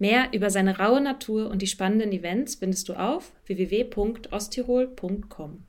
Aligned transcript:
Mehr 0.00 0.28
über 0.32 0.48
seine 0.48 0.78
raue 0.78 1.02
Natur 1.02 1.50
und 1.50 1.60
die 1.60 1.66
spannenden 1.66 2.10
Events 2.10 2.54
findest 2.54 2.88
du 2.88 2.94
auf 2.94 3.32
www.osttirol.com. 3.44 5.66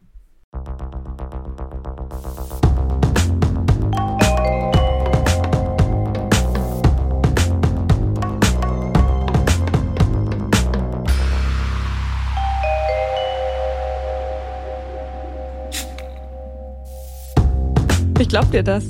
Ich 18.18 18.30
glaub 18.30 18.50
dir 18.52 18.64
das. 18.64 18.90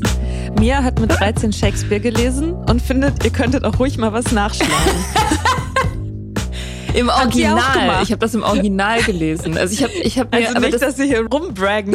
Mia 0.59 0.83
hat 0.83 0.99
mit 0.99 1.11
13 1.11 1.51
Shakespeare 1.53 1.99
gelesen 1.99 2.53
und 2.53 2.81
findet, 2.81 3.23
ihr 3.23 3.31
könntet 3.31 3.63
auch 3.63 3.79
ruhig 3.79 3.97
mal 3.97 4.13
was 4.13 4.31
nachschlagen. 4.31 4.73
Im 6.93 7.07
Original. 7.09 8.03
Ich 8.03 8.11
habe 8.11 8.19
das 8.19 8.33
im 8.33 8.43
Original 8.43 9.01
gelesen. 9.03 9.57
Also 9.57 9.73
ich 9.73 9.81
habe 9.81 9.93
ich 9.93 10.19
hab 10.19 10.29
mir 10.31 10.39
Also 10.39 10.49
aber 10.57 10.59
nicht, 10.59 10.73
das, 10.73 10.81
dass 10.81 10.97
sie 10.97 11.07
hier 11.07 11.25
rumbraggen. 11.25 11.93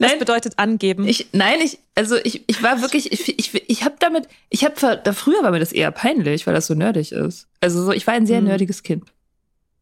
Das 0.00 0.10
Nein. 0.10 0.18
bedeutet 0.18 0.54
angeben. 0.58 1.06
ich 1.06 1.28
nein, 1.32 1.60
ich 1.62 1.78
also 1.94 2.16
ich, 2.22 2.42
ich 2.48 2.60
war 2.62 2.80
wirklich 2.82 3.12
ich 3.12 3.38
ich, 3.38 3.70
ich 3.70 3.84
habe 3.84 3.94
damit 4.00 4.26
ich 4.48 4.64
habe 4.64 5.00
da 5.02 5.12
früher 5.12 5.42
war 5.44 5.52
mir 5.52 5.60
das 5.60 5.70
eher 5.72 5.90
peinlich, 5.92 6.46
weil 6.48 6.54
das 6.54 6.66
so 6.66 6.74
nerdig 6.74 7.12
ist. 7.12 7.46
Also 7.60 7.84
so 7.84 7.92
ich 7.92 8.04
war 8.06 8.14
ein 8.14 8.26
sehr 8.26 8.40
Mhm. 8.40 8.48
nerdiges 8.48 8.82
Kind. 8.82 9.04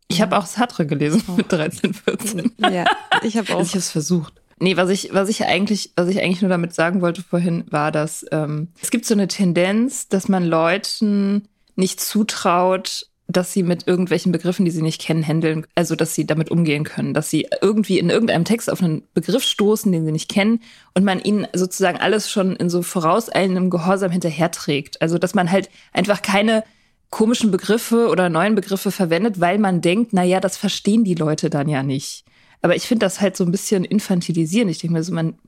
Ich 0.09 0.21
habe 0.21 0.37
auch 0.39 0.45
Sartre 0.47 0.87
gelesen 0.87 1.22
mit 1.39 1.51
13, 1.51 1.95
14. 1.95 2.53
ja, 2.59 2.84
ich 3.22 3.37
habe 3.39 3.53
auch. 3.55 3.59
Also 3.59 3.69
ich 3.69 3.72
habe 3.72 3.78
es 3.78 3.91
versucht. 3.91 4.34
Nee, 4.59 4.77
was 4.77 4.89
ich, 4.89 5.11
was 5.12 5.28
ich 5.28 5.44
eigentlich, 5.44 5.93
was 5.97 6.09
ich 6.09 6.22
eigentlich 6.22 6.41
nur 6.41 6.49
damit 6.49 6.75
sagen 6.75 7.03
wollte 7.03 7.22
vorhin, 7.22 7.65
war, 7.71 7.93
dass 7.93 8.25
ähm, 8.33 8.69
es 8.81 8.91
gibt 8.91 9.05
so 9.05 9.15
eine 9.15 9.28
Tendenz, 9.28 10.09
dass 10.09 10.28
man 10.28 10.44
Leuten 10.44 11.49
nicht 11.75 12.00
zutraut, 12.00 13.06
dass 13.28 13.53
sie 13.53 13.62
mit 13.62 13.87
irgendwelchen 13.87 14.33
Begriffen, 14.33 14.65
die 14.65 14.71
sie 14.71 14.83
nicht 14.83 15.00
kennen, 15.00 15.27
handeln, 15.27 15.66
also 15.75 15.97
dass 15.97 16.15
sie 16.15 16.27
damit 16.27 16.50
umgehen 16.50 16.84
können, 16.84 17.12
dass 17.12 17.28
sie 17.28 17.49
irgendwie 17.61 17.99
in 17.99 18.09
irgendeinem 18.09 18.45
Text 18.45 18.71
auf 18.71 18.83
einen 18.83 19.03
Begriff 19.15 19.43
stoßen, 19.43 19.91
den 19.91 20.06
sie 20.06 20.12
nicht 20.12 20.31
kennen, 20.31 20.61
und 20.95 21.05
man 21.05 21.21
ihnen 21.21 21.47
sozusagen 21.53 21.99
alles 21.99 22.31
schon 22.31 22.56
in 22.56 22.71
so 22.71 22.83
vorauseilendem 22.83 23.69
Gehorsam 23.69 24.12
hinterherträgt. 24.12 25.03
Also 25.03 25.19
dass 25.19 25.34
man 25.34 25.50
halt 25.50 25.69
einfach 25.93 26.22
keine 26.22 26.62
komischen 27.11 27.50
Begriffe 27.50 28.09
oder 28.09 28.28
neuen 28.28 28.55
Begriffe 28.55 28.91
verwendet, 28.91 29.41
weil 29.41 29.59
man 29.59 29.81
denkt, 29.81 30.12
na 30.12 30.22
ja, 30.22 30.41
das 30.41 30.56
verstehen 30.56 31.05
die 31.05 31.15
Leute 31.15 31.50
dann 31.50 31.69
ja 31.69 31.83
nicht. 31.83 32.26
Aber 32.62 32.75
ich 32.77 32.87
finde 32.87 33.06
das 33.06 33.21
halt 33.21 33.37
so 33.37 33.44
ein 33.44 33.50
bisschen 33.50 33.84
infantilisieren. 33.84 34.69
Ich 34.69 34.78
denke 34.78 34.94
mir 34.94 35.03
so, 35.03 35.12
man 35.12 35.39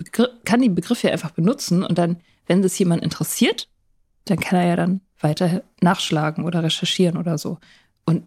kann 0.45 0.61
die 0.61 0.69
Begriffe 0.69 1.09
ja 1.09 1.13
einfach 1.13 1.31
benutzen 1.33 1.83
und 1.83 1.99
dann, 1.99 2.17
wenn 2.47 2.63
das 2.63 2.79
jemand 2.79 3.03
interessiert, 3.03 3.69
dann 4.25 4.39
kann 4.39 4.59
er 4.59 4.67
ja 4.67 4.77
dann 4.77 5.01
weiter 5.21 5.63
nachschlagen 5.81 6.45
oder 6.45 6.63
recherchieren 6.63 7.17
oder 7.17 7.39
so. 7.39 7.59
Und 8.05 8.27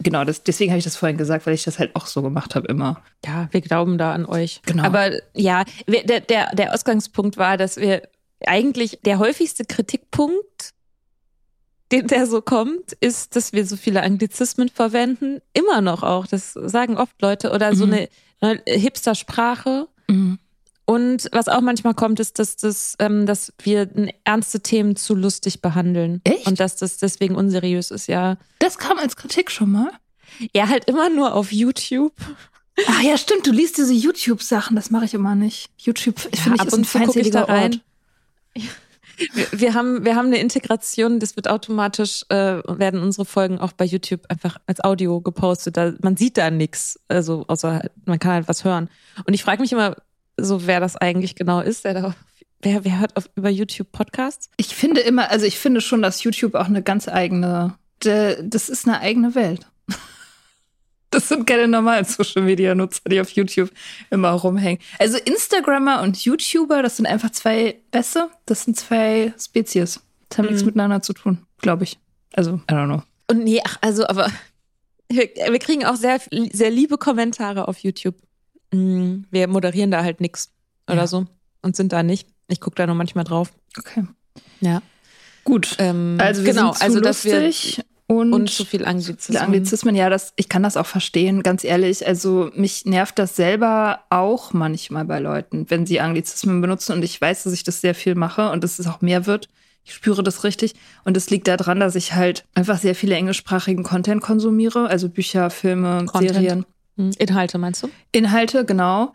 genau, 0.00 0.24
das, 0.24 0.42
deswegen 0.42 0.70
habe 0.70 0.78
ich 0.78 0.84
das 0.84 0.96
vorhin 0.96 1.16
gesagt, 1.16 1.46
weil 1.46 1.54
ich 1.54 1.64
das 1.64 1.78
halt 1.78 1.94
auch 1.96 2.06
so 2.06 2.22
gemacht 2.22 2.54
habe 2.54 2.66
immer. 2.68 3.02
Ja, 3.24 3.48
wir 3.50 3.60
glauben 3.60 3.98
da 3.98 4.12
an 4.12 4.26
euch. 4.26 4.60
Genau. 4.66 4.84
Aber 4.84 5.10
ja, 5.34 5.64
der, 5.86 6.20
der, 6.20 6.54
der 6.54 6.74
Ausgangspunkt 6.74 7.36
war, 7.36 7.56
dass 7.56 7.76
wir 7.76 8.02
eigentlich 8.44 8.98
der 9.04 9.18
häufigste 9.18 9.64
Kritikpunkt, 9.64 10.74
den 11.92 12.06
der 12.08 12.26
so 12.26 12.40
kommt, 12.42 12.92
ist, 13.00 13.36
dass 13.36 13.52
wir 13.52 13.64
so 13.66 13.76
viele 13.76 14.02
Anglizismen 14.02 14.68
verwenden. 14.68 15.40
Immer 15.52 15.80
noch 15.80 16.02
auch. 16.02 16.26
Das 16.26 16.52
sagen 16.54 16.96
oft 16.96 17.20
Leute. 17.22 17.52
Oder 17.52 17.74
so 17.76 17.86
Mhm. 17.86 17.92
eine, 17.92 18.08
eine 18.40 18.62
Hipster-Sprache. 18.66 19.88
Und 20.88 21.28
was 21.32 21.48
auch 21.48 21.60
manchmal 21.62 21.94
kommt, 21.94 22.20
ist, 22.20 22.38
dass, 22.38 22.56
das, 22.56 22.94
ähm, 23.00 23.26
dass 23.26 23.52
wir 23.62 23.88
ernste 24.24 24.60
Themen 24.60 24.94
zu 24.94 25.14
lustig 25.16 25.60
behandeln. 25.60 26.20
Echt? 26.24 26.46
Und 26.46 26.60
dass 26.60 26.76
das 26.76 26.98
deswegen 26.98 27.34
unseriös 27.34 27.90
ist, 27.90 28.06
ja. 28.06 28.36
Das 28.60 28.78
kam 28.78 28.98
als 28.98 29.16
Kritik 29.16 29.50
schon 29.50 29.72
mal. 29.72 29.90
Ja, 30.54 30.68
halt 30.68 30.84
immer 30.84 31.08
nur 31.10 31.34
auf 31.34 31.50
YouTube. 31.52 32.12
Ach 32.88 33.02
ja, 33.02 33.16
stimmt, 33.16 33.46
du 33.46 33.52
liest 33.52 33.78
diese 33.78 33.94
YouTube-Sachen, 33.94 34.76
das 34.76 34.90
mache 34.90 35.06
ich 35.06 35.14
immer 35.14 35.34
nicht. 35.34 35.70
YouTube, 35.78 36.16
ich 36.30 36.38
Ja, 36.38 36.42
finde 36.44 36.58
ich, 36.62 36.66
ist 36.68 36.74
ein 36.78 36.84
feindseliger. 36.84 37.48
Ort. 37.48 37.80
Wir, 38.54 38.62
wir, 39.52 39.74
haben, 39.74 40.04
wir 40.04 40.16
haben 40.16 40.26
eine 40.26 40.38
Integration, 40.38 41.20
das 41.20 41.36
wird 41.36 41.48
automatisch, 41.48 42.24
äh, 42.28 42.60
werden 42.66 43.00
unsere 43.02 43.24
Folgen 43.24 43.58
auch 43.58 43.72
bei 43.72 43.84
YouTube 43.84 44.22
einfach 44.28 44.58
als 44.66 44.82
Audio 44.82 45.20
gepostet. 45.20 45.76
Da, 45.76 45.92
man 46.02 46.16
sieht 46.16 46.36
da 46.36 46.50
nichts, 46.50 47.00
also 47.08 47.44
außer 47.48 47.74
halt, 47.74 47.92
man 48.04 48.18
kann 48.18 48.32
halt 48.32 48.48
was 48.48 48.64
hören. 48.64 48.88
Und 49.24 49.34
ich 49.34 49.42
frage 49.42 49.62
mich 49.62 49.72
immer, 49.72 49.96
so 50.36 50.66
wer 50.66 50.80
das 50.80 50.96
eigentlich 50.96 51.34
genau 51.34 51.60
ist, 51.60 51.84
wer, 51.84 51.94
da, 51.94 52.14
wer, 52.60 52.84
wer 52.84 53.00
hört 53.00 53.16
auf, 53.16 53.28
über 53.34 53.48
YouTube 53.48 53.90
Podcasts? 53.92 54.50
Ich 54.56 54.74
finde 54.74 55.00
immer, 55.00 55.30
also 55.30 55.46
ich 55.46 55.58
finde 55.58 55.80
schon, 55.80 56.02
dass 56.02 56.22
YouTube 56.22 56.54
auch 56.54 56.66
eine 56.66 56.82
ganz 56.82 57.08
eigene, 57.08 57.74
das 58.00 58.68
ist 58.68 58.86
eine 58.86 59.00
eigene 59.00 59.34
Welt. 59.34 59.66
Das 61.16 61.28
sind 61.28 61.46
keine 61.46 61.66
normalen 61.66 62.04
Social 62.04 62.42
Media 62.42 62.74
Nutzer, 62.74 63.00
die 63.08 63.20
auf 63.20 63.30
YouTube 63.30 63.70
immer 64.10 64.30
rumhängen. 64.32 64.80
Also 64.98 65.16
Instagrammer 65.16 66.02
und 66.02 66.22
YouTuber, 66.22 66.82
das 66.82 66.98
sind 66.98 67.06
einfach 67.06 67.30
zwei 67.30 67.76
Bässe, 67.90 68.28
das 68.44 68.64
sind 68.64 68.76
zwei 68.76 69.32
Spezies. 69.42 70.00
Das 70.28 70.38
haben 70.38 70.46
nichts 70.46 70.60
Mhm. 70.62 70.66
miteinander 70.66 71.00
zu 71.00 71.14
tun, 71.14 71.38
glaube 71.62 71.84
ich. 71.84 71.98
Also, 72.34 72.56
I 72.70 72.74
don't 72.74 72.84
know. 72.86 73.02
Und 73.30 73.44
nee, 73.44 73.62
ach, 73.64 73.78
also, 73.80 74.06
aber 74.06 74.30
wir, 75.08 75.26
kriegen 75.58 75.86
auch 75.86 75.96
sehr, 75.96 76.20
sehr 76.52 76.70
liebe 76.70 76.98
Kommentare 76.98 77.66
auf 77.68 77.78
YouTube. 77.78 78.16
Mm, 78.72 79.20
Wir 79.30 79.48
moderieren 79.48 79.90
da 79.90 80.02
halt 80.04 80.20
nix 80.20 80.50
oder 80.86 80.98
Ja. 80.98 81.06
so 81.06 81.26
und 81.62 81.76
sind 81.76 81.92
da 81.92 82.02
nicht. 82.02 82.28
Ich 82.48 82.60
gucke 82.60 82.76
da 82.76 82.86
nur 82.86 82.94
manchmal 82.96 83.24
drauf. 83.24 83.52
Okay. 83.78 84.04
Ja. 84.60 84.82
Gut. 85.44 85.76
Ähm, 85.78 86.18
Also 86.20 86.44
wir 86.44 86.52
genau, 86.52 86.72
sind 86.72 86.78
zu 86.78 86.84
also 86.84 87.00
lustig 87.00 87.82
und, 88.08 88.32
und 88.32 88.50
zu 88.50 88.64
viel 88.64 88.84
Anglizismen. 88.84 89.42
Anglizismen, 89.42 89.96
ja, 89.96 90.08
das, 90.08 90.32
ich 90.36 90.48
kann 90.48 90.62
das 90.62 90.76
auch 90.76 90.86
verstehen, 90.86 91.42
ganz 91.42 91.64
ehrlich. 91.64 92.06
Also 92.06 92.50
mich 92.54 92.86
nervt 92.86 93.18
das 93.18 93.34
selber 93.34 94.00
auch 94.10 94.52
manchmal 94.52 95.04
bei 95.04 95.18
Leuten, 95.18 95.66
wenn 95.70 95.86
sie 95.86 96.00
Anglizismen 96.00 96.60
benutzen 96.60 96.92
und 96.92 97.02
ich 97.02 97.20
weiß, 97.20 97.42
dass 97.44 97.52
ich 97.52 97.64
das 97.64 97.80
sehr 97.80 97.94
viel 97.94 98.14
mache 98.14 98.50
und 98.50 98.62
dass 98.62 98.78
es 98.78 98.86
auch 98.86 99.00
mehr 99.00 99.26
wird. 99.26 99.48
Ich 99.84 99.94
spüre 99.94 100.22
das 100.22 100.44
richtig 100.44 100.74
und 101.04 101.16
es 101.16 101.30
liegt 101.30 101.48
daran, 101.48 101.80
dass 101.80 101.94
ich 101.94 102.14
halt 102.14 102.44
einfach 102.54 102.78
sehr 102.78 102.94
viele 102.94 103.16
englischsprachigen 103.16 103.84
Content 103.84 104.22
konsumiere, 104.22 104.88
also 104.88 105.08
Bücher, 105.08 105.50
Filme, 105.50 106.06
Content. 106.06 106.34
Serien. 106.34 106.66
Hm, 106.96 107.12
Inhalte 107.18 107.58
meinst 107.58 107.82
du? 107.82 107.90
Inhalte, 108.12 108.64
genau. 108.64 109.14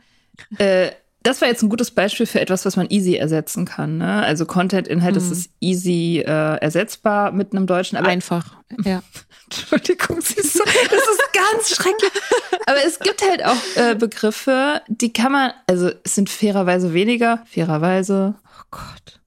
äh, 0.57 0.91
das 1.23 1.41
war 1.41 1.47
jetzt 1.47 1.61
ein 1.61 1.69
gutes 1.69 1.91
Beispiel 1.91 2.25
für 2.25 2.39
etwas, 2.41 2.65
was 2.65 2.75
man 2.77 2.87
easy 2.89 3.15
ersetzen 3.15 3.65
kann. 3.65 3.97
Ne? 3.97 4.23
Also 4.23 4.45
Content-Inhalt 4.45 5.15
Mhm. 5.15 5.31
ist 5.31 5.49
easy 5.59 6.19
äh, 6.25 6.55
ersetzbar 6.57 7.31
mit 7.31 7.53
einem 7.53 7.67
deutschen, 7.67 7.97
aber 7.97 8.09
Einfach. 8.09 8.55
Ja. 8.83 9.03
Entschuldigung, 9.45 10.21
siehst 10.21 10.55
du, 10.55 10.63
das 10.63 10.73
ist 10.73 11.33
ganz 11.33 11.75
schrecklich. 11.75 12.11
Aber 12.65 12.77
es 12.85 12.99
gibt 12.99 13.21
halt 13.21 13.43
auch 13.45 13.57
äh, 13.75 13.95
Begriffe, 13.95 14.81
die 14.87 15.11
kann 15.11 15.31
man, 15.33 15.51
also 15.67 15.91
es 16.03 16.15
sind 16.15 16.29
fairerweise 16.29 16.93
weniger, 16.93 17.43
fairerweise, 17.51 18.35
oh 18.47 18.63
Gott. 18.71 19.19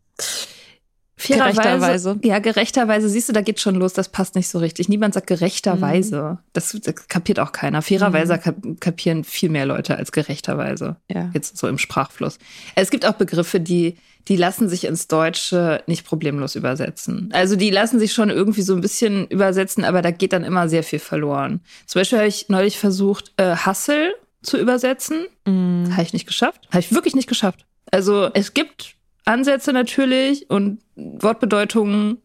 Fairerweise, 1.27 1.61
Gerechterweise. 1.61 2.19
Ja, 2.23 2.39
gerechterweise. 2.39 3.09
Siehst 3.09 3.29
du, 3.29 3.33
da 3.33 3.41
geht 3.41 3.61
schon 3.61 3.77
los, 3.77 3.93
das 3.93 4.09
passt 4.09 4.35
nicht 4.35 4.49
so 4.49 4.59
richtig. 4.59 4.89
Niemand 4.89 5.15
sagt 5.15 5.27
gerechterweise. 5.27 6.39
Das, 6.53 6.77
das 6.83 7.09
kapiert 7.09 7.41
auch 7.41 7.53
keiner. 7.53 7.83
Fairerweise 7.83 8.39
kap 8.39 8.57
kapieren 8.81 9.25
viel 9.25 9.49
mehr 9.49 9.67
Leute 9.67 9.97
als 9.97 10.13
gerechterweise. 10.13 10.97
Ja. 11.11 11.31
Jetzt 11.35 11.57
so 11.57 11.69
im 11.69 11.79
Sprachfluss. 11.79 12.39
Es 12.75 12.91
gibt 12.91 13.07
auch 13.07 13.15
Begriffe, 13.15 13.61
die, 13.61 13.97
die 14.29 14.37
lassen 14.37 14.69
sich 14.69 14.85
ins 14.85 15.09
Deutsche 15.09 15.83
nicht 15.87 16.07
problemlos 16.07 16.55
übersetzen. 16.55 17.31
Also 17.33 17.57
die 17.57 17.71
lassen 17.71 17.99
sich 17.99 18.13
schon 18.13 18.31
irgendwie 18.31 18.63
so 18.63 18.75
ein 18.75 18.81
bisschen 18.81 19.27
übersetzen, 19.29 19.85
aber 19.85 20.03
da 20.03 20.11
geht 20.11 20.33
dann 20.33 20.45
immer 20.45 20.69
sehr 20.69 20.83
viel 20.83 20.99
verloren. 20.99 21.61
Zum 21.87 22.01
Beispiel 22.01 22.19
habe 22.19 22.29
ich 22.29 22.49
neulich 22.49 22.79
versucht, 22.79 23.33
äh, 23.37 23.57
Hustle 23.57 24.15
zu 24.43 24.59
übersetzen. 24.59 25.27
Mhm. 25.47 25.89
Habe 25.93 26.03
ich 26.03 26.13
nicht 26.13 26.27
geschafft. 26.27 26.61
Habe 26.69 26.81
ich 26.81 26.93
wirklich 26.93 27.15
nicht 27.15 27.29
geschafft. 27.29 27.65
Also 27.91 28.31
es 28.35 28.55
gibt 28.55 28.95
Ansätze 29.25 29.73
natürlich 29.73 30.51
und 30.51 30.81
Wortbedeutungen, 30.97 32.19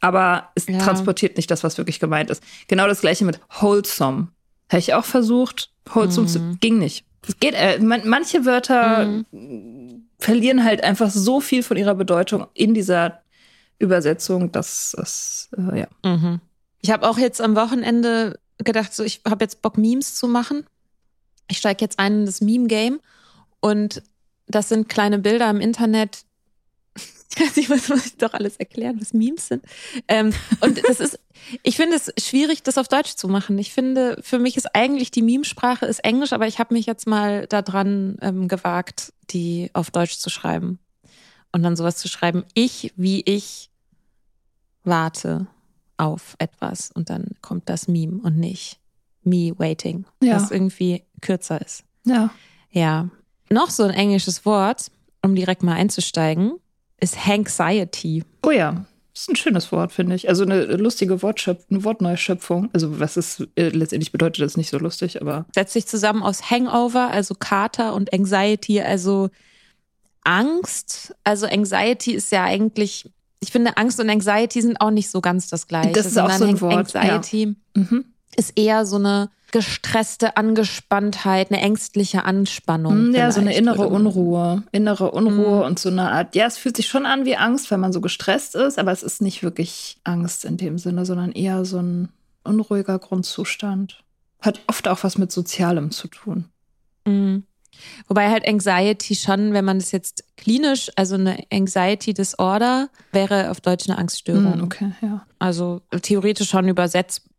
aber 0.00 0.50
es 0.54 0.66
Ja. 0.66 0.78
transportiert 0.78 1.36
nicht 1.36 1.50
das, 1.50 1.64
was 1.64 1.78
wirklich 1.78 2.00
gemeint 2.00 2.30
ist. 2.30 2.42
Genau 2.68 2.86
das 2.86 3.00
gleiche 3.00 3.24
mit 3.24 3.40
wholesome. 3.60 4.28
Habe 4.70 4.78
ich 4.78 4.94
auch 4.94 5.04
versucht. 5.04 5.70
Wholesome 5.86 6.26
zu- 6.26 6.56
ging 6.60 6.78
nicht. 6.78 7.04
Es 7.26 7.38
geht, 7.38 7.54
äh, 7.54 7.78
man, 7.80 8.06
manche 8.08 8.44
Wörter 8.44 9.22
verlieren 10.18 10.64
halt 10.64 10.82
einfach 10.84 11.10
so 11.10 11.40
viel 11.40 11.62
von 11.62 11.76
ihrer 11.76 11.94
Bedeutung 11.94 12.46
in 12.54 12.74
dieser 12.74 13.20
Übersetzung, 13.78 14.50
dass 14.52 14.94
es, 15.00 15.48
äh, 15.56 15.80
ja. 15.80 15.88
Mhm. 16.04 16.40
Ich 16.80 16.90
habe 16.90 17.08
auch 17.08 17.18
jetzt 17.18 17.40
am 17.40 17.54
Wochenende 17.56 18.38
gedacht, 18.58 18.92
so 18.94 19.02
ich 19.04 19.20
habe 19.28 19.44
jetzt 19.44 19.62
Bock, 19.62 19.78
Memes 19.78 20.14
zu 20.16 20.26
machen. 20.28 20.66
Ich 21.48 21.58
steige 21.58 21.84
jetzt 21.84 21.98
ein 21.98 22.20
in 22.20 22.26
das 22.26 22.40
Meme-Game 22.40 23.00
und 23.60 24.02
das 24.46 24.68
sind 24.68 24.88
kleine 24.88 25.18
Bilder 25.18 25.48
im 25.50 25.60
Internet. 25.60 26.24
Ich 27.56 27.68
weiß 27.70 27.88
muss 27.88 28.06
ich 28.06 28.16
doch 28.18 28.34
alles 28.34 28.56
erklären, 28.56 29.00
was 29.00 29.12
Memes 29.12 29.48
sind. 29.48 29.64
Ähm, 30.08 30.32
und 30.60 30.82
das 30.88 31.00
ist, 31.00 31.18
ich 31.62 31.76
finde 31.76 31.96
es 31.96 32.12
schwierig, 32.22 32.62
das 32.62 32.78
auf 32.78 32.88
Deutsch 32.88 33.14
zu 33.16 33.28
machen. 33.28 33.56
Ich 33.58 33.72
finde, 33.72 34.18
für 34.22 34.38
mich 34.38 34.56
ist 34.56 34.74
eigentlich 34.74 35.10
die 35.10 35.22
Memesprache 35.22 35.86
ist 35.86 36.00
Englisch, 36.04 36.32
aber 36.32 36.46
ich 36.46 36.58
habe 36.58 36.74
mich 36.74 36.86
jetzt 36.86 37.06
mal 37.06 37.46
daran 37.46 38.16
ähm, 38.20 38.48
gewagt, 38.48 39.12
die 39.30 39.70
auf 39.72 39.90
Deutsch 39.90 40.16
zu 40.18 40.28
schreiben. 40.30 40.78
Und 41.52 41.62
dann 41.62 41.76
sowas 41.76 41.96
zu 41.96 42.08
schreiben, 42.08 42.44
ich, 42.54 42.92
wie 42.96 43.20
ich 43.22 43.70
warte 44.84 45.46
auf 45.96 46.34
etwas 46.38 46.90
und 46.90 47.10
dann 47.10 47.28
kommt 47.40 47.68
das 47.68 47.88
Meme 47.88 48.20
und 48.22 48.38
nicht 48.38 48.78
me 49.22 49.52
waiting, 49.56 50.04
Ja. 50.22 50.34
was 50.36 50.50
irgendwie 50.50 51.04
kürzer 51.20 51.60
ist. 51.60 51.84
Ja. 52.04 52.30
Ja. 52.70 53.08
Noch 53.50 53.70
so 53.70 53.84
ein 53.84 53.90
englisches 53.90 54.44
Wort, 54.44 54.90
um 55.22 55.34
direkt 55.34 55.62
mal 55.62 55.74
einzusteigen, 55.74 56.54
ist 57.02 57.26
Hanxiety. 57.26 58.24
Oh 58.46 58.50
ja. 58.50 58.84
Das 59.12 59.24
ist 59.24 59.28
ein 59.28 59.36
schönes 59.36 59.70
Wort, 59.72 59.92
finde 59.92 60.16
ich. 60.16 60.30
Also 60.30 60.44
eine 60.44 60.64
lustige 60.76 61.20
Wortschöpf 61.20 61.66
eine 61.68 61.84
Wortneuschöpfung. 61.84 62.70
Also 62.72 62.98
was 62.98 63.18
es 63.18 63.46
äh, 63.56 63.68
letztendlich 63.68 64.10
bedeutet, 64.10 64.42
ist 64.42 64.56
nicht 64.56 64.70
so 64.70 64.78
lustig, 64.78 65.20
aber 65.20 65.44
Setzt 65.54 65.74
sich 65.74 65.86
zusammen 65.86 66.22
aus 66.22 66.50
Hangover, 66.50 67.10
also 67.10 67.34
Kater 67.34 67.92
und 67.94 68.10
Anxiety, 68.14 68.80
also 68.80 69.28
Angst. 70.24 71.14
Also 71.24 71.46
Anxiety 71.46 72.12
ist 72.12 72.32
ja 72.32 72.44
eigentlich, 72.44 73.10
ich 73.40 73.52
finde, 73.52 73.76
Angst 73.76 74.00
und 74.00 74.08
Anxiety 74.08 74.62
sind 74.62 74.80
auch 74.80 74.90
nicht 74.90 75.10
so 75.10 75.20
ganz 75.20 75.48
das 75.48 75.66
gleiche. 75.66 75.92
Das 75.92 76.06
ist 76.06 76.18
auch 76.18 76.30
so 76.30 76.44
ein 76.44 76.60
Wort, 76.62 76.96
Anxiety 76.96 77.54
mhm. 77.74 78.06
ist 78.34 78.56
eher 78.56 78.86
so 78.86 78.96
eine 78.96 79.28
gestresste 79.52 80.36
Angespanntheit, 80.36 81.50
eine 81.52 81.60
ängstliche 81.60 82.24
Anspannung. 82.24 83.10
Mm, 83.10 83.14
Ja, 83.14 83.30
so 83.30 83.40
eine 83.40 83.54
innere 83.54 83.86
Unruhe. 83.86 84.64
Innere 84.72 85.10
Unruhe 85.12 85.58
Mhm. 85.58 85.62
und 85.66 85.78
so 85.78 85.88
eine 85.90 86.10
Art, 86.10 86.34
ja, 86.34 86.46
es 86.46 86.58
fühlt 86.58 86.76
sich 86.76 86.88
schon 86.88 87.06
an 87.06 87.24
wie 87.24 87.36
Angst, 87.36 87.70
weil 87.70 87.78
man 87.78 87.92
so 87.92 88.00
gestresst 88.00 88.54
ist, 88.56 88.78
aber 88.78 88.90
es 88.90 89.02
ist 89.04 89.22
nicht 89.22 89.42
wirklich 89.44 89.98
Angst 90.04 90.44
in 90.44 90.56
dem 90.56 90.78
Sinne, 90.78 91.06
sondern 91.06 91.30
eher 91.32 91.64
so 91.64 91.78
ein 91.78 92.08
unruhiger 92.42 92.98
Grundzustand. 92.98 94.02
Hat 94.40 94.58
oft 94.66 94.88
auch 94.88 95.04
was 95.04 95.16
mit 95.18 95.30
Sozialem 95.30 95.92
zu 95.92 96.08
tun. 96.08 96.46
Mhm. 97.06 97.44
Wobei 98.06 98.30
halt 98.30 98.46
Anxiety 98.46 99.14
schon, 99.14 99.54
wenn 99.54 99.64
man 99.64 99.78
das 99.78 99.92
jetzt 99.92 100.24
klinisch, 100.36 100.90
also 100.96 101.14
eine 101.14 101.42
Anxiety 101.52 102.12
Disorder, 102.14 102.88
wäre 103.12 103.50
auf 103.50 103.60
Deutsch 103.60 103.88
eine 103.88 103.98
Angststörung. 103.98 104.58
Mm, 104.58 104.64
okay, 104.64 104.92
ja. 105.00 105.24
Also 105.38 105.80
theoretisch 106.02 106.50
schon 106.50 106.68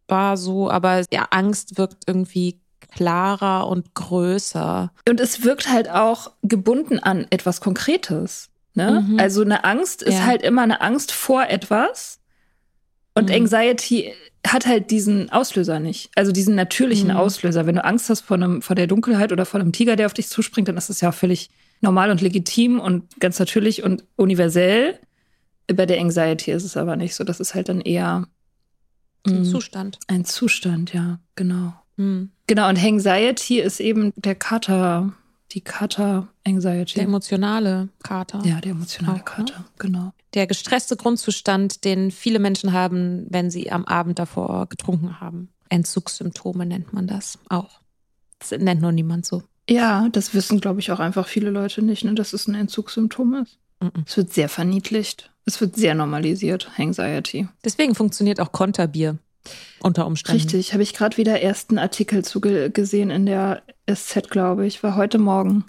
übersetzbar 0.07 0.37
so, 0.37 0.69
aber 0.69 1.03
ja, 1.11 1.27
Angst 1.31 1.77
wirkt 1.77 2.03
irgendwie 2.07 2.59
klarer 2.91 3.67
und 3.67 3.93
größer. 3.95 4.91
Und 5.09 5.19
es 5.19 5.43
wirkt 5.43 5.69
halt 5.69 5.89
auch 5.89 6.31
gebunden 6.43 6.99
an 6.99 7.25
etwas 7.31 7.59
Konkretes. 7.61 8.49
Ne? 8.75 9.03
Mhm. 9.07 9.19
Also 9.19 9.41
eine 9.41 9.63
Angst 9.63 10.03
ist 10.03 10.15
Ja. 10.19 10.25
halt 10.25 10.41
immer 10.41 10.61
eine 10.61 10.81
Angst 10.81 11.11
vor 11.11 11.43
etwas. 11.47 12.19
Und 13.15 13.29
Mhm. 13.29 13.35
Anxiety 13.35 14.13
hat 14.45 14.65
halt 14.65 14.91
diesen 14.91 15.31
Auslöser 15.31 15.79
nicht. 15.79 16.09
Also 16.15 16.31
diesen 16.31 16.55
natürlichen 16.55 17.09
Mhm. 17.09 17.15
Auslöser. 17.17 17.65
Wenn 17.65 17.75
du 17.75 17.83
Angst 17.85 18.09
hast 18.09 18.21
vor, 18.21 18.35
einem, 18.35 18.61
vor 18.61 18.75
der 18.75 18.87
Dunkelheit 18.87 19.31
oder 19.31 19.45
vor 19.45 19.59
einem 19.59 19.71
Tiger, 19.71 19.95
der 19.95 20.05
auf 20.07 20.13
dich 20.13 20.27
zuspringt, 20.27 20.67
dann 20.67 20.77
ist 20.77 20.89
das 20.89 21.01
ja 21.01 21.09
auch 21.09 21.13
völlig 21.13 21.49
normal 21.81 22.11
und 22.11 22.21
legitim 22.21 22.79
und 22.79 23.19
ganz 23.19 23.39
natürlich 23.39 23.83
und 23.83 24.03
universell. 24.15 24.99
Bei 25.67 25.85
der 25.85 25.99
Anxiety 25.99 26.51
ist 26.51 26.63
es 26.63 26.75
aber 26.77 26.95
nicht 26.95 27.15
so. 27.15 27.23
Das 27.23 27.39
ist 27.39 27.55
halt 27.55 27.69
dann 27.69 27.81
eher 27.81 28.27
Ein 29.25 29.41
mm, 29.41 29.45
Zustand. 29.45 29.99
ein 30.07 30.25
Zustand, 30.25 30.93
ja, 30.93 31.19
genau. 31.35 31.73
Mhm. 31.95 32.31
Genau, 32.47 32.69
und 32.69 32.83
Anxiety 32.83 33.59
ist 33.59 33.79
eben 33.79 34.11
der 34.15 34.35
Kater, 34.35 35.13
die 35.51 35.61
Kater-Anxiety. 35.61 36.95
Der 36.95 37.03
emotionale 37.03 37.89
Kater. 38.03 38.41
Ja, 38.43 38.59
der 38.59 38.71
emotionale 38.71 39.21
Auch, 39.21 39.37
ne? 39.37 39.45
Kater, 39.45 39.65
genau. 39.77 40.13
Der 40.33 40.47
gestresste 40.47 40.97
Grundzustand, 40.97 41.85
den 41.85 42.11
viele 42.11 42.39
Menschen 42.39 42.73
haben, 42.73 43.27
wenn 43.29 43.51
sie 43.51 43.71
am 43.71 43.85
Abend 43.85 44.19
davor 44.19 44.67
getrunken 44.67 45.19
haben. 45.19 45.49
Entzugssymptome 45.69 46.65
nennt 46.65 46.93
man 46.93 47.07
das 47.07 47.39
auch. 47.49 47.81
Das 48.39 48.51
nennt 48.51 48.81
nur 48.81 48.91
niemand 48.91 49.25
so. 49.25 49.43
Ja, 49.69 50.09
das 50.11 50.33
wissen, 50.33 50.59
glaube 50.59 50.81
ich, 50.81 50.91
auch 50.91 50.99
einfach 50.99 51.27
viele 51.27 51.49
Leute 51.49 51.81
nicht, 51.81 52.03
ne, 52.03 52.13
dass 52.13 52.33
es 52.33 52.47
ein 52.47 52.55
Entzugssymptom 52.55 53.35
ist. 53.35 53.57
Mhm. 53.79 54.03
Es 54.05 54.17
wird 54.17 54.33
sehr 54.33 54.49
verniedlicht. 54.49 55.31
Es 55.45 55.59
wird 55.59 55.75
sehr 55.75 55.93
normalisiert, 55.95 56.71
Anxiety. 56.77 57.47
Deswegen 57.65 57.95
funktioniert 57.95 58.39
auch 58.39 58.51
Konterbier 58.51 59.17
unter 59.81 60.05
Umständen. 60.05 60.41
Richtig, 60.41 60.73
habe 60.73 60.83
ich 60.83 60.93
gerade 60.93 61.17
wieder 61.17 61.41
ersten 61.41 61.77
Artikel 61.77 62.23
zu 62.23 62.39
ge 62.39 62.69
gesehen 62.69 63.09
in 63.09 63.25
der 63.25 63.61
SZ, 63.91 64.29
glaube 64.29 64.65
ich, 64.65 64.83
war 64.83 64.95
heute 64.95 65.17
Morgen. 65.17 65.65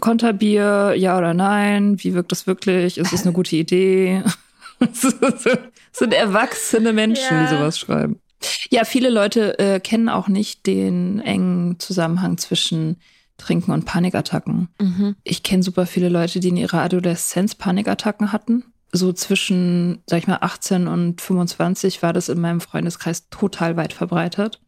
Konterbier, 0.00 0.94
ja 0.96 1.18
oder 1.18 1.34
nein? 1.34 2.02
Wie 2.02 2.14
wirkt 2.14 2.32
das 2.32 2.46
wirklich? 2.46 2.96
Ist 2.96 3.12
es 3.12 3.24
eine 3.24 3.32
gute 3.32 3.54
Idee? 3.56 4.22
sind 5.92 6.14
erwachsene 6.14 6.92
Menschen, 6.94 7.26
Ja. 7.30 7.42
die 7.44 7.54
sowas 7.54 7.78
schreiben. 7.78 8.18
Ja, 8.70 8.84
viele 8.84 9.10
Leute 9.10 9.58
äh, 9.58 9.80
kennen 9.80 10.08
auch 10.08 10.28
nicht 10.28 10.66
den 10.66 11.20
engen 11.20 11.78
Zusammenhang 11.78 12.38
zwischen 12.38 12.96
Trinken 13.36 13.72
und 13.72 13.84
Panikattacken. 13.84 14.68
Mhm. 14.80 15.16
Ich 15.24 15.42
kenne 15.42 15.62
super 15.62 15.86
viele 15.86 16.08
Leute, 16.08 16.40
die 16.40 16.48
in 16.48 16.56
ihrer 16.56 16.82
Adoleszenz 16.82 17.54
Panikattacken 17.54 18.32
hatten. 18.32 18.64
So 18.92 19.12
zwischen, 19.12 20.02
sag 20.06 20.18
ich 20.18 20.26
mal, 20.28 20.38
18 20.40 20.86
und 20.86 21.20
25 21.20 22.02
war 22.02 22.12
das 22.12 22.28
in 22.28 22.40
meinem 22.40 22.60
Freundeskreis 22.60 23.28
total 23.28 23.76
weit 23.76 23.92
verbreitet. 23.92 24.60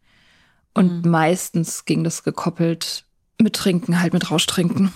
Und 0.75 1.05
Mhm. 1.05 1.11
meistens 1.11 1.85
ging 1.85 2.03
das 2.05 2.23
gekoppelt 2.25 3.05
mit 3.41 3.55
Trinken, 3.55 4.01
halt 4.01 4.13
mit 4.13 4.31
Rauschtrinken. 4.31 4.93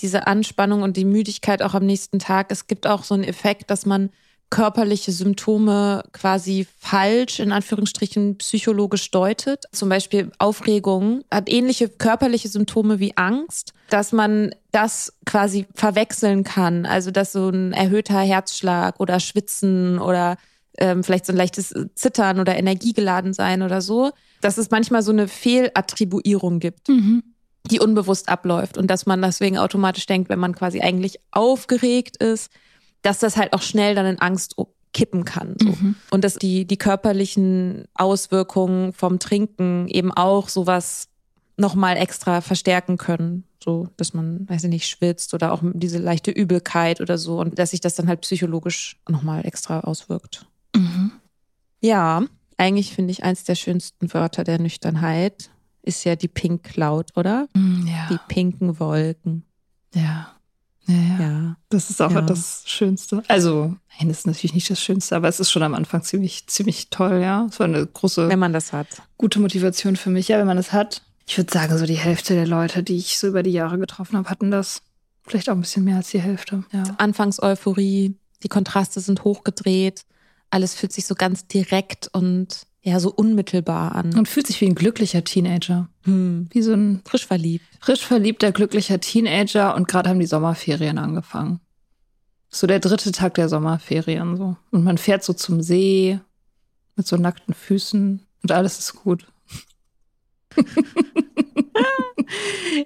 diese 0.00 0.26
Anspannung 0.26 0.82
und 0.82 0.96
die 0.96 1.04
Müdigkeit 1.04 1.62
auch 1.62 1.74
am 1.74 1.86
nächsten 1.86 2.18
Tag. 2.18 2.50
Es 2.50 2.66
gibt 2.66 2.88
auch 2.88 3.04
so 3.04 3.14
einen 3.14 3.22
Effekt, 3.22 3.70
dass 3.70 3.86
man 3.86 4.10
körperliche 4.52 5.12
Symptome 5.12 6.04
quasi 6.12 6.66
falsch, 6.78 7.40
in 7.40 7.52
Anführungsstrichen, 7.52 8.36
psychologisch 8.36 9.10
deutet. 9.10 9.64
Zum 9.72 9.88
Beispiel 9.88 10.30
Aufregung 10.38 11.24
hat 11.30 11.48
ähnliche 11.48 11.88
körperliche 11.88 12.50
Symptome 12.50 12.98
wie 12.98 13.16
Angst, 13.16 13.72
dass 13.88 14.12
man 14.12 14.54
das 14.70 15.14
quasi 15.24 15.64
verwechseln 15.74 16.44
kann. 16.44 16.84
Also, 16.84 17.10
dass 17.10 17.32
so 17.32 17.48
ein 17.48 17.72
erhöhter 17.72 18.20
Herzschlag 18.20 19.00
oder 19.00 19.20
Schwitzen 19.20 19.98
oder 19.98 20.36
ähm, 20.76 21.02
vielleicht 21.02 21.24
so 21.24 21.32
ein 21.32 21.38
leichtes 21.38 21.74
Zittern 21.94 22.38
oder 22.38 22.54
Energiegeladen 22.54 23.32
sein 23.32 23.62
oder 23.62 23.80
so, 23.80 24.10
dass 24.42 24.58
es 24.58 24.70
manchmal 24.70 25.00
so 25.00 25.12
eine 25.12 25.28
Fehlattribuierung 25.28 26.60
gibt 26.60 26.90
die 27.70 27.80
unbewusst 27.80 28.28
abläuft 28.28 28.76
und 28.76 28.88
dass 28.88 29.06
man 29.06 29.22
deswegen 29.22 29.56
automatisch 29.56 30.06
denkt, 30.06 30.28
wenn 30.28 30.38
man 30.38 30.54
quasi 30.54 30.80
eigentlich 30.80 31.18
aufgeregt 31.30 32.16
ist, 32.16 32.50
dass 33.02 33.18
das 33.18 33.36
halt 33.36 33.52
auch 33.52 33.62
schnell 33.62 33.94
dann 33.94 34.06
in 34.06 34.18
Angst 34.20 34.56
kippen 34.92 35.24
kann. 35.24 35.56
So. 35.60 35.68
Mhm. 35.70 35.94
Und 36.10 36.22
dass 36.24 36.34
die, 36.34 36.66
die 36.66 36.76
körperlichen 36.76 37.84
Auswirkungen 37.94 38.92
vom 38.92 39.18
Trinken 39.18 39.88
eben 39.88 40.12
auch 40.12 40.48
sowas 40.48 41.08
nochmal 41.56 41.96
extra 41.96 42.40
verstärken 42.40 42.98
können. 42.98 43.44
So, 43.62 43.88
dass 43.96 44.12
man, 44.12 44.48
weiß 44.48 44.64
ich 44.64 44.70
nicht, 44.70 44.88
schwitzt 44.88 45.34
oder 45.34 45.52
auch 45.52 45.60
diese 45.62 45.98
leichte 45.98 46.30
Übelkeit 46.30 47.00
oder 47.00 47.16
so 47.16 47.38
und 47.38 47.58
dass 47.58 47.70
sich 47.70 47.80
das 47.80 47.94
dann 47.94 48.08
halt 48.08 48.20
psychologisch 48.22 49.00
nochmal 49.08 49.46
extra 49.46 49.80
auswirkt. 49.80 50.46
Mhm. 50.74 51.12
Ja, 51.80 52.24
eigentlich 52.56 52.92
finde 52.92 53.12
ich 53.12 53.22
eins 53.22 53.44
der 53.44 53.54
schönsten 53.54 54.12
Wörter 54.12 54.44
der 54.44 54.58
Nüchternheit 54.58 55.50
ist 55.82 56.04
ja 56.04 56.16
die 56.16 56.28
Pink 56.28 56.62
Cloud, 56.62 57.16
oder? 57.16 57.48
Mm, 57.54 57.86
Ja. 57.86 58.08
Die 58.10 58.18
pinken 58.28 58.78
Wolken. 58.78 59.44
ja. 59.94 60.28
Ja, 60.86 60.94
ja. 61.20 61.56
Das 61.68 61.90
ist 61.90 62.02
auch 62.02 62.10
Ja. 62.10 62.22
das 62.22 62.64
Schönste. 62.66 63.22
Also, 63.28 63.76
nein, 63.98 64.08
das 64.08 64.18
ist 64.20 64.26
natürlich 64.26 64.54
nicht 64.54 64.68
das 64.68 64.80
Schönste, 64.80 65.14
aber 65.16 65.28
es 65.28 65.38
ist 65.40 65.50
schon 65.50 65.62
am 65.62 65.74
Anfang 65.74 66.02
ziemlich, 66.02 66.46
ziemlich 66.48 66.90
toll, 66.90 67.20
ja. 67.22 67.46
Es 67.48 67.58
war 67.60 67.66
eine 67.66 67.86
große, 67.86 68.28
Wenn 68.28 68.38
man 68.40 68.52
das 68.52 68.72
hat. 68.72 68.88
gute 69.16 69.38
Motivation 69.40 69.96
für 69.96 70.10
mich, 70.10 70.28
ja, 70.28 70.38
wenn 70.38 70.46
man 70.46 70.58
es 70.58 70.72
hat. 70.72 71.02
Ich 71.26 71.38
würde 71.38 71.52
sagen, 71.52 71.78
so 71.78 71.86
die 71.86 71.94
Hälfte 71.94 72.34
der 72.34 72.46
Leute, 72.48 72.82
die 72.82 72.96
ich 72.96 73.18
so 73.18 73.28
über 73.28 73.42
die 73.44 73.52
Jahre 73.52 73.78
getroffen 73.78 74.16
habe, 74.18 74.28
hatten 74.28 74.50
das. 74.50 74.82
Vielleicht 75.24 75.48
auch 75.48 75.54
ein 75.54 75.60
bisschen 75.60 75.84
mehr 75.84 75.96
als 75.98 76.10
die 76.10 76.20
Hälfte. 76.20 76.64
Ja. 76.72 76.82
Anfangseuphorie, 76.98 78.16
die 78.42 78.48
Kontraste 78.48 79.00
sind 79.00 79.22
hochgedreht, 79.22 80.02
alles 80.50 80.74
fühlt 80.74 80.92
sich 80.92 81.06
so 81.06 81.14
ganz 81.14 81.46
direkt 81.46 82.08
und 82.12 82.62
ja, 82.82 83.00
so 83.00 83.12
unmittelbar 83.12 83.94
an. 83.94 84.16
Und 84.16 84.28
fühlt 84.28 84.46
sich 84.46 84.60
wie 84.60 84.66
ein 84.66 84.74
glücklicher 84.74 85.24
Teenager. 85.24 85.88
Hm. 86.04 86.48
Wie 86.50 86.62
so 86.62 86.72
ein 86.72 87.02
Frisch 87.04 87.26
verliebt. 87.26 87.64
frisch 87.80 88.04
verliebter, 88.04 88.52
glücklicher 88.52 89.00
Teenager 89.00 89.74
und 89.74 89.88
gerade 89.88 90.10
haben 90.10 90.20
die 90.20 90.26
Sommerferien 90.26 90.98
angefangen. 90.98 91.60
So 92.48 92.66
der 92.66 92.80
dritte 92.80 93.12
Tag 93.12 93.34
der 93.34 93.48
Sommerferien 93.48 94.36
so. 94.36 94.56
Und 94.70 94.84
man 94.84 94.98
fährt 94.98 95.24
so 95.24 95.32
zum 95.32 95.62
See 95.62 96.18
mit 96.96 97.06
so 97.06 97.16
nackten 97.16 97.54
Füßen 97.54 98.20
und 98.42 98.52
alles 98.52 98.78
ist 98.78 98.94
gut. 98.94 99.26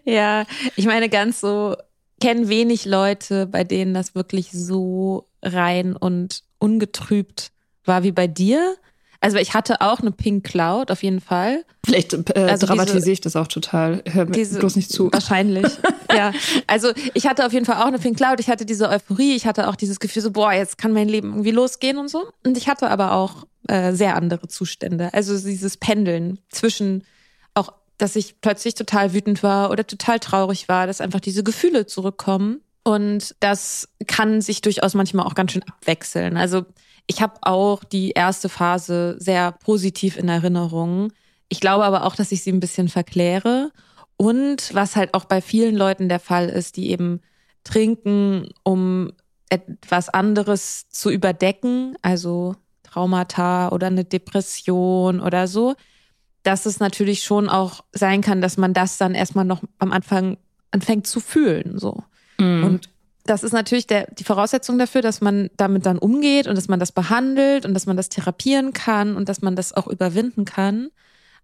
Ja, 0.05 0.47
ich 0.77 0.87
meine, 0.87 1.09
ganz 1.09 1.41
so, 1.41 1.77
kennen 2.21 2.49
wenig 2.49 2.85
Leute, 2.85 3.47
bei 3.47 3.65
denen 3.65 3.95
das 3.95 4.15
wirklich 4.15 4.51
so 4.53 5.29
rein 5.43 5.97
und 5.97 6.43
ungetrübt 6.59 7.53
war 7.85 8.03
wie 8.03 8.13
bei 8.13 8.27
dir. 8.27 8.77
Also 9.21 9.39
ich 9.39 9.55
hatte 9.55 9.81
auch 9.81 10.01
eine 10.01 10.11
Pink 10.13 10.45
Cloud, 10.45 10.91
auf 10.91 11.03
jeden 11.03 11.21
Fall. 11.21 11.65
Vielleicht 11.85 12.13
äh, 12.13 12.41
Also 12.49 12.67
dramatisiere 12.67 12.99
diese- 13.01 13.13
ich 13.13 13.21
das 13.21 13.37
auch 13.37 13.47
total. 13.49 14.03
Hör 14.11 14.27
mir 14.27 14.33
Diese- 14.33 14.59
bloß 14.59 14.77
nicht 14.77 14.91
zu. 14.91 15.09
Wahrscheinlich. 15.13 15.67
ja. 16.15 16.33
Also 16.67 16.93
ich 17.15 17.27
hatte 17.27 17.47
auf 17.47 17.53
jeden 17.53 17.65
Fall 17.65 17.77
auch 17.83 17.87
eine 17.87 17.99
Pink 17.99 18.17
Cloud. 18.17 18.41
Ich 18.41 18.49
hatte 18.49 18.67
diese 18.67 18.89
Euphorie. 18.89 19.35
Ich 19.35 19.47
hatte 19.47 19.69
auch 19.69 19.77
dieses 19.77 20.01
Gefühl 20.01 20.23
so, 20.23 20.31
boah, 20.31 20.53
jetzt 20.53 20.79
kann 20.79 20.93
mein 20.93 21.09
Leben 21.09 21.31
irgendwie 21.31 21.51
losgehen 21.53 21.99
und 21.99 22.09
so. 22.09 22.25
Und 22.45 22.57
ich 22.59 22.69
hatte 22.69 22.91
aber 22.91 23.13
auch 23.13 23.47
äh, 23.69 23.93
sehr 23.93 24.17
andere 24.17 24.49
Zustände. 24.49 25.13
Also 25.15 25.37
dieses 25.39 25.77
Pendeln 25.77 26.39
zwischen 26.51 27.05
auch, 27.55 27.73
dass 27.99 28.15
ich 28.17 28.41
plötzlich 28.41 28.75
total 28.75 29.15
wütend 29.15 29.43
war 29.43 29.71
oder 29.71 29.87
total 29.87 30.19
traurig 30.21 30.69
war, 30.69 30.87
dass 30.87 31.01
einfach 31.01 31.21
diese 31.21 31.43
Gefühle 31.43 31.87
zurückkommen. 31.87 32.61
Und 32.85 33.35
das 33.41 33.89
kann 34.07 34.41
sich 34.41 34.61
durchaus 34.61 34.95
manchmal 34.95 35.27
auch 35.27 35.35
ganz 35.35 35.53
schön 35.53 35.65
abwechseln. 35.65 36.37
Also 36.37 36.67
ich 37.07 37.23
habe 37.23 37.35
auch 37.43 37.85
die 37.85 38.11
erste 38.11 38.49
Phase 38.49 39.17
sehr 39.19 39.53
positiv 39.53 40.17
in 40.17 40.29
Erinnerung. 40.29 41.13
Ich 41.49 41.61
glaube 41.61 41.85
aber 41.85 42.05
auch, 42.05 42.17
dass 42.17 42.33
ich 42.33 42.43
sie 42.43 42.53
ein 42.53 42.61
bisschen 42.61 42.89
verkläre. 42.89 43.71
Und 44.17 44.75
was 44.75 44.97
halt 44.97 45.15
auch 45.15 45.27
bei 45.27 45.41
vielen 45.41 45.77
Leuten 45.77 46.09
der 46.09 46.21
Fall 46.21 46.49
ist, 46.49 46.77
die 46.77 46.91
eben 46.91 47.21
trinken, 47.65 48.49
um 48.63 49.13
etwas 49.49 50.09
anderes 50.09 50.89
zu 50.89 51.11
überdecken, 51.11 51.97
also 52.03 52.57
Traumata 52.83 53.69
oder 53.69 53.89
eine 53.89 54.05
Depression 54.05 55.21
oder 55.21 55.47
so, 55.47 55.75
dass 56.43 56.67
es 56.67 56.81
natürlich 56.81 57.23
schon 57.23 57.49
auch 57.49 57.85
sein 57.93 58.23
kann, 58.23 58.41
dass 58.41 58.57
man 58.57 58.73
das 58.73 58.99
dann 58.99 59.15
erstmal 59.15 59.45
noch 59.45 59.63
am 59.79 59.93
Anfang 59.93 60.39
anfängt 60.71 61.07
zu 61.07 61.21
fühlen, 61.21 61.79
so. 61.79 62.03
Mhm. 62.39 62.65
Und 62.65 62.89
das 63.27 63.43
ist 63.43 63.53
natürlich 63.53 63.87
der, 63.87 64.09
die 64.13 64.25
Voraussetzung 64.25 64.79
dafür, 64.79 65.03
dass 65.03 65.21
man 65.21 65.51
damit 65.57 65.87
dann 65.87 65.99
umgeht 65.99 66.47
und 66.47 66.57
dass 66.57 66.69
man 66.69 66.81
das 66.81 66.93
behandelt 66.93 67.67
und 67.67 67.75
dass 67.75 67.87
man 67.87 67.97
das 67.97 68.09
therapieren 68.09 68.73
kann 68.73 69.17
und 69.17 69.29
dass 69.29 69.43
man 69.43 69.57
das 69.57 69.73
auch 69.73 69.87
überwinden 69.87 70.45
kann. 70.45 70.89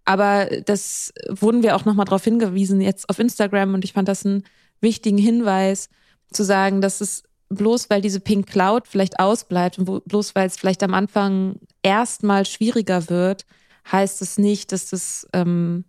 Aber 0.05 0.47
das 0.65 1.13
wurden 1.29 1.63
wir 1.63 1.77
auch 1.77 1.85
nochmal 1.85 2.07
darauf 2.07 2.25
hingewiesen 2.25 2.81
jetzt 2.81 3.09
auf 3.09 3.19
Instagram 3.19 3.75
und 3.75 3.85
ich 3.85 3.93
fand 3.93 4.09
das 4.09 4.27
einen 4.27 4.45
wichtigen 4.81 5.19
Hinweis 5.19 5.89
zu 6.33 6.43
sagen, 6.43 6.81
dass 6.81 7.01
es 7.01 7.25
bloß 7.49 7.91
weil 7.91 8.01
diese 8.01 8.21
Pink 8.21 8.47
Cloud 8.47 8.89
vielleicht 8.89 9.21
ausbleibt 9.21 9.79
und 9.79 10.05
bloß 10.07 10.35
weil 10.35 10.47
es 10.47 10.57
vielleicht 10.57 10.83
am 10.83 10.95
Anfang 10.95 11.57
erstmal 11.83 12.47
schwieriger 12.47 13.09
wird, 13.11 13.45
heißt 13.91 14.23
es 14.23 14.39
nicht, 14.39 14.73
dass 14.73 14.91
das 14.91 15.29
ähm, 15.33 15.85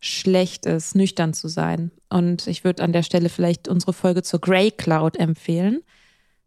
schlecht 0.00 0.66
ist, 0.66 0.94
nüchtern 0.94 1.34
zu 1.34 1.48
sein. 1.48 1.90
Und 2.08 2.46
ich 2.46 2.64
würde 2.64 2.82
an 2.82 2.92
der 2.92 3.02
Stelle 3.02 3.28
vielleicht 3.28 3.68
unsere 3.68 3.92
Folge 3.92 4.22
zur 4.22 4.40
Grey 4.40 4.70
Cloud 4.70 5.16
empfehlen. 5.16 5.82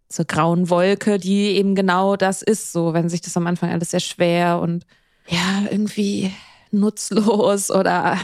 Zur 0.10 0.26
grauen 0.26 0.70
Wolke, 0.70 1.20
die 1.20 1.56
eben 1.56 1.76
genau 1.76 2.16
das 2.16 2.42
ist, 2.42 2.72
so, 2.72 2.94
wenn 2.94 3.10
sich 3.10 3.22
das 3.22 3.38
am 3.38 3.48
Anfang 3.48 3.72
alles 3.72 3.92
sehr 3.92 4.00
schwer 4.00 4.60
und 4.60 4.86
ja, 5.28 5.64
irgendwie 5.72 6.32
nutzlos 6.72 7.72
oder 7.72 8.20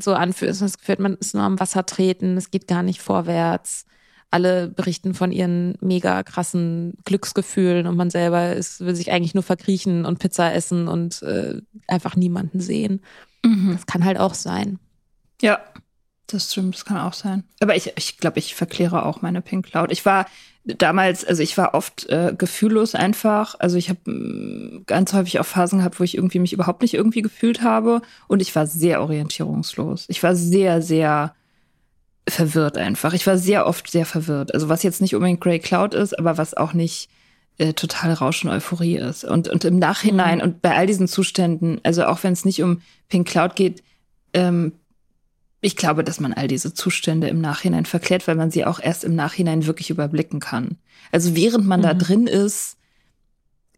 so 0.00 0.12
anfühlt, 0.14 0.58
Gefühl 0.58 0.92
hat, 0.92 0.98
man 1.00 1.14
ist 1.14 1.34
nur 1.34 1.44
am 1.44 1.60
Wasser 1.60 1.86
treten, 1.86 2.36
es 2.36 2.50
geht 2.50 2.66
gar 2.66 2.82
nicht 2.82 3.00
vorwärts. 3.00 3.86
Alle 4.30 4.68
berichten 4.68 5.14
von 5.14 5.32
ihren 5.32 5.76
mega 5.80 6.22
krassen 6.22 6.94
Glücksgefühlen 7.04 7.86
und 7.86 7.96
man 7.96 8.10
selber 8.10 8.52
ist, 8.52 8.80
will 8.80 8.94
sich 8.94 9.10
eigentlich 9.10 9.34
nur 9.34 9.42
verkriechen 9.42 10.04
und 10.04 10.18
Pizza 10.18 10.54
essen 10.54 10.86
und 10.86 11.22
äh, 11.22 11.60
einfach 11.86 12.14
niemanden 12.14 12.60
sehen. 12.60 13.00
Mhm. 13.44 13.72
Das 13.72 13.86
kann 13.86 14.04
halt 14.04 14.18
auch 14.18 14.34
sein. 14.34 14.78
Ja, 15.40 15.60
das 16.26 16.52
stimmt, 16.52 16.74
das 16.74 16.84
kann 16.84 16.98
auch 16.98 17.14
sein. 17.14 17.44
Aber 17.60 17.74
ich, 17.74 17.92
ich 17.96 18.18
glaube, 18.18 18.38
ich 18.38 18.54
verkläre 18.54 19.06
auch 19.06 19.22
meine 19.22 19.40
Pink 19.40 19.66
Cloud. 19.66 19.90
Ich 19.90 20.04
war 20.04 20.26
damals, 20.64 21.24
also 21.24 21.42
ich 21.42 21.56
war 21.56 21.74
oft 21.74 22.06
äh, 22.10 22.34
gefühllos 22.36 22.94
einfach. 22.94 23.54
Also 23.58 23.78
ich 23.78 23.88
habe 23.88 24.82
ganz 24.86 25.12
häufig 25.14 25.40
auch 25.40 25.46
Phasen 25.46 25.78
gehabt, 25.78 25.98
wo 25.98 26.04
ich 26.04 26.16
irgendwie 26.16 26.38
mich 26.38 26.52
überhaupt 26.52 26.82
nicht 26.82 26.94
irgendwie 26.94 27.22
gefühlt 27.22 27.62
habe. 27.62 28.02
Und 28.26 28.42
ich 28.42 28.54
war 28.54 28.66
sehr 28.66 29.00
orientierungslos. 29.00 30.04
Ich 30.08 30.22
war 30.22 30.34
sehr, 30.34 30.82
sehr 30.82 31.34
verwirrt 32.30 32.76
einfach. 32.76 33.12
Ich 33.12 33.26
war 33.26 33.38
sehr 33.38 33.66
oft 33.66 33.90
sehr 33.90 34.06
verwirrt. 34.06 34.54
Also 34.54 34.68
was 34.68 34.82
jetzt 34.82 35.00
nicht 35.00 35.14
unbedingt 35.14 35.40
Grey 35.40 35.58
Cloud 35.58 35.94
ist, 35.94 36.18
aber 36.18 36.38
was 36.38 36.54
auch 36.54 36.72
nicht 36.72 37.08
äh, 37.58 37.72
total 37.72 38.12
Rausch 38.12 38.44
und 38.44 38.50
Euphorie 38.50 38.96
ist. 38.96 39.24
Und, 39.24 39.48
und 39.48 39.64
im 39.64 39.78
Nachhinein 39.78 40.40
und 40.40 40.62
bei 40.62 40.76
all 40.76 40.86
diesen 40.86 41.08
Zuständen, 41.08 41.80
also 41.82 42.04
auch 42.06 42.22
wenn 42.22 42.32
es 42.32 42.44
nicht 42.44 42.62
um 42.62 42.80
Pink 43.08 43.28
Cloud 43.28 43.56
geht, 43.56 43.82
ähm, 44.32 44.72
ich 45.60 45.76
glaube, 45.76 46.04
dass 46.04 46.20
man 46.20 46.32
all 46.32 46.46
diese 46.46 46.72
Zustände 46.72 47.28
im 47.28 47.40
Nachhinein 47.40 47.84
verklärt, 47.84 48.28
weil 48.28 48.36
man 48.36 48.50
sie 48.50 48.64
auch 48.64 48.78
erst 48.78 49.02
im 49.02 49.16
Nachhinein 49.16 49.66
wirklich 49.66 49.90
überblicken 49.90 50.38
kann. 50.38 50.76
Also 51.10 51.34
während 51.34 51.66
man 51.66 51.82
da 51.82 51.94
drin 51.94 52.28
ist, 52.28 52.76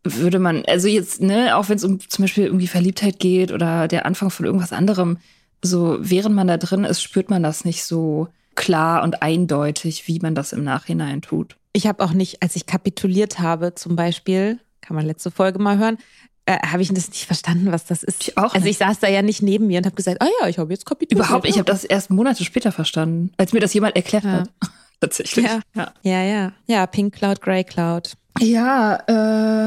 würde 0.05 0.39
man, 0.39 0.63
also 0.67 0.89
jetzt, 0.89 1.23
ne, 1.23 1.57
auch 1.57 1.69
wenn 1.69 1.77
es 1.77 1.85
um 1.85 2.01
zum 2.01 2.25
Beispiel 2.25 2.45
irgendwie 2.45 2.67
Verliebtheit 2.67 3.19
geht 3.19 3.53
oder 3.53 3.89
der 3.89 4.07
Anfang 4.07 4.31
von 4.31 4.45
irgendwas 4.47 4.73
anderem, 4.73 5.19
so 5.63 5.97
während 6.01 6.35
man 6.35 6.49
da 6.49 6.57
drin 6.57 6.85
ist, 6.85 7.03
spürt 7.03 7.31
man 7.31 7.43
das 7.43 7.65
nicht 7.65 7.85
so 7.85 8.29
klar 8.55 9.03
und 9.03 9.23
eindeutig, 9.23 10.07
wie 10.09 10.19
man 10.21 10.35
das 10.35 10.53
im 10.53 10.65
Nachhinein 10.65 11.23
tut. 11.23 11.57
Ich 11.73 11.87
habe 11.87 12.03
auch 12.05 12.13
nicht, 12.13 12.43
als 12.43 12.57
ich 12.57 12.67
kapituliert 12.67 13.39
habe, 13.39 13.75
zum 13.75 13.97
Beispiel, 13.97 14.59
kann 14.81 14.97
man 14.97 15.07
letzte 15.07 15.31
Folge 15.31 15.59
mal 15.61 15.79
hören, 15.79 15.99
äh, 16.47 16.59
habe 16.67 16.83
ich 16.83 16.93
das 16.93 17.09
nicht 17.11 17.27
verstanden, 17.27 17.71
was 17.71 17.85
das 17.85 18.03
ist. 18.03 18.23
Ich 18.23 18.37
auch 18.39 18.55
Also 18.55 18.65
nicht. 18.65 18.73
ich 18.73 18.79
saß 18.79 18.99
da 18.99 19.09
ja 19.09 19.23
nicht 19.23 19.41
neben 19.43 19.67
mir 19.69 19.79
und 19.79 19.87
habe 19.87 19.95
gesagt, 19.95 20.21
ah 20.21 20.29
ja, 20.41 20.49
ich 20.49 20.59
habe 20.59 20.73
jetzt 20.73 20.85
kapituliert. 20.87 21.27
Überhaupt, 21.27 21.47
ich 21.47 21.55
habe 21.55 21.65
das 21.65 21.85
erst 21.85 22.11
Monate 22.11 22.45
später 22.45 22.73
verstanden, 22.73 23.33
als 23.37 23.53
mir 23.53 23.61
das 23.61 23.73
jemand 23.75 23.95
erklärt 23.97 24.25
Ja. 24.25 24.31
hat. 24.33 24.51
Tatsächlich. 25.01 25.47
Ja. 25.47 25.61
ja. 25.75 25.93
Ja, 26.03 26.23
ja. 26.23 26.53
Ja, 26.67 26.87
Pink 26.87 27.15
Cloud, 27.15 27.41
Grey 27.41 27.63
Cloud. 27.65 28.15
Ja, 28.41 28.97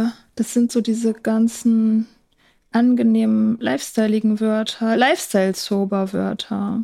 äh, 0.05 0.09
das 0.35 0.53
sind 0.53 0.71
so 0.71 0.81
diese 0.81 1.13
ganzen 1.13 2.07
angenehmen, 2.71 3.57
lifestyleigen 3.59 4.39
Wörter, 4.39 4.95
Lifestyle-Sober-Wörter. 4.97 6.83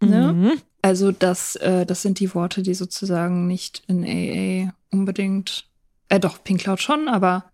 Ne? 0.00 0.32
Mhm. 0.32 0.52
Also 0.82 1.12
das, 1.12 1.54
äh, 1.56 1.86
das 1.86 2.02
sind 2.02 2.18
die 2.18 2.34
Worte, 2.34 2.62
die 2.62 2.74
sozusagen 2.74 3.46
nicht 3.46 3.84
in 3.86 4.04
AA 4.04 4.74
unbedingt, 4.90 5.66
äh, 6.08 6.18
doch, 6.18 6.42
Pink 6.42 6.60
Cloud 6.60 6.82
schon, 6.82 7.08
aber 7.08 7.44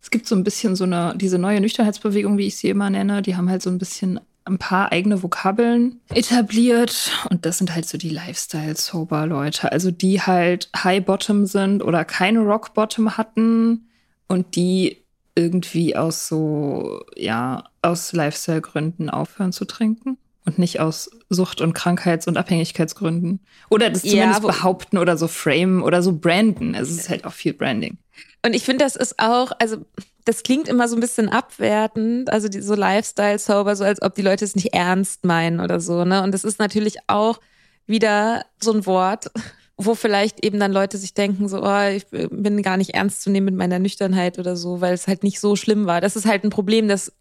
es 0.00 0.10
gibt 0.10 0.28
so 0.28 0.36
ein 0.36 0.44
bisschen 0.44 0.76
so 0.76 0.84
eine, 0.84 1.14
diese 1.16 1.38
neue 1.38 1.60
Nüchternheitsbewegung, 1.60 2.38
wie 2.38 2.46
ich 2.46 2.56
sie 2.56 2.68
immer 2.68 2.88
nenne, 2.88 3.22
die 3.22 3.36
haben 3.36 3.50
halt 3.50 3.60
so 3.60 3.70
ein 3.70 3.78
bisschen 3.78 4.20
ein 4.44 4.58
paar 4.58 4.92
eigene 4.92 5.20
Vokabeln 5.24 6.00
etabliert. 6.10 7.10
Und 7.28 7.44
das 7.44 7.58
sind 7.58 7.74
halt 7.74 7.88
so 7.88 7.98
die 7.98 8.10
Lifestyle-Sober-Leute, 8.10 9.72
also 9.72 9.90
die 9.90 10.22
halt 10.22 10.70
High-Bottom 10.76 11.46
sind 11.46 11.82
oder 11.82 12.04
keine 12.04 12.38
Rock-Bottom 12.38 13.16
hatten 13.16 13.88
und 14.28 14.54
die 14.54 14.98
irgendwie 15.34 15.96
aus 15.96 16.28
so, 16.28 17.04
ja, 17.16 17.64
aus 17.82 18.12
Lifestyle-Gründen 18.12 19.10
aufhören 19.10 19.52
zu 19.52 19.64
trinken 19.64 20.18
und 20.46 20.58
nicht 20.58 20.80
aus 20.80 21.10
Sucht- 21.28 21.60
und 21.60 21.74
Krankheits- 21.74 22.26
und 22.26 22.36
Abhängigkeitsgründen. 22.36 23.40
Oder 23.68 23.90
das 23.90 24.04
Ja, 24.04 24.10
zumindest 24.12 24.42
wo- 24.42 24.46
behaupten 24.46 24.98
oder 24.98 25.16
so 25.16 25.28
framen 25.28 25.82
oder 25.82 26.02
so 26.02 26.12
branden. 26.12 26.74
Also 26.74 26.92
es 26.92 26.98
ist 27.00 27.08
halt 27.10 27.24
auch 27.24 27.32
viel 27.32 27.52
Branding. 27.52 27.98
Und 28.44 28.54
ich 28.54 28.64
finde, 28.64 28.84
das 28.84 28.96
ist 28.96 29.18
auch, 29.18 29.50
also 29.58 29.78
das 30.24 30.42
klingt 30.42 30.68
immer 30.68 30.88
so 30.88 30.96
ein 30.96 31.00
bisschen 31.00 31.28
abwertend, 31.28 32.30
also 32.32 32.48
die, 32.48 32.60
so 32.60 32.74
Lifestyle-Sober, 32.74 33.76
so 33.76 33.84
als 33.84 34.00
ob 34.02 34.14
die 34.14 34.22
Leute 34.22 34.44
es 34.44 34.54
nicht 34.56 34.72
ernst 34.72 35.24
meinen 35.24 35.60
oder 35.60 35.80
so, 35.80 36.04
ne? 36.04 36.22
Und 36.22 36.32
das 36.32 36.44
ist 36.44 36.58
natürlich 36.58 36.96
auch 37.08 37.40
wieder 37.86 38.44
so 38.62 38.72
ein 38.72 38.86
Wort, 38.86 39.30
wo 39.76 39.94
vielleicht 39.94 40.44
eben 40.44 40.58
dann 40.60 40.72
Leute 40.72 40.96
sich 40.96 41.12
denken, 41.14 41.48
so, 41.48 41.62
oh, 41.62 41.88
ich 41.88 42.06
bin 42.08 42.62
gar 42.62 42.76
nicht 42.76 42.94
ernst 42.94 43.22
zu 43.22 43.30
nehmen 43.30 43.46
mit 43.46 43.56
meiner 43.56 43.78
Nüchternheit 43.78 44.38
oder 44.38 44.56
so, 44.56 44.80
weil 44.80 44.94
es 44.94 45.06
halt 45.06 45.22
nicht 45.22 45.38
so 45.40 45.54
schlimm 45.56 45.86
war. 45.86 46.00
Das 46.00 46.16
ist 46.16 46.24
halt 46.26 46.44
ein 46.44 46.50
Problem, 46.50 46.88
das 46.88 47.12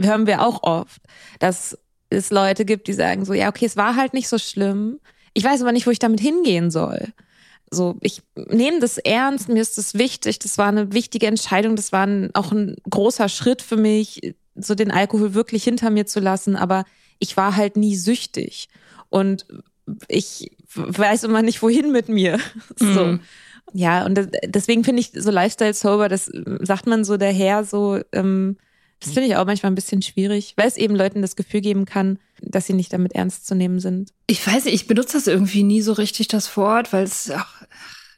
hören 0.00 0.26
wir 0.26 0.42
auch 0.42 0.62
oft, 0.62 1.00
dass 1.38 1.78
es 2.10 2.30
Leute 2.30 2.64
gibt, 2.64 2.88
die 2.88 2.92
sagen 2.92 3.24
so, 3.24 3.32
ja, 3.32 3.48
okay, 3.48 3.64
es 3.64 3.76
war 3.76 3.96
halt 3.96 4.14
nicht 4.14 4.28
so 4.28 4.38
schlimm. 4.38 5.00
Ich 5.32 5.44
weiß 5.44 5.62
aber 5.62 5.72
nicht, 5.72 5.86
wo 5.86 5.90
ich 5.90 5.98
damit 5.98 6.20
hingehen 6.20 6.70
soll. 6.70 7.08
So, 7.70 7.96
ich 8.00 8.22
nehme 8.34 8.80
das 8.80 8.98
ernst, 8.98 9.48
mir 9.48 9.62
ist 9.62 9.78
das 9.78 9.94
wichtig, 9.94 10.40
das 10.40 10.58
war 10.58 10.66
eine 10.66 10.92
wichtige 10.92 11.28
Entscheidung, 11.28 11.76
das 11.76 11.92
war 11.92 12.04
ein, 12.04 12.34
auch 12.34 12.50
ein 12.50 12.76
großer 12.90 13.28
Schritt 13.28 13.62
für 13.62 13.76
mich, 13.76 14.34
so 14.56 14.74
den 14.74 14.90
Alkohol 14.90 15.34
wirklich 15.34 15.62
hinter 15.62 15.90
mir 15.90 16.04
zu 16.04 16.18
lassen, 16.18 16.56
aber 16.56 16.84
ich 17.20 17.36
war 17.36 17.54
halt 17.54 17.76
nie 17.76 17.94
süchtig. 17.94 18.68
Und 19.08 19.46
ich 20.08 20.50
weiß 20.74 21.24
immer 21.24 21.42
nicht, 21.42 21.62
wohin 21.62 21.92
mit 21.92 22.08
mir. 22.08 22.38
So. 22.76 23.04
Mhm. 23.04 23.20
Ja, 23.72 24.04
und 24.04 24.18
deswegen 24.46 24.82
finde 24.82 25.00
ich 25.00 25.12
so 25.14 25.30
Lifestyle 25.30 25.74
Sober, 25.74 26.08
das 26.08 26.28
sagt 26.60 26.88
man 26.88 27.04
so 27.04 27.16
daher 27.16 27.62
so, 27.62 28.00
ähm, 28.10 28.56
das 29.00 29.12
finde 29.12 29.28
ich 29.28 29.36
auch 29.36 29.46
manchmal 29.46 29.72
ein 29.72 29.76
bisschen 29.76 30.02
schwierig, 30.02 30.54
weil 30.56 30.68
es 30.68 30.76
eben 30.76 30.94
Leuten 30.94 31.22
das 31.22 31.34
Gefühl 31.34 31.62
geben 31.62 31.86
kann, 31.86 32.18
dass 32.42 32.66
sie 32.66 32.74
nicht 32.74 32.92
damit 32.92 33.14
ernst 33.14 33.46
zu 33.46 33.54
nehmen 33.54 33.80
sind. 33.80 34.10
Ich 34.26 34.46
weiß 34.46 34.66
nicht, 34.66 34.74
ich 34.74 34.86
benutze 34.86 35.16
das 35.16 35.26
irgendwie 35.26 35.62
nie 35.62 35.80
so 35.80 35.92
richtig, 35.92 36.28
das 36.28 36.54
Wort, 36.56 36.92
weil 36.92 37.04
es 37.04 37.30
auch 37.30 37.46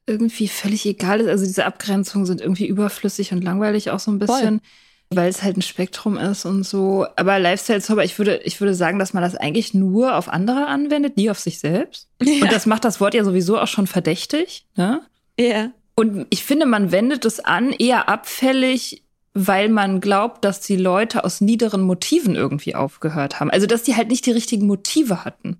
irgendwie 0.06 0.48
völlig 0.48 0.84
egal 0.86 1.20
ist. 1.20 1.28
Also 1.28 1.44
diese 1.44 1.64
Abgrenzungen 1.64 2.26
sind 2.26 2.40
irgendwie 2.40 2.66
überflüssig 2.66 3.32
und 3.32 3.42
langweilig 3.42 3.90
auch 3.90 4.00
so 4.00 4.10
ein 4.10 4.18
bisschen. 4.18 4.58
Voll. 4.58 4.68
Weil 5.14 5.28
es 5.28 5.42
halt 5.42 5.58
ein 5.58 5.62
Spektrum 5.62 6.16
ist 6.16 6.46
und 6.46 6.64
so. 6.64 7.06
Aber 7.16 7.38
Lifestyle-Zauber, 7.38 8.02
ich 8.02 8.16
würde, 8.18 8.38
ich 8.44 8.58
würde 8.62 8.74
sagen, 8.74 8.98
dass 8.98 9.12
man 9.12 9.22
das 9.22 9.36
eigentlich 9.36 9.74
nur 9.74 10.16
auf 10.16 10.30
andere 10.30 10.66
anwendet, 10.68 11.18
nie 11.18 11.28
auf 11.28 11.38
sich 11.38 11.58
selbst. 11.58 12.08
Ja. 12.22 12.44
Und 12.44 12.52
das 12.52 12.64
macht 12.64 12.84
das 12.84 12.98
Wort 12.98 13.12
ja 13.12 13.22
sowieso 13.22 13.58
auch 13.58 13.66
schon 13.66 13.86
verdächtig. 13.86 14.64
Ne? 14.74 15.02
Ja. 15.38 15.72
Und 15.96 16.26
ich 16.30 16.44
finde, 16.44 16.64
man 16.64 16.92
wendet 16.92 17.26
es 17.26 17.40
an, 17.40 17.72
eher 17.72 18.08
abfällig 18.08 19.02
weil 19.34 19.68
man 19.68 20.00
glaubt, 20.00 20.44
dass 20.44 20.60
die 20.60 20.76
Leute 20.76 21.24
aus 21.24 21.40
niederen 21.40 21.82
Motiven 21.82 22.34
irgendwie 22.34 22.74
aufgehört 22.74 23.40
haben. 23.40 23.50
Also 23.50 23.66
dass 23.66 23.82
die 23.82 23.96
halt 23.96 24.08
nicht 24.08 24.26
die 24.26 24.32
richtigen 24.32 24.66
Motive 24.66 25.24
hatten. 25.24 25.58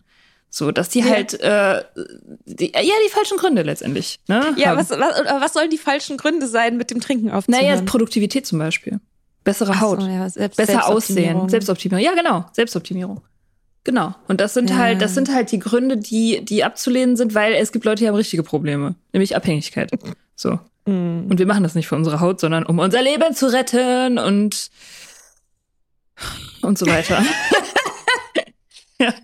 So, 0.51 0.71
dass 0.71 0.91
die 0.91 1.01
ja. 1.01 1.07
halt 1.07 1.41
äh, 1.41 1.83
die, 2.45 2.73
ja 2.73 2.83
die 2.83 3.11
falschen 3.11 3.39
Gründe 3.39 3.63
letztendlich. 3.63 4.21
Ne, 4.29 4.55
ja, 4.59 4.77
was, 4.77 4.91
was, 4.91 5.01
was 5.01 5.55
sollen 5.55 5.71
die 5.71 5.79
falschen 5.79 6.19
Gründe 6.19 6.47
sein, 6.47 6.77
mit 6.77 6.91
dem 6.91 7.01
Trinken 7.01 7.31
aufzuhören? 7.31 7.65
Naja, 7.67 7.83
Produktivität 7.83 8.47
zum 8.47 8.59
Beispiel. 8.59 9.01
Bessere 9.45 9.81
Haut. 9.81 10.03
So, 10.03 10.07
ja, 10.07 10.29
Selbst, 10.29 10.57
besser 10.57 10.87
aussehen. 10.87 11.49
Selbstoptimierung. 11.49 12.05
Ja, 12.05 12.15
genau. 12.15 12.45
Selbstoptimierung. 12.53 13.23
Genau. 13.85 14.15
Und 14.29 14.41
das 14.41 14.53
sind 14.55 14.71
ja. 14.71 14.77
halt, 14.77 15.01
das 15.01 15.15
sind 15.15 15.33
halt 15.35 15.51
die 15.51 15.59
Gründe, 15.59 15.97
die, 15.97 16.45
die 16.45 16.63
abzulehnen 16.63 17.17
sind, 17.17 17.35
weil 17.35 17.55
es 17.55 17.73
gibt 17.73 17.87
Leute, 17.87 18.03
die 18.03 18.09
haben 18.09 18.15
richtige 18.15 18.43
Probleme. 18.43 18.95
Nämlich 19.13 19.35
Abhängigkeit. 19.35 19.91
So. 20.37 20.61
Mhm. 20.87 21.27
Und 21.31 21.39
wir 21.39 21.47
machen 21.47 21.63
das 21.63 21.75
nicht 21.75 21.89
für 21.89 21.97
unsere 21.97 22.21
Haut, 22.21 22.41
sondern 22.41 22.65
um 22.65 22.79
unser 22.79 23.03
Leben 23.03 23.35
zu 23.35 23.53
retten 23.53 24.19
und 24.19 24.71
und 26.63 26.79
so 26.79 26.87
weiter. 26.87 27.25
ja. 28.99 29.15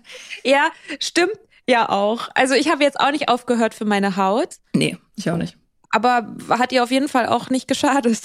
ja, 0.43 0.69
stimmt 0.99 1.37
ja 1.67 1.89
auch. 1.89 2.29
Also 2.33 2.55
ich 2.55 2.69
habe 2.69 2.83
jetzt 2.83 2.99
auch 2.99 3.11
nicht 3.11 3.29
aufgehört 3.29 3.73
für 3.73 3.85
meine 3.85 4.17
Haut. 4.17 4.55
Nee, 4.73 4.97
ich 5.15 5.29
auch 5.29 5.37
nicht. 5.37 5.57
Aber 5.91 6.35
hat 6.49 6.71
ihr 6.71 6.83
auf 6.83 6.91
jeden 6.91 7.07
Fall 7.07 7.27
auch 7.27 7.49
nicht 7.49 7.67
geschadet. 7.67 8.19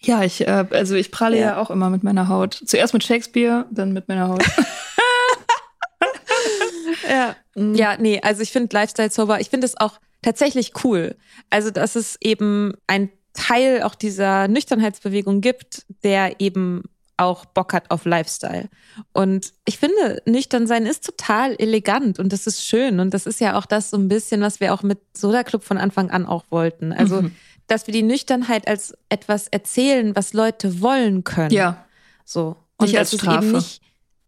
Ja, 0.00 0.22
ich, 0.22 0.46
äh, 0.46 0.66
also 0.70 0.94
ich 0.94 1.10
pralle 1.10 1.38
ja. 1.38 1.46
ja 1.46 1.56
auch 1.58 1.70
immer 1.70 1.90
mit 1.90 2.02
meiner 2.02 2.28
Haut. 2.28 2.54
Zuerst 2.64 2.94
mit 2.94 3.04
Shakespeare, 3.04 3.66
dann 3.70 3.92
mit 3.92 4.08
meiner 4.08 4.28
Haut. 4.28 4.44
ja. 7.08 7.36
Mhm. 7.54 7.74
ja, 7.74 7.96
nee, 7.98 8.20
also 8.22 8.42
ich 8.42 8.52
finde 8.52 8.74
Lifestyle 8.74 9.10
Sober, 9.10 9.40
ich 9.40 9.50
finde 9.50 9.66
es 9.66 9.76
auch 9.76 9.98
tatsächlich 10.26 10.72
cool. 10.84 11.16
Also, 11.50 11.70
dass 11.70 11.94
es 11.94 12.18
eben 12.20 12.74
ein 12.88 13.10
Teil 13.32 13.82
auch 13.82 13.94
dieser 13.94 14.48
Nüchternheitsbewegung 14.48 15.40
gibt, 15.40 15.86
der 16.02 16.40
eben 16.40 16.82
auch 17.16 17.44
Bock 17.44 17.72
hat 17.72 17.90
auf 17.90 18.04
Lifestyle. 18.04 18.68
Und 19.12 19.52
ich 19.64 19.78
finde, 19.78 20.20
nüchtern 20.26 20.66
sein 20.66 20.84
ist 20.84 21.06
total 21.06 21.54
elegant 21.58 22.18
und 22.18 22.32
das 22.32 22.46
ist 22.46 22.62
schön. 22.62 22.98
Und 23.00 23.14
das 23.14 23.24
ist 23.24 23.40
ja 23.40 23.56
auch 23.56 23.66
das 23.66 23.90
so 23.90 23.96
ein 23.96 24.08
bisschen, 24.08 24.40
was 24.40 24.60
wir 24.60 24.74
auch 24.74 24.82
mit 24.82 24.98
Soda 25.16 25.44
Club 25.44 25.62
von 25.62 25.78
Anfang 25.78 26.10
an 26.10 26.26
auch 26.26 26.44
wollten. 26.50 26.92
Also, 26.92 27.22
mhm. 27.22 27.32
dass 27.68 27.86
wir 27.86 27.92
die 27.92 28.02
Nüchternheit 28.02 28.66
als 28.66 28.94
etwas 29.08 29.46
erzählen, 29.46 30.16
was 30.16 30.32
Leute 30.32 30.80
wollen 30.80 31.22
können. 31.22 31.52
Ja. 31.52 31.86
So. 32.24 32.56
Und 32.78 32.88
nicht 32.88 32.98
als 32.98 33.14
Strafe. 33.14 33.46
Nicht, 33.46 33.80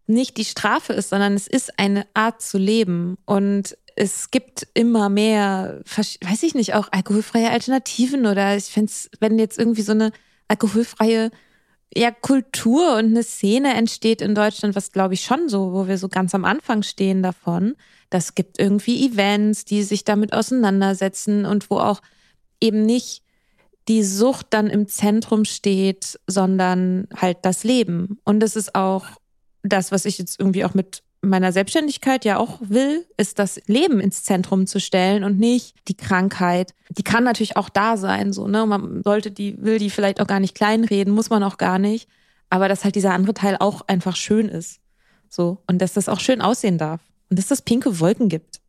nicht 0.07 0.37
die 0.37 0.45
Strafe 0.45 0.93
ist, 0.93 1.09
sondern 1.09 1.33
es 1.33 1.45
ist 1.45 1.77
eine 1.77 2.07
Art 2.13 2.41
zu 2.41 2.57
leben. 2.57 3.17
Und 3.25 3.77
es 3.99 4.31
gibt 4.31 4.65
immer 4.73 5.09
mehr, 5.09 5.81
weiß 5.85 6.43
ich 6.43 6.55
nicht, 6.55 6.73
auch 6.73 6.87
alkoholfreie 6.89 7.51
Alternativen 7.51 8.27
oder 8.27 8.55
ich 8.55 8.65
finde 8.65 8.89
es, 8.89 9.09
wenn 9.19 9.37
jetzt 9.37 9.59
irgendwie 9.59 9.81
so 9.81 9.91
eine 9.91 10.13
alkoholfreie 10.47 11.31
ja, 11.93 12.09
Kultur 12.09 12.95
und 12.95 13.07
eine 13.07 13.23
Szene 13.23 13.73
entsteht 13.73 14.21
in 14.21 14.35
Deutschland, 14.35 14.73
was 14.73 14.93
glaube 14.93 15.15
ich 15.15 15.21
schon 15.21 15.49
so, 15.49 15.73
wo 15.73 15.89
wir 15.89 15.97
so 15.97 16.07
ganz 16.07 16.33
am 16.33 16.45
Anfang 16.45 16.81
stehen 16.81 17.21
davon. 17.21 17.75
Das 18.09 18.35
gibt 18.35 18.57
irgendwie 18.57 19.05
Events, 19.05 19.65
die 19.65 19.83
sich 19.83 20.05
damit 20.05 20.31
auseinandersetzen 20.31 21.45
und 21.45 21.69
wo 21.69 21.79
auch 21.79 22.01
eben 22.61 22.85
nicht 22.85 23.21
die 23.89 24.03
Sucht 24.03 24.47
dann 24.51 24.67
im 24.67 24.87
Zentrum 24.87 25.43
steht, 25.43 26.17
sondern 26.25 27.09
halt 27.13 27.39
das 27.41 27.65
Leben. 27.65 28.19
Und 28.23 28.41
es 28.43 28.55
ist 28.55 28.75
auch 28.75 29.07
das, 29.61 29.91
was 29.91 30.05
ich 30.05 30.19
jetzt 30.19 30.39
irgendwie 30.39 30.63
auch 30.63 30.73
mit 30.73 31.03
meiner 31.21 31.51
Selbstständigkeit 31.51 32.25
ja 32.25 32.37
auch 32.37 32.59
will, 32.61 33.05
ist 33.17 33.39
das 33.39 33.61
Leben 33.67 33.99
ins 33.99 34.23
Zentrum 34.23 34.67
zu 34.67 34.79
stellen 34.79 35.23
und 35.23 35.37
nicht 35.37 35.75
die 35.87 35.97
Krankheit. 35.97 36.73
Die 36.89 37.03
kann 37.03 37.23
natürlich 37.23 37.57
auch 37.57 37.69
da 37.69 37.97
sein, 37.97 38.31
so, 38.31 38.47
ne? 38.47 38.65
Man 38.65 39.03
sollte 39.03 39.31
die, 39.31 39.61
will 39.61 39.79
die 39.79 39.89
vielleicht 39.89 40.21
auch 40.21 40.27
gar 40.27 40.39
nicht 40.39 40.55
kleinreden, 40.55 41.13
muss 41.13 41.29
man 41.29 41.43
auch 41.43 41.57
gar 41.57 41.79
nicht. 41.79 42.07
Aber 42.49 42.67
dass 42.67 42.83
halt 42.83 42.95
dieser 42.95 43.13
andere 43.13 43.33
Teil 43.33 43.57
auch 43.59 43.81
einfach 43.87 44.15
schön 44.15 44.49
ist. 44.49 44.79
So. 45.29 45.61
Und 45.67 45.81
dass 45.81 45.93
das 45.93 46.09
auch 46.09 46.19
schön 46.19 46.41
aussehen 46.41 46.77
darf. 46.77 47.01
Und 47.29 47.37
dass 47.37 47.47
das 47.47 47.61
pinke 47.61 47.99
Wolken 47.99 48.29
gibt. 48.29 48.59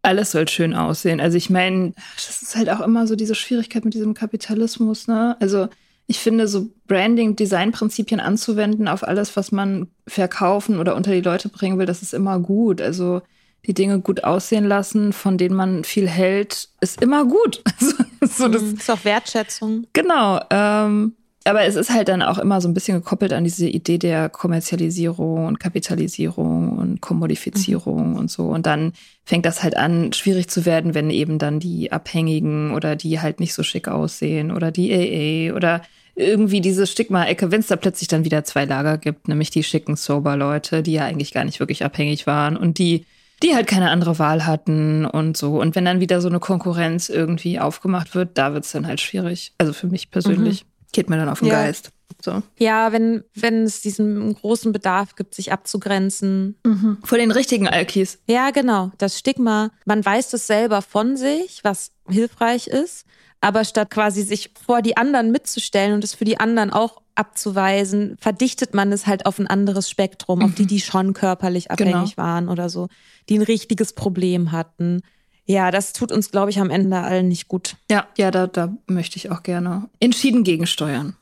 Alles 0.00 0.30
soll 0.30 0.48
schön 0.48 0.74
aussehen. 0.74 1.20
Also 1.20 1.36
ich 1.36 1.50
meine, 1.50 1.92
das 2.14 2.42
ist 2.42 2.56
halt 2.56 2.70
auch 2.70 2.80
immer 2.80 3.06
so 3.06 3.16
diese 3.16 3.34
Schwierigkeit 3.34 3.84
mit 3.84 3.94
diesem 3.94 4.14
Kapitalismus, 4.14 5.08
ne? 5.08 5.36
Also 5.40 5.68
ich 6.10 6.18
finde, 6.18 6.48
so 6.48 6.70
Branding, 6.86 7.36
Design-Prinzipien 7.36 8.18
anzuwenden 8.18 8.88
auf 8.88 9.06
alles, 9.06 9.36
was 9.36 9.52
man 9.52 9.88
verkaufen 10.06 10.80
oder 10.80 10.96
unter 10.96 11.12
die 11.12 11.20
Leute 11.20 11.50
bringen 11.50 11.78
will, 11.78 11.84
das 11.84 12.00
ist 12.02 12.14
immer 12.14 12.40
gut. 12.40 12.80
Also 12.80 13.20
die 13.66 13.74
Dinge 13.74 14.00
gut 14.00 14.24
aussehen 14.24 14.64
lassen, 14.64 15.12
von 15.12 15.36
denen 15.36 15.54
man 15.54 15.84
viel 15.84 16.08
hält, 16.08 16.70
ist 16.80 17.00
immer 17.00 17.24
gut. 17.24 17.62
So 18.20 18.48
das 18.48 18.62
mhm, 18.62 18.74
ist 18.74 18.90
auch 18.90 19.04
Wertschätzung. 19.04 19.86
Genau. 19.92 20.40
Ähm, 20.50 21.14
aber 21.44 21.62
es 21.62 21.76
ist 21.76 21.90
halt 21.90 22.08
dann 22.08 22.20
auch 22.20 22.38
immer 22.38 22.60
so 22.60 22.68
ein 22.68 22.74
bisschen 22.74 22.98
gekoppelt 22.98 23.32
an 23.32 23.44
diese 23.44 23.68
Idee 23.68 23.96
der 23.96 24.28
Kommerzialisierung 24.28 25.46
und 25.46 25.60
Kapitalisierung 25.60 26.76
und 26.76 27.00
Kommodifizierung 27.00 28.10
mhm. 28.10 28.16
und 28.16 28.30
so. 28.30 28.48
Und 28.48 28.66
dann 28.66 28.92
fängt 29.24 29.46
das 29.46 29.62
halt 29.62 29.76
an, 29.76 30.12
schwierig 30.12 30.48
zu 30.48 30.66
werden, 30.66 30.94
wenn 30.94 31.10
eben 31.10 31.38
dann 31.38 31.60
die 31.60 31.92
Abhängigen 31.92 32.72
oder 32.74 32.96
die 32.96 33.20
halt 33.20 33.38
nicht 33.38 33.54
so 33.54 33.62
schick 33.62 33.86
aussehen 33.88 34.50
oder 34.50 34.72
die 34.72 34.92
AA 34.92 35.56
oder 35.56 35.82
irgendwie 36.18 36.60
diese 36.60 36.86
Stigma-Ecke, 36.86 37.50
wenn 37.50 37.60
es 37.60 37.68
da 37.68 37.76
plötzlich 37.76 38.08
dann 38.08 38.24
wieder 38.24 38.44
zwei 38.44 38.64
Lager 38.64 38.98
gibt, 38.98 39.28
nämlich 39.28 39.50
die 39.50 39.62
schicken 39.62 39.96
Sober-Leute, 39.96 40.82
die 40.82 40.92
ja 40.92 41.04
eigentlich 41.04 41.32
gar 41.32 41.44
nicht 41.44 41.60
wirklich 41.60 41.84
abhängig 41.84 42.26
waren 42.26 42.56
und 42.56 42.78
die, 42.78 43.06
die 43.42 43.54
halt 43.54 43.68
keine 43.68 43.90
andere 43.90 44.18
Wahl 44.18 44.44
hatten 44.44 45.06
und 45.06 45.36
so. 45.36 45.60
Und 45.60 45.76
wenn 45.76 45.84
dann 45.84 46.00
wieder 46.00 46.20
so 46.20 46.28
eine 46.28 46.40
Konkurrenz 46.40 47.08
irgendwie 47.08 47.60
aufgemacht 47.60 48.14
wird, 48.14 48.36
da 48.36 48.52
wird 48.52 48.64
es 48.64 48.72
dann 48.72 48.86
halt 48.86 49.00
schwierig. 49.00 49.52
Also 49.58 49.72
für 49.72 49.86
mich 49.86 50.10
persönlich. 50.10 50.64
Mhm. 50.64 50.68
Geht 50.90 51.10
mir 51.10 51.18
dann 51.18 51.28
auf 51.28 51.40
den 51.40 51.48
ja. 51.48 51.62
Geist. 51.62 51.92
So. 52.20 52.42
Ja, 52.58 52.92
wenn, 52.92 53.22
wenn 53.34 53.62
es 53.62 53.80
diesen 53.82 54.34
großen 54.34 54.72
Bedarf 54.72 55.14
gibt, 55.14 55.34
sich 55.34 55.52
abzugrenzen. 55.52 56.56
Mhm. 56.64 56.98
Vor 57.04 57.18
den 57.18 57.30
richtigen 57.30 57.68
Alkis. 57.68 58.18
Ja, 58.26 58.50
genau. 58.50 58.90
Das 58.98 59.18
Stigma, 59.18 59.70
man 59.84 60.04
weiß 60.04 60.30
das 60.30 60.46
selber 60.46 60.82
von 60.82 61.16
sich, 61.16 61.60
was 61.62 61.92
hilfreich 62.08 62.66
ist. 62.66 63.04
Aber 63.40 63.64
statt 63.64 63.90
quasi 63.90 64.22
sich 64.22 64.50
vor 64.66 64.82
die 64.82 64.96
anderen 64.96 65.30
mitzustellen 65.30 65.94
und 65.94 66.02
es 66.02 66.14
für 66.14 66.24
die 66.24 66.40
anderen 66.40 66.70
auch 66.70 67.02
abzuweisen, 67.14 68.16
verdichtet 68.20 68.74
man 68.74 68.92
es 68.92 69.06
halt 69.06 69.26
auf 69.26 69.38
ein 69.38 69.46
anderes 69.46 69.90
Spektrum, 69.90 70.40
mhm. 70.40 70.44
auf 70.44 70.54
die, 70.54 70.62
mhm. 70.62 70.68
die 70.68 70.80
schon 70.80 71.12
körperlich 71.12 71.70
abhängig 71.70 72.16
genau. 72.16 72.16
waren 72.16 72.48
oder 72.48 72.68
so, 72.68 72.88
die 73.28 73.38
ein 73.38 73.42
richtiges 73.42 73.92
Problem 73.92 74.52
hatten. 74.52 75.02
Ja, 75.44 75.70
das 75.70 75.92
tut 75.92 76.12
uns, 76.12 76.30
glaube 76.30 76.50
ich, 76.50 76.60
am 76.60 76.70
Ende 76.70 76.98
allen 76.98 77.28
nicht 77.28 77.48
gut. 77.48 77.76
Ja, 77.90 78.06
ja, 78.16 78.30
da, 78.30 78.46
da 78.46 78.76
möchte 78.86 79.16
ich 79.16 79.30
auch 79.30 79.42
gerne 79.42 79.88
entschieden 79.98 80.44
gegensteuern. 80.44 81.16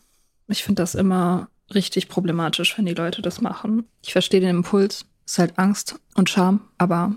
Ich 0.48 0.64
finde 0.64 0.82
das 0.82 0.94
immer 0.94 1.48
richtig 1.74 2.08
problematisch, 2.08 2.76
wenn 2.76 2.86
die 2.86 2.94
Leute 2.94 3.22
das 3.22 3.40
machen. 3.40 3.84
Ich 4.02 4.12
verstehe 4.12 4.40
den 4.40 4.50
Impuls. 4.50 5.06
Ist 5.24 5.38
halt 5.38 5.58
Angst 5.58 5.96
und 6.14 6.30
Scham, 6.30 6.60
aber 6.78 7.16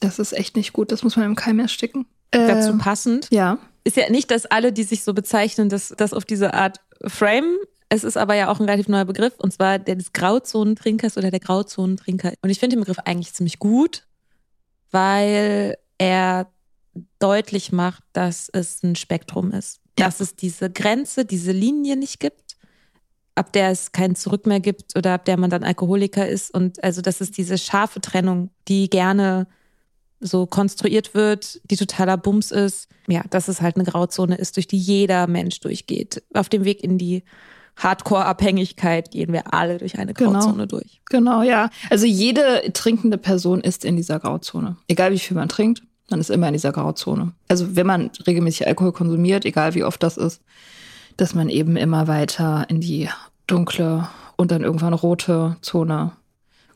das 0.00 0.18
ist 0.18 0.32
echt 0.32 0.56
nicht 0.56 0.72
gut. 0.74 0.92
Das 0.92 1.02
muss 1.02 1.16
man 1.16 1.24
im 1.24 1.36
Keim 1.36 1.58
ersticken. 1.58 2.06
Äh, 2.30 2.46
Dazu 2.46 2.76
passend. 2.76 3.28
Ja 3.30 3.58
ist 3.86 3.96
ja 3.96 4.10
nicht, 4.10 4.32
dass 4.32 4.46
alle, 4.46 4.72
die 4.72 4.82
sich 4.82 5.04
so 5.04 5.14
bezeichnen, 5.14 5.68
das, 5.68 5.94
das 5.96 6.12
auf 6.12 6.24
diese 6.24 6.54
Art 6.54 6.80
frame. 7.06 7.56
Es 7.88 8.02
ist 8.02 8.16
aber 8.16 8.34
ja 8.34 8.50
auch 8.50 8.58
ein 8.58 8.66
relativ 8.66 8.88
neuer 8.88 9.04
Begriff, 9.04 9.34
und 9.38 9.52
zwar 9.52 9.78
der 9.78 9.94
des 9.94 10.12
Grauzonentrinkers 10.12 11.16
oder 11.16 11.30
der 11.30 11.38
Grauzonentrinker. 11.38 12.32
Und 12.42 12.50
ich 12.50 12.58
finde 12.58 12.74
den 12.74 12.80
Begriff 12.80 12.98
eigentlich 13.04 13.32
ziemlich 13.32 13.60
gut, 13.60 14.04
weil 14.90 15.76
er 15.98 16.48
deutlich 17.20 17.70
macht, 17.70 18.02
dass 18.12 18.48
es 18.48 18.82
ein 18.82 18.96
Spektrum 18.96 19.52
ist. 19.52 19.80
Ja. 19.98 20.06
Dass 20.06 20.18
es 20.20 20.34
diese 20.34 20.68
Grenze, 20.68 21.24
diese 21.24 21.52
Linie 21.52 21.96
nicht 21.96 22.18
gibt, 22.18 22.56
ab 23.36 23.52
der 23.52 23.70
es 23.70 23.92
kein 23.92 24.16
Zurück 24.16 24.46
mehr 24.46 24.60
gibt 24.60 24.96
oder 24.96 25.14
ab 25.14 25.24
der 25.26 25.36
man 25.36 25.50
dann 25.50 25.62
Alkoholiker 25.62 26.26
ist. 26.26 26.52
Und 26.52 26.82
also, 26.82 27.02
dass 27.02 27.20
es 27.20 27.30
diese 27.30 27.56
scharfe 27.56 28.00
Trennung, 28.00 28.50
die 28.66 28.90
gerne 28.90 29.46
so 30.20 30.46
konstruiert 30.46 31.14
wird, 31.14 31.60
die 31.70 31.76
totaler 31.76 32.16
Bums 32.16 32.50
ist. 32.50 32.88
Ja, 33.08 33.22
dass 33.30 33.48
es 33.48 33.60
halt 33.60 33.76
eine 33.76 33.84
Grauzone 33.84 34.36
ist, 34.36 34.56
durch 34.56 34.66
die 34.66 34.78
jeder 34.78 35.26
Mensch 35.26 35.60
durchgeht. 35.60 36.22
Auf 36.34 36.48
dem 36.48 36.64
Weg 36.64 36.82
in 36.82 36.98
die 36.98 37.22
Hardcore-Abhängigkeit 37.76 39.10
gehen 39.10 39.32
wir 39.32 39.52
alle 39.52 39.78
durch 39.78 39.98
eine 39.98 40.14
Genau. 40.14 40.32
Grauzone 40.32 40.66
durch. 40.66 41.00
Genau, 41.10 41.42
ja. 41.42 41.70
Also 41.90 42.06
jede 42.06 42.72
trinkende 42.72 43.18
Person 43.18 43.60
ist 43.60 43.84
in 43.84 43.96
dieser 43.96 44.18
Grauzone. 44.18 44.76
Egal 44.88 45.12
wie 45.12 45.18
viel 45.18 45.36
man 45.36 45.48
trinkt, 45.48 45.82
man 46.10 46.20
ist 46.20 46.30
immer 46.30 46.46
in 46.48 46.54
dieser 46.54 46.72
Grauzone. 46.72 47.32
Also 47.48 47.76
wenn 47.76 47.86
man 47.86 48.10
regelmäßig 48.26 48.66
Alkohol 48.66 48.92
konsumiert, 48.92 49.44
egal 49.44 49.74
wie 49.74 49.84
oft 49.84 50.02
das 50.02 50.16
ist, 50.16 50.40
dass 51.16 51.34
man 51.34 51.48
eben 51.48 51.76
immer 51.76 52.08
weiter 52.08 52.66
in 52.68 52.80
die 52.80 53.08
dunkle 53.46 54.08
und 54.36 54.50
dann 54.50 54.62
irgendwann 54.62 54.94
rote 54.94 55.56
Zone 55.62 56.12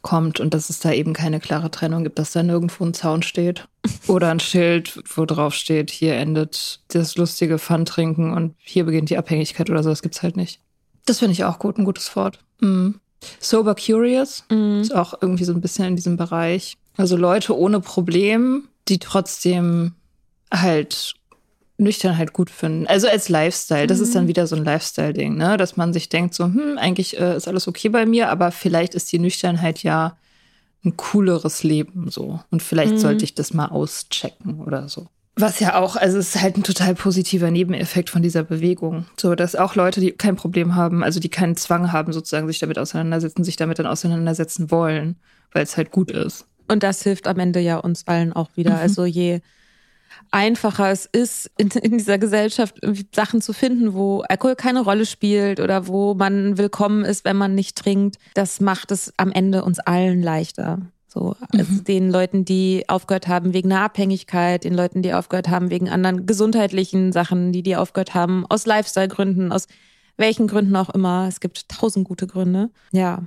kommt 0.03 0.41
und 0.41 0.55
dass 0.55 0.71
es 0.71 0.81
da 0.81 0.93
eben 0.93 1.13
keine 1.13 1.41
klare 1.41 1.71
Trennung 1.71 2.05
gibt, 2.05 2.19
dass 2.19 2.33
da 2.33 2.43
nirgendwo 2.43 2.85
ein 2.85 2.95
Zaun 2.95 3.23
steht 3.23 3.69
oder 4.07 4.31
ein 4.31 4.41
Schild, 4.41 5.03
wo 5.15 5.25
drauf 5.27 5.55
steht, 5.55 5.91
hier 5.91 6.15
endet 6.15 6.81
das 6.89 7.17
lustige 7.17 7.59
Fun-Trinken 7.59 8.33
und 8.33 8.55
hier 8.59 8.85
beginnt 8.85 9.11
die 9.11 9.19
Abhängigkeit 9.19 9.71
oder 9.71 9.83
so. 9.83 9.91
Das 9.91 10.03
gibt's 10.03 10.23
halt 10.23 10.37
nicht. 10.37 10.61
Das 11.07 11.19
finde 11.19 11.33
ich 11.33 11.45
auch 11.45 11.59
gut, 11.59 11.79
ein 11.79 11.85
gutes 11.85 12.15
Wort. 12.17 12.39
Mhm. 12.61 13.01
Sober 13.39 13.75
Curious 13.75 14.45
ist 14.81 14.95
auch 14.95 15.15
irgendwie 15.21 15.45
so 15.45 15.53
ein 15.53 15.61
bisschen 15.61 15.85
in 15.85 15.97
diesem 15.97 16.17
Bereich. 16.17 16.79
Also 16.97 17.17
Leute 17.17 17.57
ohne 17.57 17.81
Problem, 17.81 18.69
die 18.89 18.99
trotzdem 18.99 19.95
halt 20.53 21.15
nüchtern 21.81 22.17
halt 22.17 22.33
gut 22.33 22.51
finden. 22.51 22.87
Also 22.87 23.09
als 23.09 23.29
Lifestyle. 23.29 23.87
Das 23.87 24.01
ist 24.01 24.15
dann 24.15 24.29
wieder 24.29 24.47
so 24.47 24.57
ein 24.57 24.65
Lifestyle-Ding, 24.65 25.37
ne? 25.37 25.57
Dass 25.57 25.77
man 25.77 25.93
sich 25.93 26.09
denkt, 26.09 26.35
so, 26.35 26.45
hm, 26.45 26.79
eigentlich 26.79 27.19
äh, 27.19 27.37
ist 27.37 27.49
alles 27.49 27.67
okay 27.67 27.89
bei 27.89 28.07
mir, 28.07 28.29
aber 28.29 28.53
vielleicht 28.53 28.95
ist 28.95 29.11
die 29.13 29.19
Nüchternheit 29.19 29.83
ja 29.83 30.17
ein 30.85 30.97
cooleres 30.97 31.63
Leben 31.63 32.11
so. 32.11 32.41
Und 32.51 32.63
vielleicht 32.63 32.99
sollte 32.99 33.25
ich 33.25 33.35
das 33.35 33.53
mal 33.53 33.67
auschecken 33.67 34.61
oder 34.61 34.89
so. 34.89 35.09
Was 35.37 35.61
ja 35.61 35.79
auch, 35.79 35.97
also 35.97 36.19
es 36.19 36.35
ist 36.35 36.43
halt 36.43 36.57
ein 36.57 36.63
total 36.63 36.95
positiver 36.95 37.51
Nebeneffekt 37.51 38.11
von 38.11 38.23
dieser 38.23 38.43
Bewegung. 38.43 39.07
So, 39.19 39.35
dass 39.35 39.57
auch 39.57 39.75
Leute, 39.75 40.01
die 40.01 40.13
kein 40.13 40.37
Problem 40.37 40.75
haben, 40.75 41.03
also 41.03 41.21
die 41.21 41.29
keinen 41.29 41.57
Zwang 41.57 41.93
haben, 41.93 42.13
sozusagen 42.13 42.47
sich 42.47 42.59
damit 42.59 42.79
auseinandersetzen, 42.79 43.45
sich 43.45 43.57
damit 43.57 43.79
dann 43.79 43.87
auseinandersetzen 43.87 44.71
wollen, 44.71 45.17
weil 45.53 45.63
es 45.63 45.77
halt 45.77 45.91
gut 45.91 46.11
ist. 46.11 46.47
Und 46.69 46.83
das 46.83 47.03
hilft 47.03 47.27
am 47.27 47.39
Ende 47.39 47.61
ja 47.61 47.79
uns 47.79 48.07
allen 48.07 48.33
auch 48.33 48.51
wieder. 48.55 48.79
Also 48.79 49.05
je 49.05 49.41
einfacher 50.31 50.91
es 50.91 51.07
ist, 51.07 51.51
in, 51.57 51.69
in 51.69 51.99
dieser 51.99 52.19
Gesellschaft 52.19 52.77
Sachen 53.15 53.41
zu 53.41 53.53
finden, 53.53 53.95
wo 53.95 54.21
Alkohol 54.29 54.57
keine 54.57 54.83
Rolle 54.83 55.07
spielt 55.07 55.61
oder 55.61 55.87
wo 55.87 56.15
man 56.15 56.59
willkommen 56.59 57.05
ist, 57.05 57.25
wenn 57.25 57.37
man 57.37 57.55
nicht 57.55 57.77
trinkt, 57.77 58.19
das 58.35 58.61
macht 58.61 58.91
es 58.91 59.13
am 59.17 59.33
Ende 59.33 59.65
uns 59.65 59.79
allen 59.79 60.23
leichter. 60.23 60.81
So, 61.13 61.35
also 61.53 61.83
den 61.83 62.09
Leuten, 62.09 62.45
die 62.45 62.85
aufgehört 62.87 63.27
haben 63.27 63.53
wegen 63.53 63.73
einer 63.73 63.83
Abhängigkeit, 63.83 64.63
den 64.63 64.75
Leuten, 64.75 65.03
die 65.03 65.13
aufgehört 65.13 65.49
haben 65.49 65.71
wegen 65.71 65.89
anderen 65.89 66.25
gesundheitlichen 66.25 67.11
Sachen, 67.11 67.51
die 67.51 67.65
die 67.65 67.75
aufgehört 67.75 68.15
haben, 68.15 68.47
aus 68.49 68.65
Lifestyle-Gründen, 68.65 69.51
aus 69.51 69.67
welchen 70.17 70.47
Gründen 70.47 70.77
auch 70.77 70.91
immer. 70.91 71.27
Es 71.29 71.41
gibt 71.41 71.69
tausend 71.69 72.07
gute 72.07 72.29
Gründe. 72.29 72.71
Ja. 72.93 73.25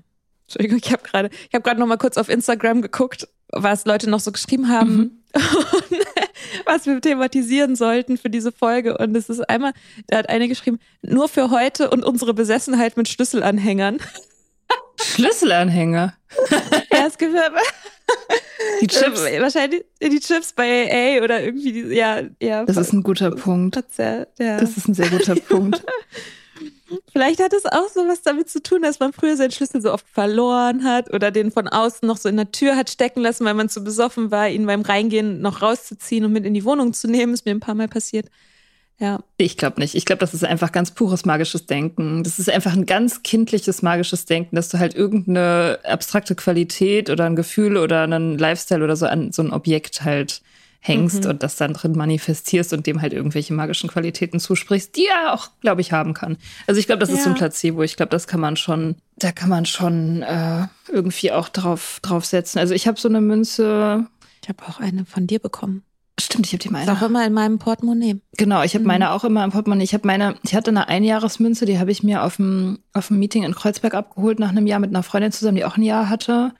Entschuldigung, 0.47 0.79
ich 0.81 0.93
habe 0.93 1.03
gerade, 1.03 1.29
ich 1.49 1.53
habe 1.53 1.63
gerade 1.63 1.79
noch 1.79 1.87
mal 1.87 1.97
kurz 1.97 2.17
auf 2.17 2.29
Instagram 2.29 2.81
geguckt, 2.81 3.27
was 3.49 3.85
Leute 3.85 4.09
noch 4.09 4.21
so 4.21 4.31
geschrieben 4.31 4.69
haben, 4.69 4.99
und 4.99 5.22
was 6.65 6.85
wir 6.85 7.01
thematisieren 7.01 7.75
sollten 7.75 8.17
für 8.17 8.29
diese 8.29 8.51
Folge. 8.51 8.97
Und 8.97 9.15
es 9.15 9.29
ist 9.29 9.41
einmal, 9.49 9.73
da 10.07 10.17
hat 10.17 10.29
eine 10.29 10.47
geschrieben, 10.47 10.79
nur 11.01 11.27
für 11.27 11.49
heute 11.49 11.89
und 11.89 12.03
unsere 12.03 12.33
Besessenheit 12.33 12.97
mit 12.97 13.07
Schlüsselanhängern. 13.09 13.97
Schlüsselanhänger. 15.01 16.15
ja, 16.91 17.07
es 17.07 17.17
gibt 17.17 17.33
Die 18.81 18.87
Chips. 18.87 19.21
Äh, 19.21 19.41
wahrscheinlich 19.41 19.83
die 20.01 20.19
Chips 20.19 20.53
bei 20.53 21.19
AA 21.19 21.23
oder 21.23 21.41
irgendwie, 21.41 21.71
die, 21.71 21.81
ja, 21.95 22.21
ja. 22.41 22.65
Das 22.65 22.77
ist 22.77 22.93
ein 22.93 23.03
guter 23.03 23.31
Punkt. 23.31 23.77
Ja, 23.97 24.25
ja. 24.39 24.59
Das 24.59 24.77
ist 24.77 24.87
ein 24.87 24.93
sehr 24.93 25.09
guter 25.09 25.35
Punkt. 25.35 25.83
Vielleicht 27.11 27.41
hat 27.41 27.53
es 27.53 27.65
auch 27.65 27.89
so 27.93 28.07
was 28.07 28.21
damit 28.21 28.49
zu 28.49 28.61
tun, 28.61 28.81
dass 28.81 28.99
man 28.99 29.13
früher 29.13 29.35
seinen 29.37 29.51
Schlüssel 29.51 29.81
so 29.81 29.93
oft 29.93 30.07
verloren 30.07 30.83
hat 30.83 31.13
oder 31.13 31.31
den 31.31 31.51
von 31.51 31.67
außen 31.67 32.07
noch 32.07 32.17
so 32.17 32.29
in 32.29 32.37
der 32.37 32.51
Tür 32.51 32.75
hat 32.75 32.89
stecken 32.89 33.21
lassen, 33.21 33.45
weil 33.45 33.53
man 33.53 33.69
zu 33.69 33.83
besoffen 33.83 34.31
war, 34.31 34.49
ihn 34.49 34.65
beim 34.65 34.81
Reingehen 34.81 35.41
noch 35.41 35.61
rauszuziehen 35.61 36.25
und 36.25 36.33
mit 36.33 36.45
in 36.45 36.53
die 36.53 36.65
Wohnung 36.65 36.93
zu 36.93 37.07
nehmen. 37.07 37.33
Ist 37.33 37.45
mir 37.45 37.51
ein 37.51 37.59
paar 37.59 37.75
Mal 37.75 37.87
passiert. 37.87 38.29
Ja. 38.99 39.19
Ich 39.37 39.57
glaube 39.57 39.81
nicht. 39.81 39.95
Ich 39.95 40.05
glaube, 40.05 40.19
das 40.19 40.33
ist 40.33 40.45
einfach 40.45 40.71
ganz 40.71 40.91
pures 40.91 41.25
magisches 41.25 41.65
Denken. 41.65 42.23
Das 42.23 42.39
ist 42.39 42.49
einfach 42.49 42.73
ein 42.73 42.85
ganz 42.85 43.23
kindliches 43.23 43.81
magisches 43.81 44.25
Denken, 44.25 44.55
dass 44.55 44.69
du 44.69 44.79
halt 44.79 44.95
irgendeine 44.95 45.79
abstrakte 45.83 46.35
Qualität 46.35 47.09
oder 47.09 47.25
ein 47.25 47.35
Gefühl 47.35 47.77
oder 47.77 48.03
einen 48.03 48.37
Lifestyle 48.37 48.83
oder 48.83 48.95
so 48.95 49.05
an 49.05 49.31
so 49.31 49.41
ein 49.41 49.51
Objekt 49.51 50.03
halt 50.03 50.41
hängst 50.85 51.25
und 51.25 51.41
das 51.43 51.55
dann 51.55 51.73
drin 51.73 51.93
manifestierst 51.93 52.73
und 52.73 52.85
dem 52.85 53.01
halt 53.01 53.13
irgendwelche 53.13 53.53
magischen 53.53 53.89
Qualitäten 53.89 54.39
zusprichst, 54.39 54.95
die 54.97 55.05
er 55.05 55.33
auch, 55.33 55.47
glaube 55.61 55.79
ich, 55.81 55.93
haben 55.93 56.13
kann. 56.13 56.37
Also 56.67 56.77
ich 56.79 56.87
glaube, 56.87 56.99
das 56.99 57.09
ist 57.09 57.23
so 57.23 57.29
ein 57.29 57.35
Ja. 57.35 57.39
Placebo. 57.39 57.83
Ich 57.83 57.95
glaube, 57.95 58.09
das 58.09 58.27
kann 58.27 58.41
man 58.41 58.57
schon, 58.57 58.95
da 59.15 59.31
kann 59.31 59.49
man 59.49 59.65
schon 59.65 60.23
äh, 60.23 60.67
irgendwie 60.91 61.31
auch 61.31 61.47
drauf 61.47 61.99
draufsetzen. 62.01 62.59
Also 62.59 62.73
ich 62.73 62.85
habe 62.87 62.99
so 62.99 63.07
eine 63.07 63.21
Münze. 63.21 64.07
Ich 64.41 64.49
habe 64.49 64.61
auch 64.67 64.81
eine 64.81 65.05
von 65.05 65.25
dir 65.25 65.39
bekommen. 65.39 65.83
Stimmt, 66.19 66.45
ich 66.45 66.51
habe 66.53 66.59
die 66.61 66.67
Ist 66.67 66.73
meine. 66.73 66.91
auch 66.91 67.01
immer 67.01 67.25
in 67.25 67.33
meinem 67.33 67.57
Portemonnaie. 67.59 68.21
Genau, 68.37 68.61
ich 68.61 68.75
habe 68.75 68.85
meine 68.85 69.11
auch 69.13 69.23
immer 69.23 69.43
im 69.43 69.51
Portemonnaie. 69.51 69.83
Ich 69.85 69.93
habe 69.95 70.05
meine, 70.05 70.35
ich 70.43 70.53
hatte 70.53 70.69
eine 70.69 70.87
Einjahresmünze, 70.87 71.65
die 71.65 71.79
habe 71.79 71.91
ich 71.91 72.03
mir 72.03 72.23
auf 72.23 72.35
dem 72.35 72.79
auf 72.93 73.07
dem 73.07 73.17
Meeting 73.19 73.43
in 73.43 73.55
Kreuzberg 73.55 73.95
abgeholt 73.95 74.37
nach 74.37 74.49
einem 74.49 74.67
Jahr 74.67 74.79
mit 74.79 74.91
einer 74.91 75.01
Freundin 75.01 75.31
zusammen, 75.31 75.55
die 75.55 75.65
auch 75.65 75.77
ein 75.77 75.81
Jahr 75.81 76.09
hatte. 76.09 76.53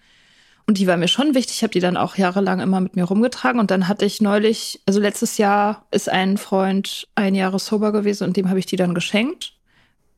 Und 0.66 0.78
die 0.78 0.88
war 0.88 0.98
mir 0.98 1.10
schon 1.10 1.36
wichtig. 1.36 1.58
Ich 1.58 1.64
habe 1.64 1.74
die 1.74 1.82
dann 1.82 1.98
auch 1.98 2.16
jahrelang 2.16 2.62
immer 2.62 2.80
mit 2.80 2.96
mir 2.96 3.04
rumgetragen. 3.04 3.60
Und 3.60 3.70
dann 3.70 3.88
hatte 3.88 4.06
ich 4.06 4.22
neulich, 4.22 4.82
also 4.86 5.00
letztes 5.00 5.38
Jahr 5.38 5.86
ist 5.92 6.10
ein 6.10 6.38
Freund 6.38 7.08
ein 7.16 7.36
Jahr 7.36 7.58
sober 7.60 7.92
gewesen 7.92 8.26
und 8.26 8.38
dem 8.38 8.50
habe 8.50 8.60
ich 8.60 8.66
die 8.66 8.78
dann 8.78 8.94
geschenkt, 8.94 9.54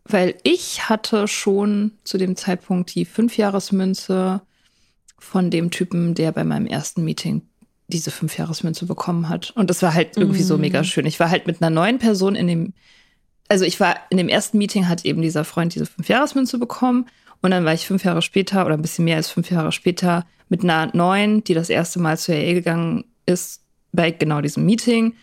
weil 0.03 0.35
ich 0.43 0.87
hatte 0.87 1.27
schon 1.27 1.93
zu 2.03 2.17
dem 2.17 2.35
Zeitpunkt 2.35 2.93
die 2.93 3.05
Fünfjahresmünze 3.05 4.41
von 5.17 5.49
dem 5.49 5.71
Typen, 5.71 6.13
der 6.13 6.31
bei 6.31 6.43
meinem 6.43 6.67
ersten 6.67 7.03
Meeting 7.03 7.41
diese 7.87 8.11
Fünfjahresmünze 8.11 8.85
bekommen 8.85 9.29
hat. 9.29 9.51
Und 9.51 9.69
das 9.69 9.81
war 9.81 9.93
halt 9.93 10.17
irgendwie 10.17 10.43
so 10.43 10.57
mega 10.57 10.83
schön. 10.83 11.05
Ich 11.05 11.19
war 11.19 11.29
halt 11.29 11.47
mit 11.47 11.61
einer 11.61 11.69
neuen 11.69 11.99
Person 11.99 12.35
in 12.35 12.47
dem, 12.47 12.73
also 13.47 13.65
ich 13.65 13.79
war 13.79 13.95
in 14.09 14.17
dem 14.17 14.29
ersten 14.29 14.57
Meeting 14.57 14.87
hat 14.87 15.05
eben 15.05 15.21
dieser 15.21 15.43
Freund 15.43 15.73
diese 15.73 15.85
Fünfjahresmünze 15.85 16.57
bekommen. 16.57 17.07
Und 17.41 17.51
dann 17.51 17.65
war 17.65 17.73
ich 17.73 17.87
fünf 17.87 18.03
Jahre 18.03 18.21
später 18.21 18.65
oder 18.65 18.75
ein 18.75 18.81
bisschen 18.81 19.05
mehr 19.05 19.17
als 19.17 19.29
fünf 19.29 19.51
Jahre 19.51 19.71
später 19.71 20.25
mit 20.49 20.63
einer 20.63 20.89
neuen, 20.93 21.43
die 21.43 21.53
das 21.53 21.69
erste 21.69 21.99
Mal 21.99 22.17
zur 22.17 22.35
AA 22.35 22.53
gegangen 22.53 23.05
ist, 23.25 23.61
bei 23.91 24.11
genau 24.11 24.41
diesem 24.41 24.65
Meeting 24.65 25.13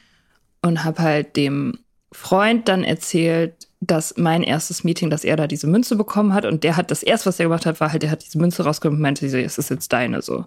und 0.62 0.84
habe 0.84 1.02
halt 1.02 1.36
dem 1.36 1.78
Freund 2.10 2.68
dann 2.68 2.84
erzählt, 2.84 3.68
dass 3.80 4.16
mein 4.16 4.42
erstes 4.42 4.84
Meeting, 4.84 5.10
dass 5.10 5.24
er 5.24 5.36
da 5.36 5.46
diese 5.46 5.66
Münze 5.66 5.96
bekommen 5.96 6.34
hat 6.34 6.44
und 6.44 6.62
der 6.62 6.76
hat 6.76 6.90
das 6.90 7.02
erste, 7.02 7.26
was 7.26 7.40
er 7.40 7.46
gemacht 7.46 7.66
hat, 7.66 7.80
war 7.80 7.90
halt, 7.90 8.02
der 8.02 8.10
hat 8.10 8.24
diese 8.24 8.38
Münze 8.38 8.62
rausgenommen 8.62 8.98
und 8.98 9.02
meinte, 9.02 9.28
so, 9.28 9.36
es 9.36 9.58
ist 9.58 9.70
jetzt 9.70 9.92
deine 9.92 10.22
so. 10.22 10.46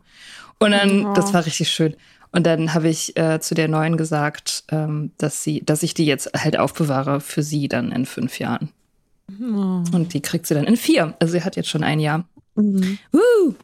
Und 0.60 0.72
dann, 0.72 1.14
das 1.14 1.34
war 1.34 1.46
richtig 1.46 1.70
schön. 1.70 1.96
Und 2.32 2.46
dann 2.46 2.74
habe 2.74 2.88
ich 2.90 3.16
äh, 3.18 3.40
zu 3.40 3.56
der 3.56 3.68
neuen 3.68 3.98
gesagt, 3.98 4.64
ähm, 4.70 5.12
dass 5.18 5.44
sie, 5.44 5.64
dass 5.66 5.84
ich 5.84 5.94
die 5.94 6.06
jetzt 6.06 6.32
halt 6.34 6.58
aufbewahre 6.58 7.20
für 7.20 7.44
sie 7.44 7.68
dann 7.68 7.92
in 7.92 8.06
fünf 8.06 8.40
Jahren. 8.40 8.70
Und 9.40 10.14
die 10.14 10.22
kriegt 10.22 10.46
sie 10.48 10.54
dann 10.54 10.66
in 10.66 10.78
vier. 10.78 11.16
Also 11.20 11.34
sie 11.34 11.44
hat 11.44 11.56
jetzt 11.56 11.70
schon 11.70 11.84
ein 11.84 12.00
Jahr. 12.00 12.28
Mhm. 12.56 12.98
Woo! 13.12 13.56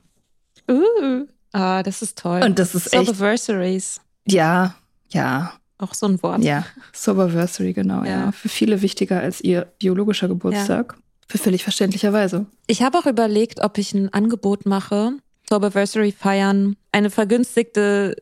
Uh. 0.70 1.26
Ah, 1.54 1.84
das 1.84 2.02
ist 2.02 2.18
toll. 2.18 2.42
Und 2.44 2.60
das 2.60 2.76
ist 2.76 2.94
echt, 2.94 3.06
Soberversaries. 3.08 4.00
ja, 4.26 4.76
ja, 5.10 5.54
Auch 5.78 5.94
so 5.94 6.06
ein 6.06 6.22
Wort. 6.24 6.42
ja. 6.44 6.66
Soberversary, 6.94 7.74
genau, 7.74 8.04
ja. 8.04 8.26
Ja. 8.26 8.32
Für 8.32 8.48
viele 8.48 8.82
wichtiger 8.82 9.20
als 9.20 9.42
ihr 9.42 9.68
biologischer 9.80 10.30
Geburtstag. 10.30 10.96
Für 11.28 11.38
völlig 11.38 11.64
verständlicherweise. 11.64 12.46
Ich 12.68 12.82
habe 12.84 12.98
auch 12.98 13.06
überlegt, 13.06 13.62
ob 13.62 13.78
ich 13.78 13.94
ein 13.94 14.14
Angebot 14.14 14.66
mache. 14.66 15.14
Soberversary 15.50 16.14
feiern. 16.14 16.78
Eine 16.94 17.10
vergünstigte 17.10 18.16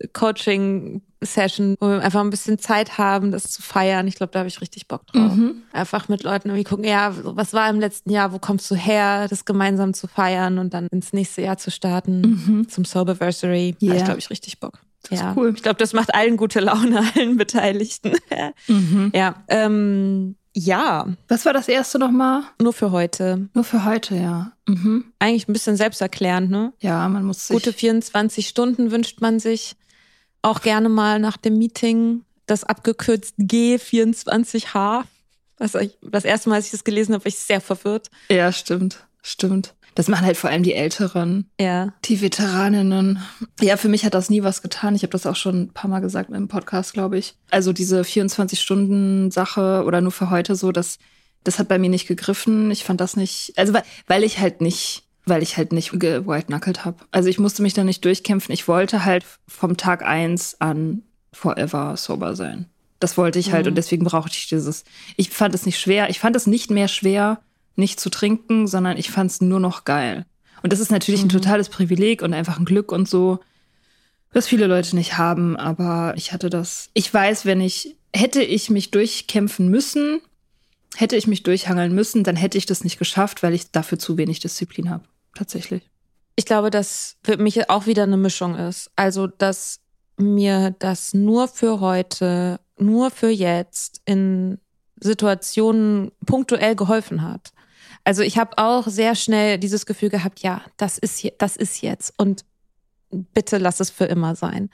Coaching-Session, 1.19 1.75
wo 1.79 1.88
wir 1.89 2.01
einfach 2.01 2.21
ein 2.21 2.29
bisschen 2.29 2.60
Zeit 2.60 2.97
haben, 2.97 3.32
das 3.32 3.51
zu 3.51 3.62
feiern. 3.62 4.08
Ich 4.08 4.15
glaube, 4.15 4.32
da 4.32 4.39
habe 4.39 4.49
ich 4.49 4.62
richtig 4.62 4.88
Bock 4.88 5.05
drauf. 5.08 5.36
Mhm. 5.36 5.63
Einfach 5.73 6.08
mit 6.10 6.23
Leuten 6.23 6.49
irgendwie 6.49 6.63
gucken, 6.63 6.86
ja, 6.86 7.13
was 7.23 7.53
war 7.53 7.69
im 7.69 7.79
letzten 7.79 8.12
Jahr, 8.12 8.32
wo 8.34 8.39
kommst 8.39 8.69
du 8.71 8.75
her, 8.75 9.27
das 9.27 9.45
gemeinsam 9.45 9.93
zu 9.93 10.08
feiern 10.08 10.58
und 10.60 10.73
dann 10.73 10.88
ins 10.88 11.13
nächste 11.13 11.41
Jahr 11.41 11.58
zu 11.58 11.71
starten 11.71 12.65
zum 12.69 12.86
Soberversary. 12.86 13.75
Da 13.79 13.88
hab 13.88 13.93
Ja. 13.93 13.97
ich, 13.99 14.05
glaube 14.05 14.19
ich, 14.19 14.29
richtig 14.29 14.60
Bock. 14.60 14.79
Das 15.03 15.12
ist 15.13 15.19
ja, 15.23 15.34
cool. 15.38 15.53
ich 15.55 15.63
glaube, 15.63 15.77
das 15.77 15.93
macht 15.93 16.13
allen 16.13 16.36
gute 16.38 16.60
Laune, 16.60 17.01
allen 17.15 17.38
Beteiligten. 17.38 18.13
Mhm. 18.67 19.12
ja, 19.15 19.36
ähm, 19.47 20.36
ja, 20.55 21.05
Was 21.27 21.45
war 21.45 21.53
das 21.53 21.67
erste 21.67 21.99
nochmal? 21.99 22.41
nur 22.62 22.73
für 22.73 22.91
heute. 22.91 23.47
Nur 23.53 23.63
für 23.63 23.86
heute, 23.86 24.15
ja. 24.15 24.51
Mhm. 24.67 25.05
Eigentlich 25.19 25.47
ein 25.47 25.53
bisschen 25.53 25.77
selbsterklärend, 25.77 26.49
ne? 26.49 26.73
Ja, 26.82 27.08
man 27.08 27.23
muss 27.23 27.47
sich. 27.47 27.53
Gute 27.53 27.71
24 27.71 28.47
Stunden 28.47 28.91
wünscht 28.91 29.21
man 29.21 29.39
sich. 29.39 29.75
Auch 30.41 30.62
gerne 30.62 30.89
mal 30.89 31.19
nach 31.19 31.38
dem 31.38 31.58
Meeting 31.58 32.23
das 32.45 32.63
abgekürzt 32.63 33.36
G24H. 33.39 35.04
Das, 35.58 35.78
das 36.02 36.25
erste 36.25 36.49
Mal, 36.49 36.56
als 36.56 36.65
ich 36.65 36.71
das 36.71 36.84
gelesen 36.84 37.13
habe, 37.13 37.25
war 37.25 37.30
ich 37.30 37.38
sehr 37.38 37.62
verwirrt. 37.62 38.10
Ja, 38.30 38.52
stimmt. 38.52 39.06
Stimmt. 39.21 39.75
Das 39.95 40.08
machen 40.08 40.25
halt 40.25 40.38
vor 40.38 40.49
allem 40.49 40.63
die 40.63 40.73
Älteren. 40.73 41.49
Ja. 41.60 41.93
Die 42.06 42.21
Veteraninnen. 42.21 43.21
Ja, 43.60 43.75
für 43.75 43.89
mich 43.89 44.06
hat 44.06 44.13
das 44.13 44.30
nie 44.30 44.43
was 44.43 44.62
getan. 44.62 44.95
Ich 44.95 45.02
habe 45.04 45.12
das 45.12 45.25
auch 45.25 45.36
schon 45.36 45.63
ein 45.63 45.73
paar 45.73 45.89
Mal 45.89 45.99
gesagt 45.99 46.30
im 46.30 46.47
Podcast, 46.47 46.93
glaube 46.93 47.17
ich. 47.17 47.36
Also 47.52 47.73
diese 47.73 48.02
24-Stunden-Sache 48.02 49.84
oder 49.86 49.99
nur 49.99 50.12
für 50.13 50.30
heute 50.30 50.56
so, 50.56 50.71
das, 50.71 50.99
das 51.43 51.60
hat 51.60 51.67
bei 51.67 51.80
mir 51.80 51.89
nicht 51.89 52.08
gegriffen. 52.08 52.71
Ich 52.71 52.86
fand 52.86 53.02
das 53.02 53.17
nicht, 53.17 53.54
also 53.58 53.73
weil, 53.73 53.84
weil 54.08 54.23
ich 54.23 54.39
halt 54.39 54.62
nicht, 54.62 55.04
weil 55.25 55.43
ich 55.43 55.58
halt 55.58 55.71
nicht 55.73 55.93
white-knuckled 55.93 56.86
habe. 56.86 56.97
Also 57.12 57.29
ich 57.29 57.39
musste 57.39 57.62
mich 57.62 57.73
da 57.73 57.84
nicht 57.84 58.03
durchkämpfen. 58.03 58.53
Ich 58.53 58.67
wollte 58.67 59.05
halt 59.05 59.25
vom 59.47 59.77
Tag 59.77 60.03
eins 60.03 60.60
an 60.60 61.03
forever 61.32 61.95
sober 61.97 62.36
sein. 62.36 62.65
Das 62.99 63.17
wollte 63.17 63.39
ich 63.39 63.53
halt 63.53 63.65
mhm. 63.65 63.69
und 63.71 63.75
deswegen 63.75 64.03
brauchte 64.03 64.36
ich 64.36 64.47
dieses. 64.47 64.84
Ich 65.15 65.29
fand 65.29 65.55
es 65.55 65.65
nicht 65.65 65.79
schwer. 65.79 66.10
Ich 66.10 66.19
fand 66.19 66.36
es 66.36 66.47
nicht 66.47 66.69
mehr 66.69 66.88
schwer, 66.88 67.39
nicht 67.75 67.99
zu 67.99 68.10
trinken, 68.10 68.67
sondern 68.67 68.97
ich 68.97 69.10
fand 69.10 69.32
es 69.32 69.41
nur 69.41 69.60
noch 69.60 69.86
geil. 69.86 70.25
Und 70.62 70.73
das 70.73 70.79
ist 70.79 70.91
natürlich 70.91 71.21
mhm. 71.21 71.27
ein 71.27 71.34
totales 71.34 71.69
Privileg 71.69 72.21
und 72.21 72.34
einfach 72.34 72.60
ein 72.60 72.65
Glück 72.65 72.91
und 72.91 73.08
so, 73.08 73.39
was 74.34 74.47
viele 74.47 74.67
Leute 74.67 74.95
nicht 74.95 75.17
haben. 75.17 75.55
Aber 75.55 76.13
ich 76.17 76.34
hatte 76.34 76.49
das. 76.49 76.89
Ich 76.93 77.13
weiß, 77.13 77.45
wenn 77.45 77.62
ich 77.62 77.95
hätte 78.13 78.41
ich 78.41 78.69
mich 78.69 78.91
durchkämpfen 78.91 79.69
müssen, 79.69 80.19
hätte 80.95 81.15
ich 81.15 81.28
mich 81.28 81.43
durchhangeln 81.43 81.93
müssen, 81.93 82.23
dann 82.23 82.36
hätte 82.36 82.58
ich 82.58 82.65
das 82.65 82.84
nicht 82.84 82.99
geschafft, 82.99 83.43
weil 83.43 83.54
ich 83.54 83.71
dafür 83.71 83.99
zu 83.99 84.17
wenig 84.17 84.39
Disziplin 84.39 84.89
habe. 84.89 85.04
Tatsächlich. 85.36 85.89
Ich 86.36 86.45
glaube, 86.45 86.69
dass 86.69 87.17
für 87.23 87.38
mich 87.38 87.69
auch 87.69 87.86
wieder 87.86 88.04
eine 88.04 88.17
Mischung 88.17 88.56
ist. 88.56 88.91
Also, 88.95 89.28
dass 89.28 89.82
mir 90.17 90.75
das 90.80 91.13
nur 91.13 91.47
für 91.47 91.80
heute, 91.80 92.60
nur 92.78 93.12
für 93.12 93.30
jetzt 93.30 94.02
in 94.06 94.60
Situationen 94.99 96.12
punktuell 96.25 96.75
geholfen 96.75 97.21
hat. 97.21 97.54
Also 98.04 98.21
ich 98.21 98.38
habe 98.38 98.58
auch 98.58 98.88
sehr 98.88 99.15
schnell 99.15 99.58
dieses 99.58 99.86
Gefühl 99.86 100.10
gehabt, 100.10 100.39
ja, 100.39 100.62
das 100.78 100.97
ist 100.97 101.25
das 101.38 101.56
ist 101.56 101.82
jetzt 101.82 102.13
und 102.17 102.45
bitte 103.10 103.58
lass 103.58 103.80
es 103.80 103.89
für 103.89 104.06
immer 104.06 104.36
sein. 104.36 104.69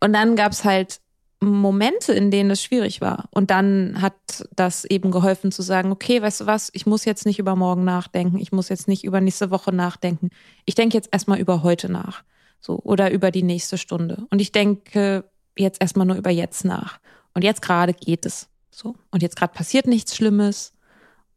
Und 0.00 0.12
dann 0.12 0.36
gab 0.36 0.52
es 0.52 0.64
halt 0.64 1.00
Momente, 1.40 2.12
in 2.12 2.30
denen 2.30 2.50
es 2.50 2.62
schwierig 2.62 3.00
war. 3.00 3.28
Und 3.30 3.50
dann 3.50 4.00
hat 4.00 4.14
das 4.54 4.84
eben 4.84 5.10
geholfen 5.10 5.52
zu 5.52 5.62
sagen, 5.62 5.92
okay, 5.92 6.22
weißt 6.22 6.42
du 6.42 6.46
was, 6.46 6.70
ich 6.72 6.86
muss 6.86 7.04
jetzt 7.04 7.26
nicht 7.26 7.38
über 7.38 7.56
morgen 7.56 7.84
nachdenken, 7.84 8.38
ich 8.38 8.52
muss 8.52 8.68
jetzt 8.68 8.88
nicht 8.88 9.04
über 9.04 9.20
nächste 9.20 9.50
Woche 9.50 9.72
nachdenken. 9.72 10.30
Ich 10.64 10.74
denke 10.74 10.96
jetzt 10.96 11.10
erstmal 11.12 11.38
über 11.38 11.62
heute 11.62 11.90
nach. 11.90 12.22
So, 12.60 12.80
oder 12.82 13.10
über 13.10 13.30
die 13.30 13.42
nächste 13.42 13.78
Stunde. 13.78 14.26
Und 14.30 14.40
ich 14.40 14.50
denke 14.50 15.24
jetzt 15.56 15.80
erstmal 15.80 16.06
nur 16.06 16.16
über 16.16 16.30
jetzt 16.30 16.64
nach. 16.64 16.98
Und 17.34 17.44
jetzt 17.44 17.62
gerade 17.62 17.92
geht 17.92 18.24
es. 18.26 18.48
So. 18.70 18.96
Und 19.10 19.22
jetzt 19.22 19.36
gerade 19.36 19.52
passiert 19.52 19.86
nichts 19.86 20.16
Schlimmes. 20.16 20.72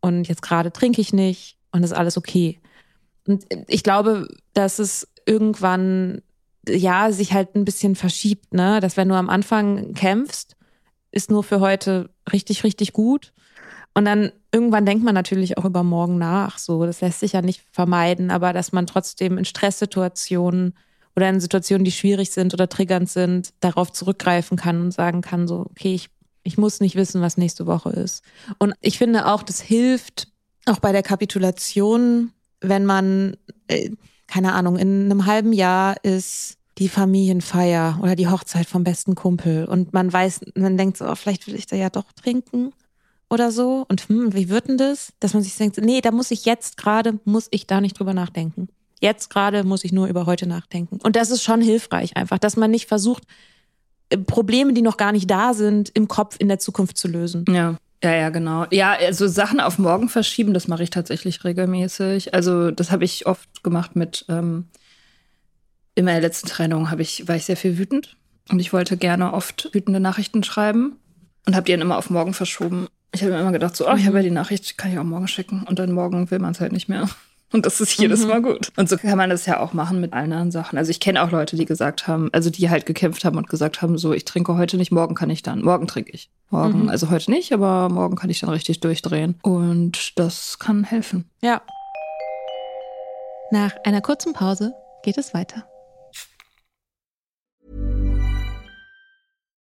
Und 0.02 0.28
jetzt 0.28 0.42
gerade 0.42 0.72
trinke 0.72 1.02
ich 1.02 1.14
nicht. 1.14 1.58
Und 1.72 1.84
ist 1.84 1.94
alles 1.94 2.18
okay. 2.18 2.60
Und 3.28 3.46
ich 3.68 3.84
glaube, 3.84 4.28
dass 4.54 4.80
es 4.80 5.08
irgendwann, 5.26 6.22
ja, 6.70 7.12
sich 7.12 7.34
halt 7.34 7.56
ein 7.56 7.66
bisschen 7.66 7.96
verschiebt, 7.96 8.54
ne? 8.54 8.80
Dass 8.80 8.98
wenn 8.98 9.10
du 9.10 9.16
am 9.16 9.30
Anfang 9.30 9.94
kämpfst, 9.94 10.56
ist 11.12 11.32
nur 11.32 11.44
für 11.44 11.60
heute 11.60 12.10
richtig, 12.32 12.64
richtig 12.64 12.94
gut. 12.94 13.34
Und 13.94 14.06
dann 14.06 14.32
irgendwann 14.52 14.86
denkt 14.86 15.04
man 15.04 15.16
natürlich 15.16 15.58
auch 15.58 15.66
über 15.66 15.84
morgen 15.84 16.18
nach. 16.18 16.58
So, 16.58 16.86
das 16.86 17.02
lässt 17.02 17.20
sich 17.20 17.34
ja 17.34 17.42
nicht 17.42 17.64
vermeiden, 17.72 18.32
aber 18.32 18.54
dass 18.54 18.72
man 18.72 18.88
trotzdem 18.88 19.38
in 19.38 19.46
Stresssituationen 19.46 20.76
oder 21.16 21.30
in 21.30 21.40
Situationen, 21.40 21.84
die 21.84 21.92
schwierig 21.92 22.30
sind 22.32 22.54
oder 22.54 22.70
triggernd 22.70 23.10
sind, 23.10 23.54
darauf 23.60 23.92
zurückgreifen 23.92 24.58
kann 24.58 24.82
und 24.82 24.92
sagen 24.92 25.22
kann, 25.22 25.48
so, 25.48 25.66
okay, 25.70 25.96
ich, 25.96 26.10
ich 26.44 26.58
muss 26.58 26.80
nicht 26.80 26.96
wissen, 26.96 27.22
was 27.22 27.38
nächste 27.38 27.66
Woche 27.66 27.90
ist. 27.90 28.24
Und 28.60 28.74
ich 28.82 28.98
finde 28.98 29.26
auch, 29.26 29.44
das 29.44 29.60
hilft 29.60 30.30
auch 30.66 30.80
bei 30.80 30.92
der 30.92 31.04
Kapitulation, 31.04 32.32
wenn 32.62 32.86
man, 32.86 33.36
äh, 33.68 33.90
keine 34.28 34.54
Ahnung, 34.54 34.78
in 34.78 35.06
einem 35.06 35.26
halben 35.26 35.52
Jahr 35.52 35.96
ist 36.04 36.59
die 36.80 36.90
Familienfeier 36.90 38.00
oder 38.02 38.16
die 38.16 38.30
Hochzeit 38.30 38.68
vom 38.68 38.84
besten 38.84 39.14
Kumpel 39.14 39.66
und 39.66 39.94
man 39.94 40.12
weiß, 40.12 40.42
man 40.56 40.78
denkt 40.78 40.98
so, 40.98 41.06
oh, 41.06 41.16
vielleicht 41.16 41.46
will 41.48 41.56
ich 41.56 41.68
da 41.68 41.76
ja 41.76 41.90
doch 41.90 42.12
trinken 42.14 42.72
oder 43.30 43.52
so 43.52 43.86
und 43.90 44.08
hm, 44.08 44.34
wie 44.34 44.50
wird 44.50 44.70
denn 44.70 44.78
das? 44.78 45.12
Dass 45.20 45.34
man 45.34 45.44
sich 45.44 45.56
denkt, 45.56 45.78
nee, 45.78 46.02
da 46.02 46.12
muss 46.12 46.32
ich 46.32 46.46
jetzt 46.46 46.78
gerade, 46.78 47.20
muss 47.26 47.48
ich 47.52 47.68
da 47.68 47.82
nicht 47.82 48.00
drüber 48.00 48.14
nachdenken. 48.14 48.70
Jetzt 49.02 49.30
gerade 49.30 49.64
muss 49.64 49.84
ich 49.84 49.92
nur 49.92 50.08
über 50.08 50.26
heute 50.26 50.48
nachdenken. 50.48 51.00
Und 51.04 51.16
das 51.16 51.30
ist 51.32 51.44
schon 51.44 51.62
hilfreich 51.62 52.18
einfach, 52.18 52.38
dass 52.38 52.58
man 52.58 52.72
nicht 52.72 52.88
versucht, 52.88 53.24
äh, 54.10 54.18
Probleme, 54.18 54.74
die 54.74 54.82
noch 54.82 54.98
gar 54.98 55.12
nicht 55.12 55.30
da 55.30 55.54
sind, 55.54 55.90
im 55.94 56.08
Kopf 56.08 56.38
in 56.40 56.48
der 56.48 56.60
Zukunft 56.60 56.98
zu 56.98 57.08
lösen. 57.08 57.46
Ja. 57.50 57.76
Ja, 58.02 58.16
ja, 58.16 58.30
genau. 58.30 58.66
Ja, 58.72 58.94
also 58.94 59.28
Sachen 59.28 59.60
auf 59.60 59.78
morgen 59.78 60.08
verschieben, 60.08 60.54
das 60.54 60.70
mache 60.70 60.84
ich 60.84 60.90
tatsächlich 60.90 61.44
regelmäßig. 61.44 62.34
Also 62.34 62.72
das 62.72 62.92
habe 62.92 63.04
ich 63.04 63.26
oft 63.28 63.62
gemacht 63.62 63.98
mit, 63.98 64.24
ähm, 64.30 64.68
in 66.00 66.06
meiner 66.06 66.22
letzten 66.22 66.48
Trennung 66.48 66.90
habe 66.90 67.02
ich, 67.02 67.28
war 67.28 67.36
ich 67.36 67.46
sehr 67.46 67.58
viel 67.58 67.78
wütend 67.78 68.16
und 68.50 68.60
ich 68.60 68.74
wollte 68.74 68.98
gerne 68.98 69.34
oft 69.34 69.70
wütende 69.74 70.00
Nachrichten 70.00 70.44
schreiben 70.44 70.96
und 71.46 71.56
habe 71.56 71.66
die 71.66 71.74
dann 71.74 71.82
immer 71.82 71.98
auf 71.98 72.10
morgen 72.10 72.34
verschoben. 72.34 72.88
Ich 73.12 73.22
habe 73.22 73.34
mir 73.34 73.40
immer 73.42 73.52
gedacht, 73.52 73.76
so, 73.76 73.88
oh, 73.88 73.96
ich 73.96 74.06
habe 74.08 74.18
ja 74.18 74.24
die 74.24 74.32
Nachricht, 74.32 74.78
kann 74.78 74.92
ich 74.92 74.98
auch 74.98 75.04
morgen 75.04 75.28
schicken 75.28 75.64
und 75.68 75.78
dann 75.78 75.92
morgen 75.92 76.32
will 76.32 76.40
man 76.40 76.54
es 76.54 76.60
halt 76.60 76.72
nicht 76.72 76.88
mehr. 76.90 77.10
Und 77.52 77.66
das 77.66 77.82
ist 77.82 78.00
jedes 78.00 78.22
mhm. 78.22 78.28
Mal 78.28 78.42
gut. 78.44 78.72
Und 78.78 78.88
so 78.88 78.98
kann 78.98 79.18
man 79.18 79.30
das 79.30 79.48
ja 79.48 79.60
auch 79.60 79.74
machen 79.74 80.00
mit 80.00 80.14
allen 80.14 80.32
anderen 80.32 80.52
Sachen. 80.52 80.78
Also 80.78 80.92
ich 80.92 81.00
kenne 81.00 81.24
auch 81.24 81.32
Leute, 81.32 81.56
die 81.56 81.66
gesagt 81.66 82.08
haben, 82.08 82.30
also 82.32 82.52
die 82.52 82.70
halt 82.70 82.86
gekämpft 82.86 83.26
haben 83.26 83.38
und 83.38 83.50
gesagt 83.50 83.82
haben, 83.82 83.98
so, 83.98 84.14
ich 84.14 84.24
trinke 84.24 84.56
heute 84.56 84.78
nicht, 84.78 84.92
morgen 84.92 85.16
kann 85.16 85.32
ich 85.32 85.42
dann. 85.42 85.64
Morgen 85.64 85.88
trinke 85.88 86.12
ich. 86.12 86.30
Morgen, 86.52 86.84
mhm. 86.84 86.90
also 86.90 87.10
heute 87.10 87.32
nicht, 87.32 87.52
aber 87.52 87.90
morgen 87.90 88.16
kann 88.16 88.30
ich 88.30 88.40
dann 88.40 88.52
richtig 88.52 88.80
durchdrehen. 88.82 89.40
Und 89.42 90.18
das 90.18 90.60
kann 90.60 90.84
helfen. 90.84 91.28
Ja. 91.42 91.62
Nach 93.52 93.74
einer 93.84 94.02
kurzen 94.02 94.34
Pause 94.34 94.74
geht 95.04 95.18
es 95.18 95.34
weiter. 95.34 95.69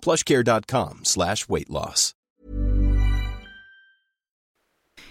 plushcare.com 0.00 1.04
slash 1.04 1.48
weight 1.48 1.68
loss. 1.68 2.14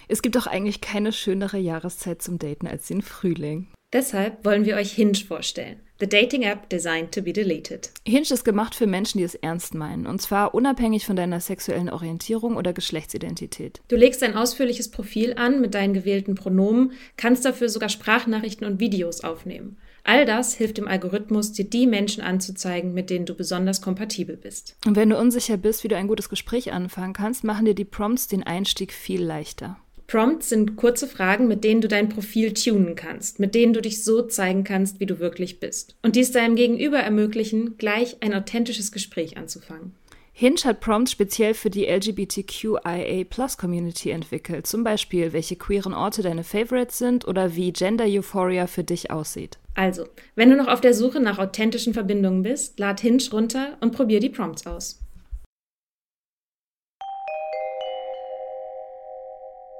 Es 0.08 0.22
gibt 0.22 0.34
doch 0.34 0.48
eigentlich 0.48 0.80
keine 0.80 1.12
schönere 1.12 1.56
Jahreszeit 1.56 2.20
zum 2.20 2.40
Daten 2.40 2.66
als 2.66 2.88
den 2.88 3.00
Frühling. 3.00 3.68
Deshalb 3.92 4.44
wollen 4.44 4.64
wir 4.64 4.74
euch 4.74 4.92
Hinge 4.92 5.14
vorstellen. 5.14 5.80
The 6.00 6.08
Dating 6.08 6.42
App 6.42 6.68
designed 6.68 7.12
to 7.12 7.22
be 7.22 7.32
deleted. 7.32 7.90
Hinge 8.06 8.22
ist 8.30 8.44
gemacht 8.44 8.74
für 8.74 8.86
Menschen, 8.86 9.18
die 9.18 9.24
es 9.24 9.34
ernst 9.36 9.74
meinen. 9.74 10.06
Und 10.06 10.20
zwar 10.20 10.54
unabhängig 10.54 11.06
von 11.06 11.14
deiner 11.14 11.40
sexuellen 11.40 11.90
Orientierung 11.90 12.56
oder 12.56 12.72
Geschlechtsidentität. 12.72 13.80
Du 13.86 13.96
legst 13.96 14.22
ein 14.22 14.36
ausführliches 14.36 14.90
Profil 14.90 15.34
an 15.34 15.60
mit 15.60 15.74
deinen 15.74 15.94
gewählten 15.94 16.34
Pronomen, 16.34 16.92
kannst 17.16 17.44
dafür 17.44 17.68
sogar 17.68 17.88
Sprachnachrichten 17.88 18.66
und 18.66 18.80
Videos 18.80 19.22
aufnehmen. 19.22 19.76
All 20.04 20.24
das 20.24 20.54
hilft 20.54 20.78
dem 20.78 20.88
Algorithmus, 20.88 21.52
dir 21.52 21.64
die 21.64 21.86
Menschen 21.86 22.22
anzuzeigen, 22.22 22.94
mit 22.94 23.10
denen 23.10 23.26
du 23.26 23.34
besonders 23.34 23.80
kompatibel 23.80 24.36
bist. 24.36 24.76
Und 24.86 24.96
wenn 24.96 25.10
du 25.10 25.18
unsicher 25.18 25.56
bist, 25.56 25.84
wie 25.84 25.88
du 25.88 25.96
ein 25.96 26.08
gutes 26.08 26.28
Gespräch 26.28 26.72
anfangen 26.72 27.12
kannst, 27.12 27.44
machen 27.44 27.64
dir 27.64 27.74
die 27.74 27.84
Prompts 27.84 28.28
den 28.28 28.42
Einstieg 28.42 28.92
viel 28.92 29.22
leichter. 29.22 29.78
Prompts 30.10 30.48
sind 30.48 30.74
kurze 30.74 31.06
Fragen, 31.06 31.46
mit 31.46 31.62
denen 31.62 31.80
du 31.80 31.86
dein 31.86 32.08
Profil 32.08 32.52
tunen 32.52 32.96
kannst, 32.96 33.38
mit 33.38 33.54
denen 33.54 33.72
du 33.72 33.80
dich 33.80 34.02
so 34.02 34.22
zeigen 34.22 34.64
kannst, 34.64 34.98
wie 34.98 35.06
du 35.06 35.20
wirklich 35.20 35.60
bist. 35.60 35.94
Und 36.02 36.16
dies 36.16 36.32
deinem 36.32 36.56
Gegenüber 36.56 36.98
ermöglichen, 36.98 37.76
gleich 37.78 38.16
ein 38.20 38.34
authentisches 38.34 38.90
Gespräch 38.90 39.36
anzufangen. 39.36 39.94
Hinge 40.40 40.64
hat 40.64 40.80
Prompts 40.80 41.12
speziell 41.12 41.52
für 41.52 41.68
die 41.68 41.84
LGBTQIA-Plus-Community 41.84 44.08
entwickelt, 44.08 44.66
zum 44.66 44.82
Beispiel, 44.82 45.34
welche 45.34 45.56
queeren 45.56 45.92
Orte 45.92 46.22
deine 46.22 46.44
Favorites 46.44 46.96
sind 46.96 47.28
oder 47.28 47.56
wie 47.56 47.74
Gender 47.74 48.06
Euphoria 48.06 48.66
für 48.66 48.82
dich 48.82 49.10
aussieht. 49.10 49.58
Also, 49.74 50.06
wenn 50.36 50.48
du 50.48 50.56
noch 50.56 50.68
auf 50.68 50.80
der 50.80 50.94
Suche 50.94 51.20
nach 51.20 51.38
authentischen 51.38 51.92
Verbindungen 51.92 52.42
bist, 52.42 52.78
lad 52.78 53.00
Hinge 53.00 53.22
runter 53.30 53.76
und 53.82 53.94
probier 53.94 54.18
die 54.18 54.30
Prompts 54.30 54.66
aus. 54.66 54.98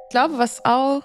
Ich 0.09 0.11
glaube, 0.11 0.37
was 0.37 0.63
auch 0.67 1.05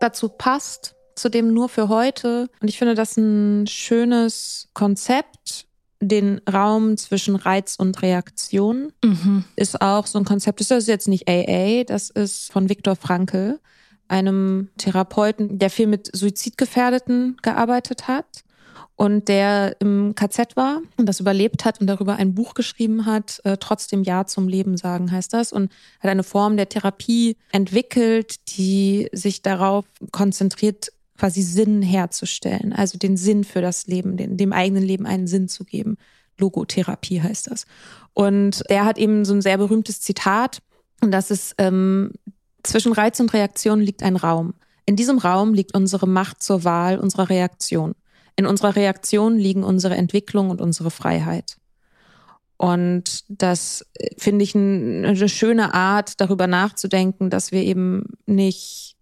dazu 0.00 0.28
passt, 0.28 0.96
zu 1.14 1.30
dem 1.30 1.54
nur 1.54 1.70
für 1.70 1.88
heute, 1.88 2.50
und 2.60 2.68
ich 2.68 2.76
finde 2.76 2.94
das 2.94 3.16
ein 3.16 3.66
schönes 3.66 4.68
Konzept, 4.74 5.66
den 6.02 6.40
Raum 6.52 6.96
zwischen 6.96 7.36
Reiz 7.36 7.76
und 7.76 8.02
Reaktion. 8.02 8.92
Mhm. 9.04 9.44
Ist 9.56 9.80
auch 9.80 10.06
so 10.06 10.18
ein 10.18 10.24
Konzept, 10.24 10.60
das 10.60 10.70
ist 10.70 10.88
jetzt 10.88 11.08
nicht 11.08 11.28
AA, 11.28 11.84
das 11.84 12.10
ist 12.10 12.52
von 12.52 12.68
Viktor 12.68 12.96
Frankl, 12.96 13.60
einem 14.08 14.68
Therapeuten, 14.78 15.58
der 15.58 15.70
viel 15.70 15.86
mit 15.86 16.14
Suizidgefährdeten 16.14 17.36
gearbeitet 17.42 18.08
hat 18.08 18.44
und 18.96 19.28
der 19.28 19.76
im 19.80 20.14
KZ 20.14 20.56
war 20.56 20.82
und 20.96 21.06
das 21.06 21.20
überlebt 21.20 21.64
hat 21.64 21.80
und 21.80 21.86
darüber 21.86 22.16
ein 22.16 22.34
Buch 22.34 22.54
geschrieben 22.54 23.06
hat, 23.06 23.40
äh, 23.44 23.56
trotzdem 23.56 24.02
Ja 24.02 24.26
zum 24.26 24.48
Leben 24.48 24.76
sagen 24.76 25.10
heißt 25.10 25.32
das 25.32 25.52
und 25.52 25.72
hat 26.00 26.10
eine 26.10 26.24
Form 26.24 26.56
der 26.56 26.68
Therapie 26.68 27.36
entwickelt, 27.52 28.56
die 28.56 29.08
sich 29.12 29.42
darauf 29.42 29.86
konzentriert, 30.10 30.92
quasi 31.18 31.42
Sinn 31.42 31.82
herzustellen, 31.82 32.72
also 32.72 32.98
den 32.98 33.16
Sinn 33.16 33.44
für 33.44 33.60
das 33.60 33.86
Leben, 33.86 34.16
den, 34.16 34.36
dem 34.36 34.52
eigenen 34.52 34.82
Leben 34.82 35.06
einen 35.06 35.26
Sinn 35.26 35.48
zu 35.48 35.64
geben. 35.64 35.96
Logotherapie 36.38 37.20
heißt 37.20 37.50
das. 37.50 37.66
Und 38.14 38.64
der 38.70 38.84
hat 38.84 38.98
eben 38.98 39.24
so 39.24 39.34
ein 39.34 39.42
sehr 39.42 39.58
berühmtes 39.58 40.00
Zitat, 40.00 40.60
und 41.02 41.10
das 41.10 41.30
ist, 41.30 41.54
ähm, 41.58 42.12
zwischen 42.62 42.92
Reiz 42.92 43.18
und 43.18 43.32
Reaktion 43.34 43.80
liegt 43.80 44.02
ein 44.02 44.16
Raum. 44.16 44.54
In 44.86 44.96
diesem 44.96 45.18
Raum 45.18 45.52
liegt 45.52 45.74
unsere 45.74 46.06
Macht 46.06 46.42
zur 46.42 46.64
Wahl 46.64 46.98
unserer 46.98 47.28
Reaktion. 47.28 47.94
In 48.36 48.46
unserer 48.46 48.76
Reaktion 48.76 49.36
liegen 49.36 49.64
unsere 49.64 49.96
Entwicklung 49.96 50.50
und 50.50 50.60
unsere 50.60 50.90
Freiheit. 50.90 51.56
Und 52.56 53.24
das 53.28 53.84
äh, 53.94 54.10
finde 54.16 54.44
ich 54.44 54.54
eine 54.54 55.28
schöne 55.28 55.74
Art, 55.74 56.20
darüber 56.20 56.46
nachzudenken, 56.46 57.28
dass 57.28 57.50
wir 57.50 57.62
eben 57.62 58.04
nicht 58.26 58.96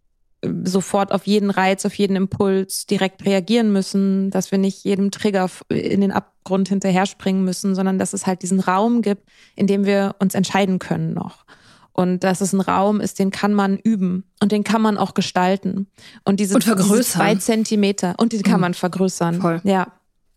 sofort 0.64 1.12
auf 1.12 1.26
jeden 1.26 1.50
Reiz, 1.50 1.85
auf 1.85 1.94
jeden 1.94 2.16
Impuls 2.16 2.87
direkt 2.87 3.24
reagieren 3.26 3.72
müssen, 3.72 4.31
dass 4.31 4.50
wir 4.50 4.59
nicht 4.59 4.85
jedem 4.85 5.11
Trigger 5.11 5.50
in 5.68 6.00
den 6.00 6.12
Abgrund 6.12 6.68
hinterher 6.68 7.07
springen 7.07 7.44
müssen, 7.44 7.74
sondern 7.74 7.98
dass 7.98 8.12
es 8.14 8.26
halt 8.26 8.42
diesen 8.42 8.61
Raum 8.61 9.03
gibt, 9.03 9.29
in 9.57 9.66
dem 9.66 9.85
wir 9.85 10.16
uns 10.18 10.35
entscheiden 10.35 10.79
können 10.79 11.12
noch. 11.12 11.44
Und 11.92 12.20
dass 12.24 12.40
es 12.40 12.53
ein 12.55 12.61
Raum 12.61 13.00
ist, 13.00 13.18
den 13.18 13.31
kann 13.31 13.53
man 13.53 13.76
üben 13.76 14.24
und 14.42 14.53
den 14.53 14.64
kann 14.64 14.81
man 14.81 14.96
auch 14.96 15.12
gestalten. 15.12 15.88
Und 16.24 16.40
diese, 16.40 16.55
Und 16.55 16.64
vergrößern. 16.64 16.96
diese 16.96 17.11
zwei 17.11 17.35
Zentimeter 17.35 18.14
und 18.16 18.33
den 18.33 18.42
kann 18.42 18.55
Mhm. 18.55 18.61
man 18.61 18.74
vergrößern. 18.74 19.40
Voll. 19.40 19.61
Ja. 19.64 19.88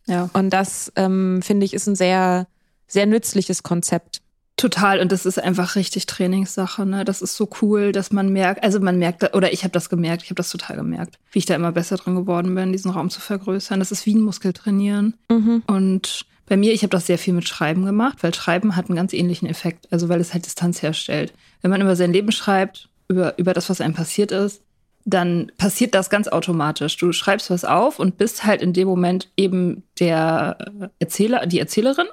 Ja. 0.06 0.30
Und 0.34 0.50
das 0.50 0.92
ähm, 0.98 1.42
finde 1.42 1.66
ich 1.66 1.74
ist 1.74 1.88
ein 1.88 1.96
sehr, 1.96 2.48
sehr 2.88 3.06
nützliches 3.06 3.64
Konzept. 3.64 4.22
Total, 4.56 5.00
und 5.00 5.12
das 5.12 5.26
ist 5.26 5.42
einfach 5.42 5.76
richtig 5.76 6.06
Trainingssache. 6.06 6.86
Ne? 6.86 7.06
Das 7.06 7.22
ist 7.22 7.36
so 7.36 7.50
cool, 7.62 7.92
dass 7.92 8.12
man 8.12 8.30
merkt, 8.30 8.64
also 8.64 8.80
man 8.80 9.00
merkt, 9.00 9.36
oder 9.36 9.52
ich 9.52 9.64
habe 9.64 9.72
das 9.72 9.90
gemerkt, 9.90 10.24
ich 10.24 10.30
habe 10.30 10.36
das 10.36 10.52
total 10.52 10.78
gemerkt, 10.78 11.18
wie 11.32 11.40
ich 11.40 11.46
da 11.46 11.56
immer 11.56 11.72
besser 11.72 11.98
drin 11.98 12.16
geworden 12.16 12.54
bin, 12.54 12.72
diesen 12.72 12.92
Raum 12.92 13.10
zu 13.10 13.20
vergrößern. 13.20 13.80
Das 13.80 13.92
ist 13.92 14.06
wie 14.06 14.14
ein 14.14 14.22
Muskeltrainieren. 14.22 15.16
Mhm. 15.30 15.64
Und 15.66 16.26
bei 16.46 16.56
mir, 16.56 16.74
ich 16.74 16.84
habe 16.84 16.92
das 16.92 17.08
sehr 17.08 17.18
viel 17.18 17.34
mit 17.34 17.48
Schreiben 17.48 17.86
gemacht, 17.86 18.20
weil 18.22 18.34
Schreiben 18.34 18.76
hat 18.76 18.90
einen 18.90 18.96
ganz 18.96 19.14
ähnlichen 19.14 19.48
Effekt, 19.48 19.92
also 19.92 20.08
weil 20.10 20.22
es 20.22 20.34
halt 20.34 20.46
Distanz 20.46 20.82
herstellt. 20.82 21.34
Wenn 21.62 21.72
man 21.72 21.82
über 21.82 21.96
sein 21.96 22.14
Leben 22.14 22.32
schreibt, 22.32 22.90
über, 23.08 23.38
über 23.40 23.54
das, 23.54 23.70
was 23.70 23.82
einem 23.82 23.94
passiert 23.94 24.32
ist, 24.32 24.62
dann 25.06 25.52
passiert 25.58 25.96
das 25.96 26.10
ganz 26.10 26.28
automatisch. 26.28 26.98
Du 26.98 27.12
schreibst 27.12 27.50
was 27.50 27.66
auf 27.66 28.00
und 28.00 28.18
bist 28.18 28.46
halt 28.46 28.62
in 28.62 28.74
dem 28.74 28.88
Moment 28.88 29.30
eben 29.36 29.84
der 30.00 30.58
Erzähler, 31.00 31.46
die 31.46 31.60
Erzählerin. 31.60 32.08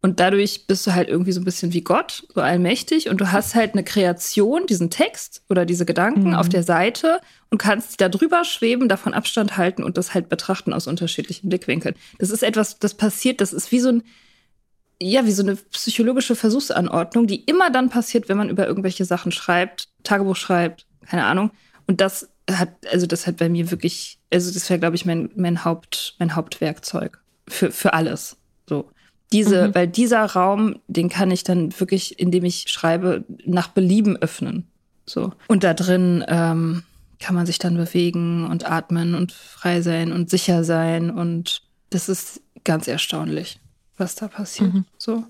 Und 0.00 0.20
dadurch 0.20 0.66
bist 0.68 0.86
du 0.86 0.94
halt 0.94 1.08
irgendwie 1.08 1.32
so 1.32 1.40
ein 1.40 1.44
bisschen 1.44 1.72
wie 1.72 1.80
Gott, 1.80 2.24
so 2.32 2.40
allmächtig. 2.40 3.08
Und 3.08 3.20
du 3.20 3.32
hast 3.32 3.56
halt 3.56 3.72
eine 3.72 3.82
Kreation, 3.82 4.66
diesen 4.66 4.90
Text 4.90 5.42
oder 5.48 5.64
diese 5.66 5.84
Gedanken 5.84 6.28
Mhm. 6.28 6.34
auf 6.34 6.48
der 6.48 6.62
Seite 6.62 7.20
und 7.50 7.58
kannst 7.58 8.00
da 8.00 8.08
drüber 8.08 8.44
schweben, 8.44 8.88
davon 8.88 9.12
Abstand 9.12 9.56
halten 9.56 9.82
und 9.82 9.98
das 9.98 10.14
halt 10.14 10.28
betrachten 10.28 10.72
aus 10.72 10.86
unterschiedlichen 10.86 11.48
Blickwinkeln. 11.48 11.96
Das 12.18 12.30
ist 12.30 12.42
etwas, 12.44 12.78
das 12.78 12.94
passiert, 12.94 13.40
das 13.40 13.52
ist 13.52 13.72
wie 13.72 13.80
so 13.80 13.88
ein, 13.88 14.02
ja, 15.00 15.26
wie 15.26 15.32
so 15.32 15.42
eine 15.42 15.56
psychologische 15.56 16.36
Versuchsanordnung, 16.36 17.26
die 17.26 17.42
immer 17.44 17.70
dann 17.70 17.88
passiert, 17.90 18.28
wenn 18.28 18.36
man 18.36 18.50
über 18.50 18.66
irgendwelche 18.68 19.04
Sachen 19.04 19.32
schreibt, 19.32 19.88
Tagebuch 20.04 20.36
schreibt, 20.36 20.86
keine 21.06 21.24
Ahnung. 21.24 21.50
Und 21.88 22.00
das 22.00 22.28
hat, 22.50 22.70
also 22.92 23.06
das 23.06 23.26
hat 23.26 23.36
bei 23.38 23.48
mir 23.48 23.70
wirklich, 23.72 24.18
also 24.32 24.52
das 24.52 24.68
wäre, 24.70 24.78
glaube 24.78 24.96
ich, 24.96 25.04
mein, 25.06 25.30
mein 25.34 25.64
Haupt, 25.64 26.14
mein 26.18 26.36
Hauptwerkzeug 26.36 27.20
für, 27.48 27.70
für 27.72 27.94
alles. 27.94 28.36
So. 28.68 28.90
Diese, 29.32 29.68
Mhm. 29.68 29.74
weil 29.74 29.88
dieser 29.88 30.24
Raum, 30.24 30.76
den 30.88 31.08
kann 31.08 31.30
ich 31.30 31.44
dann 31.44 31.78
wirklich, 31.78 32.18
indem 32.18 32.44
ich 32.44 32.64
schreibe, 32.68 33.24
nach 33.44 33.68
Belieben 33.68 34.16
öffnen. 34.16 34.66
So. 35.04 35.32
Und 35.48 35.64
da 35.64 35.74
drin 35.74 36.24
ähm, 36.28 36.82
kann 37.18 37.34
man 37.34 37.46
sich 37.46 37.58
dann 37.58 37.76
bewegen 37.76 38.46
und 38.46 38.70
atmen 38.70 39.14
und 39.14 39.32
frei 39.32 39.80
sein 39.82 40.12
und 40.12 40.30
sicher 40.30 40.64
sein. 40.64 41.10
Und 41.10 41.62
das 41.90 42.08
ist 42.08 42.40
ganz 42.64 42.88
erstaunlich, 42.88 43.60
was 43.96 44.14
da 44.14 44.28
passiert. 44.28 44.72
Mhm. 44.72 44.84
So. 44.98 45.24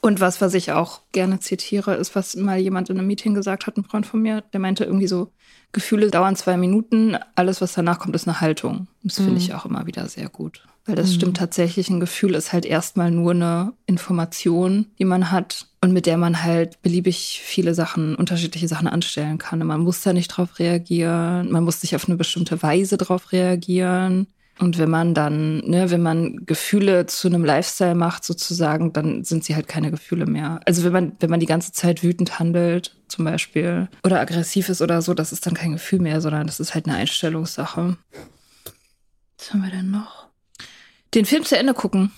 Und 0.00 0.20
was, 0.20 0.40
was 0.40 0.52
ich 0.54 0.72
auch 0.72 1.00
gerne 1.12 1.38
zitiere, 1.38 1.94
ist, 1.94 2.16
was 2.16 2.34
mal 2.34 2.58
jemand 2.58 2.90
in 2.90 2.98
einem 2.98 3.06
Meeting 3.06 3.34
gesagt 3.34 3.66
hat, 3.66 3.76
ein 3.76 3.84
Freund 3.84 4.04
von 4.04 4.20
mir, 4.20 4.42
der 4.52 4.58
meinte 4.60 4.84
irgendwie 4.84 5.06
so, 5.06 5.30
Gefühle 5.70 6.10
dauern 6.10 6.36
zwei 6.36 6.56
Minuten, 6.56 7.16
alles, 7.34 7.60
was 7.62 7.72
danach 7.74 7.98
kommt, 8.00 8.14
ist 8.16 8.26
eine 8.28 8.40
Haltung. 8.40 8.88
Das 9.04 9.16
finde 9.16 9.30
Mhm. 9.32 9.36
ich 9.38 9.54
auch 9.54 9.64
immer 9.64 9.86
wieder 9.86 10.06
sehr 10.08 10.28
gut. 10.28 10.66
Weil 10.84 10.96
das 10.96 11.10
Mhm. 11.10 11.14
stimmt 11.14 11.36
tatsächlich, 11.36 11.88
ein 11.90 12.00
Gefühl 12.00 12.34
ist 12.34 12.52
halt 12.52 12.66
erstmal 12.66 13.10
nur 13.12 13.30
eine 13.32 13.72
Information, 13.86 14.86
die 14.98 15.04
man 15.04 15.30
hat 15.30 15.68
und 15.80 15.92
mit 15.92 16.06
der 16.06 16.16
man 16.16 16.42
halt 16.42 16.82
beliebig 16.82 17.40
viele 17.44 17.74
Sachen, 17.74 18.16
unterschiedliche 18.16 18.66
Sachen 18.66 18.88
anstellen 18.88 19.38
kann. 19.38 19.60
Und 19.62 19.68
man 19.68 19.80
muss 19.80 20.02
da 20.02 20.12
nicht 20.12 20.28
drauf 20.28 20.58
reagieren, 20.58 21.52
man 21.52 21.62
muss 21.64 21.82
nicht 21.82 21.94
auf 21.94 22.08
eine 22.08 22.16
bestimmte 22.16 22.62
Weise 22.62 22.96
drauf 22.96 23.30
reagieren. 23.30 24.26
Und 24.58 24.78
wenn 24.78 24.90
man 24.90 25.14
dann, 25.14 25.58
ne, 25.60 25.90
wenn 25.90 26.02
man 26.02 26.44
Gefühle 26.46 27.06
zu 27.06 27.26
einem 27.28 27.44
Lifestyle 27.44 27.94
macht, 27.94 28.22
sozusagen, 28.24 28.92
dann 28.92 29.24
sind 29.24 29.44
sie 29.44 29.54
halt 29.54 29.66
keine 29.66 29.90
Gefühle 29.90 30.26
mehr. 30.26 30.60
Also 30.66 30.84
wenn 30.84 30.92
man, 30.92 31.12
wenn 31.20 31.30
man 31.30 31.40
die 31.40 31.46
ganze 31.46 31.72
Zeit 31.72 32.02
wütend 32.02 32.38
handelt, 32.38 32.96
zum 33.08 33.24
Beispiel, 33.24 33.88
oder 34.04 34.20
aggressiv 34.20 34.68
ist 34.68 34.82
oder 34.82 35.00
so, 35.00 35.14
das 35.14 35.32
ist 35.32 35.46
dann 35.46 35.54
kein 35.54 35.72
Gefühl 35.72 36.00
mehr, 36.00 36.20
sondern 36.20 36.46
das 36.46 36.60
ist 36.60 36.74
halt 36.74 36.86
eine 36.86 36.96
Einstellungssache. 36.96 37.96
Was 39.38 39.52
haben 39.52 39.62
wir 39.62 39.70
denn 39.70 39.90
noch? 39.90 40.28
Den 41.14 41.24
Film 41.24 41.44
zu 41.44 41.56
Ende 41.56 41.74
gucken. 41.74 42.12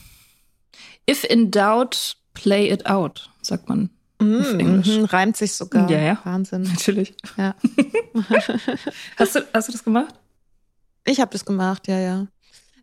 If 1.08 1.24
in 1.24 1.50
doubt, 1.50 2.16
play 2.32 2.70
it 2.70 2.86
out, 2.86 3.30
sagt 3.42 3.68
man. 3.68 3.90
Auf 4.20 4.54
Englisch. 4.54 4.86
Mhm, 4.86 5.04
reimt 5.04 5.36
sich 5.36 5.54
sogar. 5.54 5.90
Ja, 5.90 6.00
ja. 6.00 6.18
Wahnsinn. 6.24 6.62
Natürlich. 6.74 7.14
Ja. 7.36 7.54
Hast 9.16 9.34
du, 9.34 9.40
hast 9.52 9.68
du 9.68 9.72
das 9.72 9.84
gemacht? 9.84 10.14
Ich 11.04 11.20
habe 11.20 11.32
das 11.32 11.44
gemacht, 11.44 11.88
ja, 11.88 11.98
ja. 11.98 12.26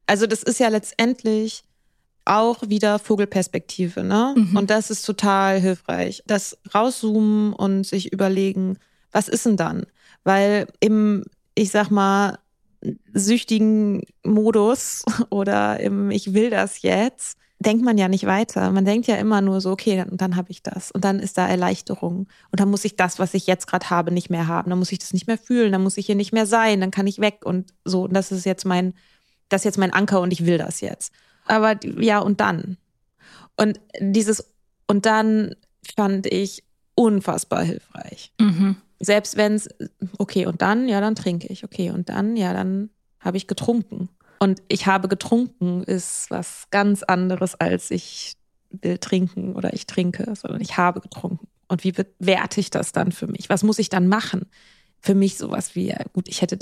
Also 0.06 0.28
das 0.28 0.44
ist 0.44 0.60
ja 0.60 0.68
letztendlich 0.68 1.64
auch 2.26 2.62
wieder 2.68 3.00
Vogelperspektive, 3.00 4.04
ne? 4.04 4.36
Mhm. 4.38 4.58
Und 4.58 4.70
das 4.70 4.92
ist 4.92 5.04
total 5.04 5.60
hilfreich. 5.60 6.22
Das 6.28 6.58
rauszoomen 6.74 7.54
und 7.54 7.86
sich 7.86 8.12
überlegen, 8.14 8.78
was 9.12 9.28
ist 9.28 9.46
denn 9.46 9.58
dann? 9.58 9.88
Weil 10.24 10.68
im, 10.80 11.24
ich 11.56 11.72
sag 11.72 11.90
mal, 11.90 12.38
süchtigen 13.14 14.04
Modus 14.24 15.04
oder 15.30 15.80
im 15.80 16.12
Ich 16.12 16.34
will 16.34 16.50
das 16.50 16.82
jetzt, 16.82 17.38
denkt 17.60 17.84
man 17.84 17.98
ja 17.98 18.08
nicht 18.08 18.26
weiter. 18.26 18.72
Man 18.72 18.86
denkt 18.86 19.08
ja 19.08 19.16
immer 19.16 19.42
nur 19.42 19.62
so, 19.62 19.72
okay, 19.72 19.98
dann, 19.98 20.18
dann 20.18 20.36
habe 20.36 20.52
ich 20.52 20.64
das. 20.64 20.92
Und 20.92 21.06
dann 21.06 21.20
ist 21.20 21.38
da 21.38 21.48
Erleichterung. 21.48 22.28
Und 22.52 22.60
dann 22.60 22.70
muss 22.70 22.86
ich 22.86 22.96
das, 22.96 23.20
was 23.20 23.34
ich 23.34 23.46
jetzt 23.48 23.68
gerade 23.68 23.90
habe, 23.90 24.12
nicht 24.12 24.30
mehr 24.30 24.48
haben. 24.48 24.70
Dann 24.70 24.80
muss 24.80 24.92
ich 24.92 25.00
das 25.00 25.14
nicht 25.14 25.28
mehr 25.28 25.38
fühlen. 25.38 25.72
Dann 25.72 25.84
muss 25.84 25.98
ich 25.98 26.08
hier 26.08 26.16
nicht 26.16 26.34
mehr 26.34 26.46
sein. 26.48 26.82
Dann 26.82 26.92
kann 26.92 27.08
ich 27.08 27.20
weg. 27.20 27.42
Und 27.46 27.74
so, 27.86 28.06
und 28.06 28.14
das 28.14 28.32
ist 28.32 28.46
jetzt 28.46 28.66
mein, 28.66 28.94
das 29.50 29.62
ist 29.62 29.66
jetzt 29.66 29.78
mein 29.78 29.94
Anker 29.94 30.22
und 30.22 30.34
ich 30.34 30.46
will 30.46 30.58
das 30.58 30.82
jetzt. 30.82 31.14
Aber 31.46 31.76
ja, 31.84 32.20
und 32.20 32.40
dann. 32.40 32.78
Und 33.58 33.80
dieses 34.00 34.52
und 34.88 35.06
dann 35.06 35.56
fand 35.96 36.28
ich 36.28 36.64
unfassbar 36.96 37.64
hilfreich. 37.64 38.34
Mhm. 38.40 38.76
Selbst 39.02 39.36
wenn 39.36 39.54
es, 39.54 39.68
okay, 40.18 40.46
und 40.46 40.62
dann, 40.62 40.88
ja, 40.88 41.02
dann 41.02 41.16
trinke 41.16 41.48
ich. 41.48 41.64
Okay, 41.64 41.90
und 41.90 42.10
dann, 42.10 42.36
ja, 42.38 42.54
dann 42.54 42.90
habe 43.20 43.38
ich 43.38 43.48
getrunken. 43.48 44.10
Und 44.40 44.62
ich 44.68 44.88
habe 44.88 45.08
getrunken 45.08 45.84
ist 45.84 46.30
was 46.30 46.68
ganz 46.72 47.04
anderes 47.04 47.56
als 47.56 47.92
ich 47.92 48.34
will 48.70 48.98
trinken 48.98 49.56
oder 49.56 49.74
ich 49.74 49.86
trinke, 49.86 50.34
sondern 50.36 50.62
ich 50.62 50.78
habe 50.78 51.02
getrunken. 51.02 51.48
Und 51.68 51.84
wie 51.84 51.92
bewerte 51.92 52.60
ich 52.60 52.70
das 52.70 52.92
dann 52.92 53.12
für 53.12 53.28
mich? 53.28 53.50
Was 53.50 53.64
muss 53.64 53.80
ich 53.80 53.90
dann 53.90 54.08
machen? 54.08 54.48
Für 55.00 55.16
mich 55.16 55.38
sowas 55.38 55.76
wie, 55.76 55.88
ja, 55.88 55.98
gut, 56.14 56.28
ich 56.28 56.42
hätte, 56.42 56.58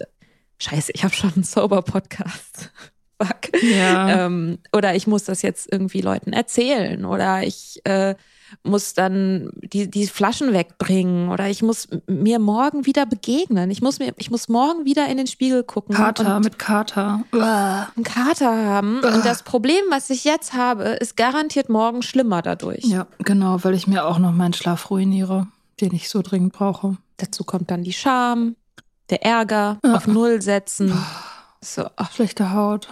scheiße, 0.60 0.92
ich 0.94 1.04
habe 1.04 1.14
schon 1.14 1.34
einen 1.34 1.44
Sober-Podcast. 1.44 2.72
Fuck. 3.22 3.62
Ja. 3.64 4.26
Ähm, 4.26 4.60
oder 4.72 4.96
ich 4.96 5.08
muss 5.08 5.26
das 5.26 5.42
jetzt 5.42 5.72
irgendwie 5.72 6.02
Leuten 6.02 6.32
erzählen 6.32 7.04
oder 7.06 7.44
ich 7.44 7.82
äh, 7.86 8.16
muss 8.64 8.93
dann 8.93 9.52
die, 9.62 9.89
die 9.89 10.08
Flaschen 10.08 10.54
wegbringen 10.54 11.30
oder 11.30 11.50
ich 11.50 11.62
muss 11.62 11.88
mir 12.08 12.39
morgen 12.39 12.86
wieder 12.86 13.06
begegnen. 13.06 13.70
Ich 13.72 13.82
muss 13.82 14.00
mir, 14.00 14.14
ich 14.18 14.32
muss 14.32 14.47
morgen 14.50 14.86
wieder 14.86 15.08
in 15.08 15.18
den 15.18 15.28
Spiegel 15.28 15.64
gucken 15.64 15.95
Kater 15.95 16.39
mit 16.39 16.60
Kater. 16.60 17.24
Uah. 17.34 17.88
einen 17.95 18.04
Kater 18.04 18.66
haben. 18.66 19.00
Und 19.04 19.26
das 19.26 19.43
Problem, 19.43 19.84
was 19.89 20.10
ich 20.10 20.24
jetzt 20.24 20.54
habe, 20.54 20.84
ist 20.84 21.16
garantiert 21.18 21.70
morgen 21.70 22.02
schlimmer 22.02 22.41
dadurch. 22.41 22.84
Ja, 22.86 23.08
genau, 23.20 23.64
weil 23.64 23.74
ich 23.74 23.88
mir 23.88 24.06
auch 24.06 24.20
noch 24.20 24.32
meinen 24.32 24.54
Schlaf 24.54 24.89
ruiniere, 24.89 25.47
den 25.82 25.93
ich 25.93 26.10
so 26.10 26.22
dringend 26.22 26.54
brauche. 26.54 26.97
Dazu 27.18 27.43
kommt 27.43 27.70
dann 27.72 27.84
die 27.84 27.93
Scham, 27.93 28.56
der 29.10 29.24
Ärger, 29.24 29.78
Ja. 29.84 29.95
auf 29.95 30.08
Null 30.08 30.41
setzen. 30.41 30.93
So, 31.62 31.86
ach, 31.97 32.12
Schlechte 32.14 32.54
Haut. 32.54 32.88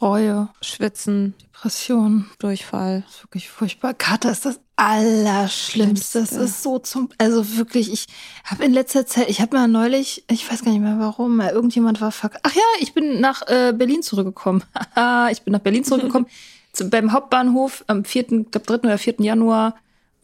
Reue, 0.00 0.48
Schwitzen, 0.60 1.34
Depression. 1.56 2.26
Durchfall. 2.38 3.02
Das 3.06 3.16
ist 3.16 3.24
wirklich 3.24 3.48
furchtbar. 3.48 3.94
Kater 3.94 4.30
ist 4.30 4.44
das 4.44 4.60
Allerschlimmste. 4.76 6.20
Das 6.20 6.32
ist 6.32 6.62
so 6.62 6.78
zum, 6.78 7.08
also 7.18 7.56
wirklich, 7.56 7.90
ich 7.92 8.06
habe 8.44 8.64
in 8.64 8.72
letzter 8.72 9.06
Zeit, 9.06 9.30
ich 9.30 9.40
habe 9.40 9.56
mal 9.56 9.68
neulich, 9.68 10.24
ich 10.30 10.50
weiß 10.50 10.62
gar 10.62 10.70
nicht 10.70 10.82
mehr 10.82 10.98
warum, 10.98 11.40
irgendjemand 11.40 12.00
war 12.00 12.12
verk 12.12 12.38
Ach 12.42 12.54
ja, 12.54 12.62
ich 12.80 12.92
bin 12.92 13.20
nach 13.20 13.42
äh, 13.48 13.72
Berlin 13.72 14.02
zurückgekommen. 14.02 14.62
Ich 15.30 15.42
bin 15.42 15.52
nach 15.52 15.60
Berlin 15.60 15.84
zurückgekommen. 15.84 16.26
zu, 16.72 16.88
beim 16.90 17.12
Hauptbahnhof 17.12 17.84
am 17.86 18.04
4., 18.04 18.44
glaub, 18.50 18.66
3. 18.66 18.74
oder 18.80 18.98
4. 18.98 19.14
Januar. 19.18 19.74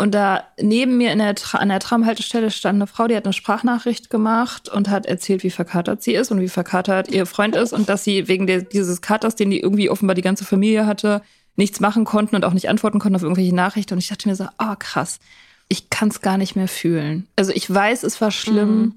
Und 0.03 0.17
da 0.17 0.43
neben 0.61 0.97
mir 0.97 1.13
in 1.13 1.21
der 1.21 1.37
Tra 1.37 1.59
an 1.59 1.69
der 1.69 1.79
Tramhaltestelle 1.79 2.51
stand 2.51 2.75
eine 2.75 2.89
Frau, 2.89 3.07
die 3.07 3.15
hat 3.15 3.25
eine 3.25 3.33
Sprachnachricht 3.33 4.11
gemacht 4.11 4.69
und 4.69 4.91
hat 4.91 5.07
erzählt, 5.07 5.45
wie 5.45 5.51
verkatert 5.51 6.03
sie 6.03 6.15
ist 6.15 6.33
und 6.33 6.41
wie 6.41 6.49
verkatert 6.49 7.09
ihr 7.09 7.25
Freund 7.25 7.55
ist 7.55 7.73
und 7.73 7.89
dass 7.89 8.03
sie 8.03 8.27
wegen 8.27 8.49
der, 8.49 8.63
dieses 8.63 9.01
Katers, 9.01 9.37
den 9.37 9.51
die 9.51 9.61
irgendwie 9.61 9.89
offenbar 9.91 10.17
die 10.17 10.23
ganze 10.23 10.45
Familie 10.45 10.87
hatte, 10.87 11.23
nichts 11.55 11.79
machen 11.79 12.05
konnten 12.05 12.35
und 12.35 12.45
auch 12.45 12.53
nicht 12.53 12.69
antworten 12.69 12.99
konnten 12.99 13.15
auf 13.15 13.23
irgendwelche 13.23 13.55
Nachrichten. 13.55 13.95
Und 13.95 14.01
ich 14.01 14.09
dachte 14.09 14.29
mir 14.29 14.35
so, 14.35 14.49
oh 14.59 14.75
krass, 14.77 15.21
ich 15.69 15.89
kann 15.89 16.09
es 16.09 16.21
gar 16.21 16.37
nicht 16.37 16.57
mehr 16.57 16.67
fühlen. 16.67 17.29
Also 17.37 17.53
ich 17.53 17.73
weiß, 17.73 18.03
es 18.03 18.21
war 18.21 18.33
schlimm. 18.33 18.97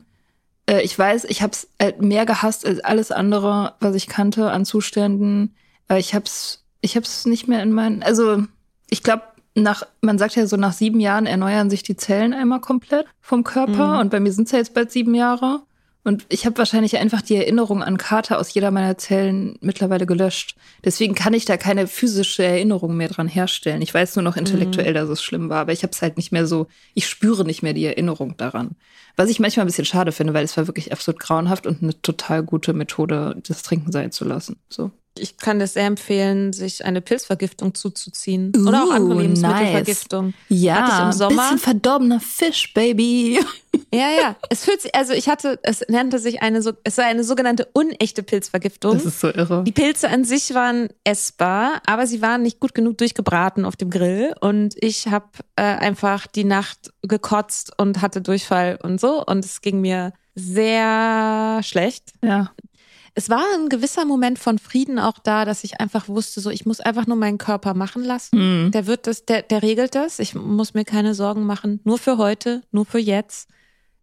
Äh, 0.65 0.81
ich 0.81 0.97
weiß, 0.97 1.25
ich 1.25 1.43
habe 1.43 1.51
es 1.53 1.67
mehr 1.99 2.25
gehasst 2.25 2.65
als 2.65 2.79
alles 2.79 3.11
andere, 3.11 3.75
was 3.79 3.93
ich 3.93 4.07
kannte 4.07 4.49
an 4.49 4.65
Zuständen. 4.65 5.53
Äh, 5.87 5.99
ich 5.99 6.15
habe 6.15 6.25
es 6.25 6.63
ich 6.81 6.95
hab's 6.95 7.27
nicht 7.27 7.47
mehr 7.47 7.61
in 7.61 7.73
meinen. 7.73 8.01
Also 8.01 8.43
ich 8.89 9.03
glaube, 9.03 9.21
nach, 9.55 9.83
man 10.01 10.17
sagt 10.17 10.35
ja 10.35 10.45
so, 10.47 10.57
nach 10.57 10.73
sieben 10.73 10.99
Jahren 10.99 11.25
erneuern 11.25 11.69
sich 11.69 11.81
die 11.81 11.95
Zellen 11.95 12.33
einmal 12.33 12.61
komplett 12.61 13.07
vom 13.21 13.43
Körper. 13.43 13.93
Mhm. 13.93 13.99
Und 13.99 14.11
bei 14.11 14.19
mir 14.19 14.31
sind 14.31 14.45
es 14.45 14.51
ja 14.51 14.59
jetzt 14.59 14.73
bald 14.73 14.91
sieben 14.91 15.15
Jahre. 15.15 15.61
Und 16.03 16.23
ich 16.29 16.45
habe 16.45 16.59
wahrscheinlich 16.59 16.97
einfach 16.97 17.23
die 17.23 17.35
Erinnerung 17.35 17.81
an 17.81 17.97
Kater 17.97 18.37
aus 18.37 18.53
jeder 18.53 18.69
meiner 18.69 18.95
Zellen 18.95 19.57
mittlerweile 19.61 20.05
gelöscht. 20.05 20.55
Deswegen 20.83 21.15
kann 21.15 21.33
ich 21.33 21.45
da 21.45 21.57
keine 21.57 21.87
physische 21.87 22.43
Erinnerung 22.43 22.95
mehr 22.95 23.07
dran 23.07 23.27
herstellen. 23.27 23.81
Ich 23.81 23.91
weiß 23.91 24.15
nur 24.15 24.21
noch 24.21 24.37
intellektuell, 24.37 24.93
dass 24.93 25.09
es 25.09 25.23
schlimm 25.23 25.49
war, 25.49 25.61
aber 25.61 25.71
ich 25.71 25.81
habe 25.81 25.93
es 25.93 26.03
halt 26.03 26.17
nicht 26.17 26.31
mehr 26.31 26.45
so, 26.45 26.67
ich 26.93 27.07
spüre 27.07 27.43
nicht 27.43 27.63
mehr 27.63 27.73
die 27.73 27.85
Erinnerung 27.85 28.37
daran. 28.37 28.75
Was 29.15 29.31
ich 29.31 29.39
manchmal 29.39 29.65
ein 29.65 29.67
bisschen 29.67 29.85
schade 29.85 30.11
finde, 30.11 30.35
weil 30.35 30.45
es 30.45 30.55
war 30.57 30.67
wirklich 30.67 30.91
absolut 30.91 31.19
grauenhaft 31.19 31.65
und 31.65 31.81
eine 31.81 31.99
total 31.99 32.43
gute 32.43 32.73
Methode, 32.73 33.41
das 33.47 33.63
Trinken 33.63 33.91
sein 33.91 34.11
zu 34.11 34.25
lassen. 34.25 34.57
So. 34.69 34.91
Ich 35.17 35.37
kann 35.37 35.59
das 35.59 35.73
sehr 35.73 35.85
empfehlen, 35.85 36.51
sich 36.53 36.83
eine 36.85 36.99
Pilzvergiftung 37.01 37.73
zuzuziehen. 37.73 38.51
Oder 38.67 38.83
auch 38.83 38.91
andere 38.91 39.15
Uh, 39.17 39.21
Lebensmittelvergiftung. 39.21 40.33
Ja, 40.49 40.75
Hatte 40.75 40.91
ich 40.93 41.05
im 41.05 41.11
Sommer. 41.13 41.41
bisschen 41.43 41.57
verdorbener 41.59 42.19
Fisch, 42.19 42.73
Baby. 42.73 43.39
Ja, 43.93 44.09
ja. 44.09 44.35
Es 44.49 44.63
fühlt 44.63 44.81
sich, 44.81 44.95
also 44.95 45.11
ich 45.13 45.27
hatte, 45.27 45.59
es 45.63 45.83
nannte 45.89 46.17
sich 46.19 46.41
eine, 46.41 46.61
so- 46.61 46.71
es 46.85 46.97
war 46.97 47.05
eine 47.05 47.25
sogenannte 47.25 47.67
unechte 47.73 48.23
Pilzvergiftung. 48.23 48.93
Das 48.93 49.05
ist 49.05 49.19
so 49.19 49.27
irre. 49.27 49.63
Die 49.65 49.71
Pilze 49.73 50.09
an 50.09 50.23
sich 50.23 50.53
waren 50.53 50.87
essbar, 51.03 51.81
aber 51.85 52.07
sie 52.07 52.21
waren 52.21 52.41
nicht 52.41 52.61
gut 52.61 52.73
genug 52.73 52.97
durchgebraten 52.97 53.65
auf 53.65 53.75
dem 53.75 53.89
Grill. 53.89 54.33
Und 54.39 54.75
ich 54.81 55.07
habe 55.07 55.25
äh, 55.57 55.61
einfach 55.63 56.25
die 56.27 56.45
Nacht 56.45 56.93
gekotzt 57.03 57.73
und 57.77 58.01
hatte 58.01 58.21
Durchfall 58.21 58.79
und 58.81 58.99
so. 59.01 59.23
Und 59.25 59.43
es 59.43 59.59
ging 59.61 59.81
mir 59.81 60.13
sehr 60.35 61.59
schlecht. 61.63 62.13
Ja. 62.23 62.51
Es 63.17 63.29
war 63.29 63.43
ein 63.55 63.69
gewisser 63.69 64.03
Moment 64.03 64.37
von 64.39 64.59
Frieden 64.59 64.99
auch 64.99 65.17
da, 65.19 65.45
dass 65.45 65.63
ich 65.63 65.79
einfach 65.79 66.09
wusste, 66.09 66.41
so 66.41 66.49
ich 66.49 66.65
muss 66.65 66.81
einfach 66.81 67.07
nur 67.07 67.15
meinen 67.15 67.37
Körper 67.37 67.73
machen 67.73 68.03
lassen. 68.03 68.65
Mhm. 68.65 68.71
Der 68.71 68.87
wird 68.87 69.07
das, 69.07 69.25
der, 69.25 69.41
der 69.41 69.63
regelt 69.63 69.95
das. 69.95 70.19
Ich 70.19 70.35
muss 70.35 70.73
mir 70.73 70.83
keine 70.83 71.15
Sorgen 71.15 71.45
machen. 71.45 71.79
Nur 71.85 71.97
für 71.97 72.17
heute, 72.17 72.61
nur 72.71 72.85
für 72.85 72.99
jetzt. 72.99 73.49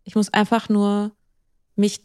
Ich 0.04 0.14
muss 0.14 0.32
einfach 0.32 0.68
nur 0.70 1.12
mich 1.76 2.00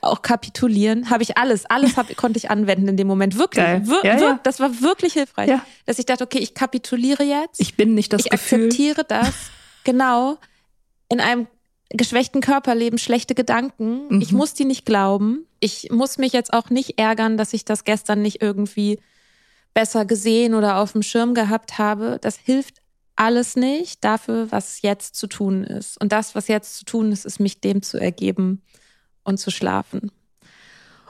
auch 0.00 0.22
kapitulieren. 0.22 1.10
Habe 1.10 1.22
ich 1.22 1.36
alles, 1.36 1.66
alles 1.66 1.98
hab, 1.98 2.14
konnte 2.16 2.38
ich 2.38 2.50
anwenden 2.50 2.88
in 2.88 2.96
dem 2.96 3.06
Moment. 3.06 3.36
Wirklich, 3.38 3.62
wir, 3.64 4.00
Ja, 4.04 4.18
ja. 4.18 4.40
das 4.42 4.58
war 4.58 4.80
wirklich 4.80 5.12
hilfreich. 5.12 5.50
Ja. 5.50 5.62
Dass 5.84 5.98
ich 5.98 6.06
dachte, 6.06 6.24
okay, 6.24 6.38
ich 6.38 6.54
kapituliere 6.54 7.22
jetzt. 7.22 7.60
Ich 7.60 7.76
bin 7.76 7.92
nicht 7.94 8.14
das 8.14 8.24
ich 8.24 8.30
Gefühl. 8.30 8.64
akzeptiere 8.64 9.04
das. 9.04 9.34
Genau. 9.84 10.36
In 11.08 11.20
einem 11.20 11.46
geschwächten 11.90 12.40
Körperleben 12.40 12.98
schlechte 12.98 13.34
Gedanken. 13.34 14.08
Mhm. 14.08 14.20
Ich 14.20 14.32
muss 14.32 14.54
die 14.54 14.64
nicht 14.64 14.84
glauben. 14.84 15.46
Ich 15.60 15.88
muss 15.90 16.18
mich 16.18 16.32
jetzt 16.32 16.52
auch 16.52 16.70
nicht 16.70 16.98
ärgern, 16.98 17.36
dass 17.36 17.52
ich 17.52 17.64
das 17.64 17.84
gestern 17.84 18.22
nicht 18.22 18.42
irgendwie 18.42 18.98
besser 19.74 20.04
gesehen 20.04 20.54
oder 20.54 20.78
auf 20.78 20.92
dem 20.92 21.02
Schirm 21.02 21.34
gehabt 21.34 21.78
habe. 21.78 22.18
Das 22.20 22.36
hilft 22.36 22.82
alles 23.14 23.56
nicht 23.56 24.04
dafür, 24.04 24.50
was 24.50 24.82
jetzt 24.82 25.16
zu 25.16 25.26
tun 25.26 25.64
ist. 25.64 26.00
Und 26.00 26.12
das, 26.12 26.34
was 26.34 26.48
jetzt 26.48 26.76
zu 26.76 26.84
tun 26.84 27.12
ist, 27.12 27.24
ist 27.24 27.40
mich 27.40 27.60
dem 27.60 27.82
zu 27.82 27.98
ergeben 27.98 28.62
und 29.24 29.38
zu 29.38 29.50
schlafen. 29.50 30.10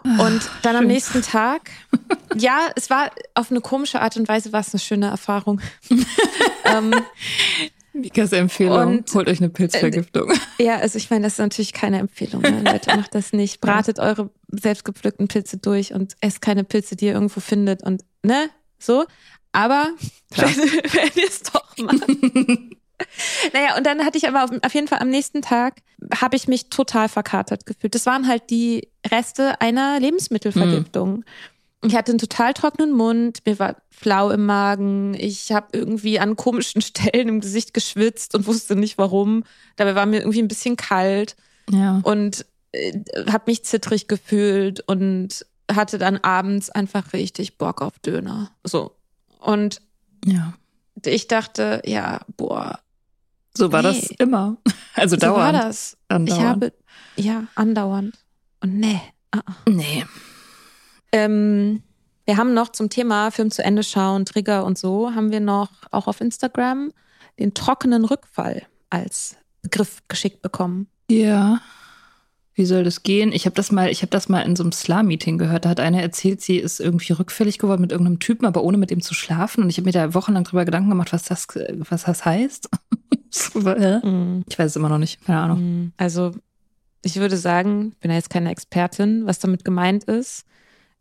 Und 0.05 0.51
dann 0.63 0.77
am 0.77 0.83
schön. 0.83 0.89
nächsten 0.89 1.23
Tag, 1.23 1.71
ja, 2.37 2.69
es 2.77 2.91
war 2.91 3.11
auf 3.35 3.51
eine 3.51 3.61
komische 3.61 4.01
Art 4.01 4.17
und 4.17 4.29
Weise 4.29 4.53
war 4.53 4.61
es 4.61 4.73
eine 4.73 4.81
schöne 4.81 5.07
Erfahrung. 5.07 5.61
ähm, 6.65 6.95
Mikas 8.01 8.33
Empfehlung, 8.33 8.99
Und- 8.99 9.15
holt 9.15 9.29
euch 9.29 9.39
eine 9.41 9.49
Pilzvergiftung. 9.51 10.33
Ja, 10.59 10.77
also 10.77 10.99
ich 10.99 11.11
meine, 11.11 11.25
das 11.25 11.35
ist 11.35 11.39
natürlich 11.39 11.73
keine 11.73 11.99
Empfehlung. 11.99 12.43
Ne? 12.43 12.63
Leute, 12.65 12.97
macht 12.97 13.15
das 13.15 13.33
nicht. 13.33 13.61
Bratet 13.61 13.99
eure 13.99 14.31
selbstgepflückten 14.49 15.29
Pilze 15.29 15.59
durch 15.59 15.93
und 15.93 16.15
esst 16.21 16.41
keine 16.41 16.65
Pilze, 16.65 16.97
die 16.97 17.07
ihr 17.07 17.13
irgendwo 17.15 17.41
findet 17.41 17.83
und 17.83 18.03
ne, 18.23 18.51
so. 18.79 19.05
Aber 19.53 19.91
wenn, 20.37 21.11
ihr 21.15 21.29
es 21.29 21.43
doch 21.43 21.77
macht. 21.79 22.07
naja, 23.53 23.77
und 23.77 23.87
dann 23.87 24.05
hatte 24.05 24.19
ich 24.19 24.29
aber 24.29 24.45
auf, 24.45 24.51
auf 24.63 24.75
jeden 24.75 24.89
Fall 24.89 24.99
am 25.01 25.09
nächsten 25.11 25.43
Tag 25.43 25.83
habe 26.21 26.37
ich 26.37 26.49
mich 26.49 26.69
total 26.71 27.09
verkatert 27.09 27.67
gefühlt. 27.67 27.95
Das 27.95 28.07
waren 28.07 28.29
halt 28.29 28.51
die 28.51 28.89
Reste 29.11 29.61
einer 29.61 29.99
Lebensmittelvergiftung. 30.01 31.25
Ich 31.87 31.95
hatte 31.97 32.13
einen 32.13 32.19
total 32.19 32.53
trockenen 32.55 32.93
Mund, 32.93 33.41
mir 33.47 33.59
war 33.59 33.77
flau 33.91 34.31
im 34.31 34.45
Magen, 34.47 35.15
ich 35.15 35.53
habe 35.53 35.69
irgendwie 35.73 36.19
an 36.19 36.37
komischen 36.37 36.81
Stellen 36.83 37.29
im 37.29 37.41
Gesicht 37.41 37.75
geschwitzt 37.75 38.35
und 38.35 38.47
wusste 38.47 38.77
nicht 38.77 38.99
warum. 38.99 39.45
Dabei 39.77 39.95
war 39.95 40.07
mir 40.07 40.19
irgendwie 40.21 40.43
ein 40.43 40.49
bisschen 40.49 40.77
kalt 40.77 41.37
Ja. 41.71 42.01
und 42.03 42.45
äh, 42.73 42.93
habe 43.31 43.45
mich 43.47 43.65
zittrig 43.65 44.09
gefühlt 44.09 44.81
und 44.89 45.47
hatte 45.71 45.99
dann 45.99 46.17
abends 46.19 46.71
einfach 46.71 47.13
richtig 47.13 47.59
Bock 47.59 47.83
auf 47.83 47.99
Döner. 48.01 48.51
So. 48.65 48.93
Und 49.41 49.81
Ja. 50.25 50.55
ich 51.05 51.29
dachte, 51.29 51.83
ja, 51.85 52.21
boah, 52.37 52.81
So 53.57 53.73
war 53.73 53.83
das 53.83 54.11
Nee. 54.11 54.17
immer. 54.19 54.57
Also 54.95 55.17
so 55.17 55.21
dauernd. 55.21 55.39
war 55.39 55.53
das. 55.53 55.97
Andauernd. 56.09 56.39
Ich 56.39 56.45
habe, 56.47 56.73
ja, 57.17 57.45
andauernd. 57.55 58.15
Und 58.61 58.79
nee. 58.79 59.01
ah, 59.31 59.41
ah. 59.47 59.53
Nee. 59.69 60.05
Ähm, 61.13 61.83
wir 62.25 62.37
haben 62.37 62.55
noch 62.55 62.71
zum 62.71 62.91
Thema 62.91 63.31
Film 63.31 63.51
zu 63.51 63.63
Ende 63.63 63.83
schauen, 63.83 64.25
Trigger 64.25 64.65
und 64.65 64.77
so, 64.77 65.15
haben 65.15 65.31
wir 65.31 65.41
noch 65.41 65.71
auch 65.91 66.09
auf 66.09 66.21
Instagram 66.21 66.91
den 67.39 67.55
trockenen 67.55 68.05
Rückfall 68.05 68.63
als 68.91 69.37
Begriff 69.63 70.03
geschickt 70.09 70.43
bekommen. 70.43 70.89
Ja. 71.11 71.61
Wie 72.55 72.65
soll 72.65 72.85
das 72.85 73.03
gehen? 73.03 73.33
Ich 73.33 73.45
habe 73.45 73.55
das 73.55 73.71
mal, 73.71 73.91
ich 73.91 74.01
habe 74.01 74.11
das 74.11 74.31
mal 74.31 74.41
in 74.41 74.57
so 74.57 74.63
einem 74.63 74.73
Slam-Meeting 74.73 75.37
gehört. 75.37 75.67
Da 75.67 75.69
hat 75.69 75.81
eine 75.81 76.01
erzählt, 76.01 76.41
sie 76.41 76.57
ist 76.57 76.81
irgendwie 76.81 77.13
rückfällig 77.13 77.59
geworden 77.59 77.83
mit 77.83 77.93
irgendeinem 77.93 78.19
Typen, 78.19 78.47
aber 78.47 78.65
ohne 78.65 78.79
mit 78.79 78.91
ihm 78.91 79.03
zu 79.03 79.13
schlafen. 79.13 79.63
Und 79.63 79.69
ich 79.69 79.77
habe 79.77 79.85
mir 79.85 79.93
da 79.93 80.15
wochenlang 80.15 80.45
drüber 80.45 80.65
Gedanken 80.65 80.89
gemacht, 80.89 81.13
was 81.13 81.25
das, 81.25 81.47
was 81.89 82.05
das 82.05 82.25
heißt. 82.25 82.69
Mhm. 83.55 84.45
ich 84.49 84.59
weiß 84.59 84.71
es 84.71 84.77
immer 84.77 84.89
noch 84.89 84.97
nicht. 84.97 85.23
Keine 85.27 85.41
Ahnung. 85.41 85.59
Mhm. 85.61 85.93
Also, 85.99 86.33
ich 87.03 87.17
würde 87.17 87.37
sagen, 87.37 87.91
ich 87.93 87.99
bin 87.99 88.11
ja 88.11 88.17
jetzt 88.17 88.31
keine 88.31 88.51
Expertin, 88.51 89.27
was 89.27 89.39
damit 89.39 89.63
gemeint 89.63 90.05
ist, 90.05 90.47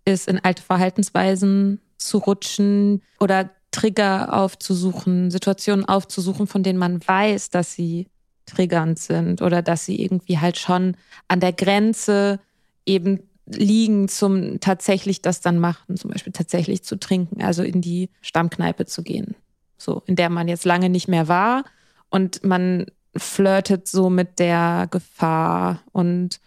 ist 0.06 0.28
in 0.28 0.40
alte 0.44 0.62
Verhaltensweisen 0.62 1.82
zu 1.98 2.20
rutschen 2.20 3.02
oder 3.20 3.50
Trigger 3.72 4.34
aufzusuchen, 4.34 5.32
Situationen 5.32 5.86
aufzusuchen, 5.86 6.48
von 6.48 6.64
denen 6.64 6.80
man 6.80 7.06
weiß, 7.06 7.50
dass 7.50 7.74
sie 7.74 8.08
triggernd 8.46 9.00
sind 9.00 9.42
oder 9.42 9.62
dass 9.62 9.86
sie 9.86 10.02
irgendwie 10.02 10.38
halt 10.38 10.58
schon 10.58 10.96
an 11.28 11.40
der 11.40 11.52
Grenze 11.52 12.40
eben 12.86 13.20
liegen 13.48 14.08
zum 14.08 14.60
tatsächlich 14.60 15.22
das 15.22 15.42
dann 15.42 15.60
machen, 15.60 15.98
zum 15.98 16.12
Beispiel 16.12 16.34
tatsächlich 16.34 16.84
zu 16.84 16.98
trinken, 16.98 17.44
also 17.44 17.64
in 17.64 17.82
die 17.82 18.10
Stammkneipe 18.22 18.86
zu 18.86 19.04
gehen, 19.04 19.36
so 19.78 20.02
in 20.06 20.16
der 20.16 20.30
man 20.30 20.48
jetzt 20.48 20.66
lange 20.66 20.90
nicht 20.90 21.08
mehr 21.08 21.28
war 21.28 21.64
und 22.10 22.44
man 22.44 22.86
flirtet 23.16 23.88
so 23.88 24.10
mit 24.10 24.40
der 24.40 24.88
Gefahr 24.90 25.82
und 25.92 26.40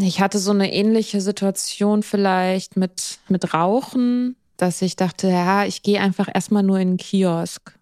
ich 0.00 0.20
hatte 0.20 0.38
so 0.38 0.50
eine 0.50 0.72
ähnliche 0.72 1.20
Situation 1.20 2.02
vielleicht 2.02 2.76
mit, 2.76 3.18
mit 3.28 3.52
Rauchen, 3.54 4.36
dass 4.56 4.80
ich 4.82 4.96
dachte, 4.96 5.28
ja, 5.28 5.64
ich 5.64 5.82
gehe 5.82 6.00
einfach 6.00 6.28
erstmal 6.32 6.62
nur 6.62 6.78
in 6.78 6.92
den 6.92 6.96
Kiosk. 6.96 7.74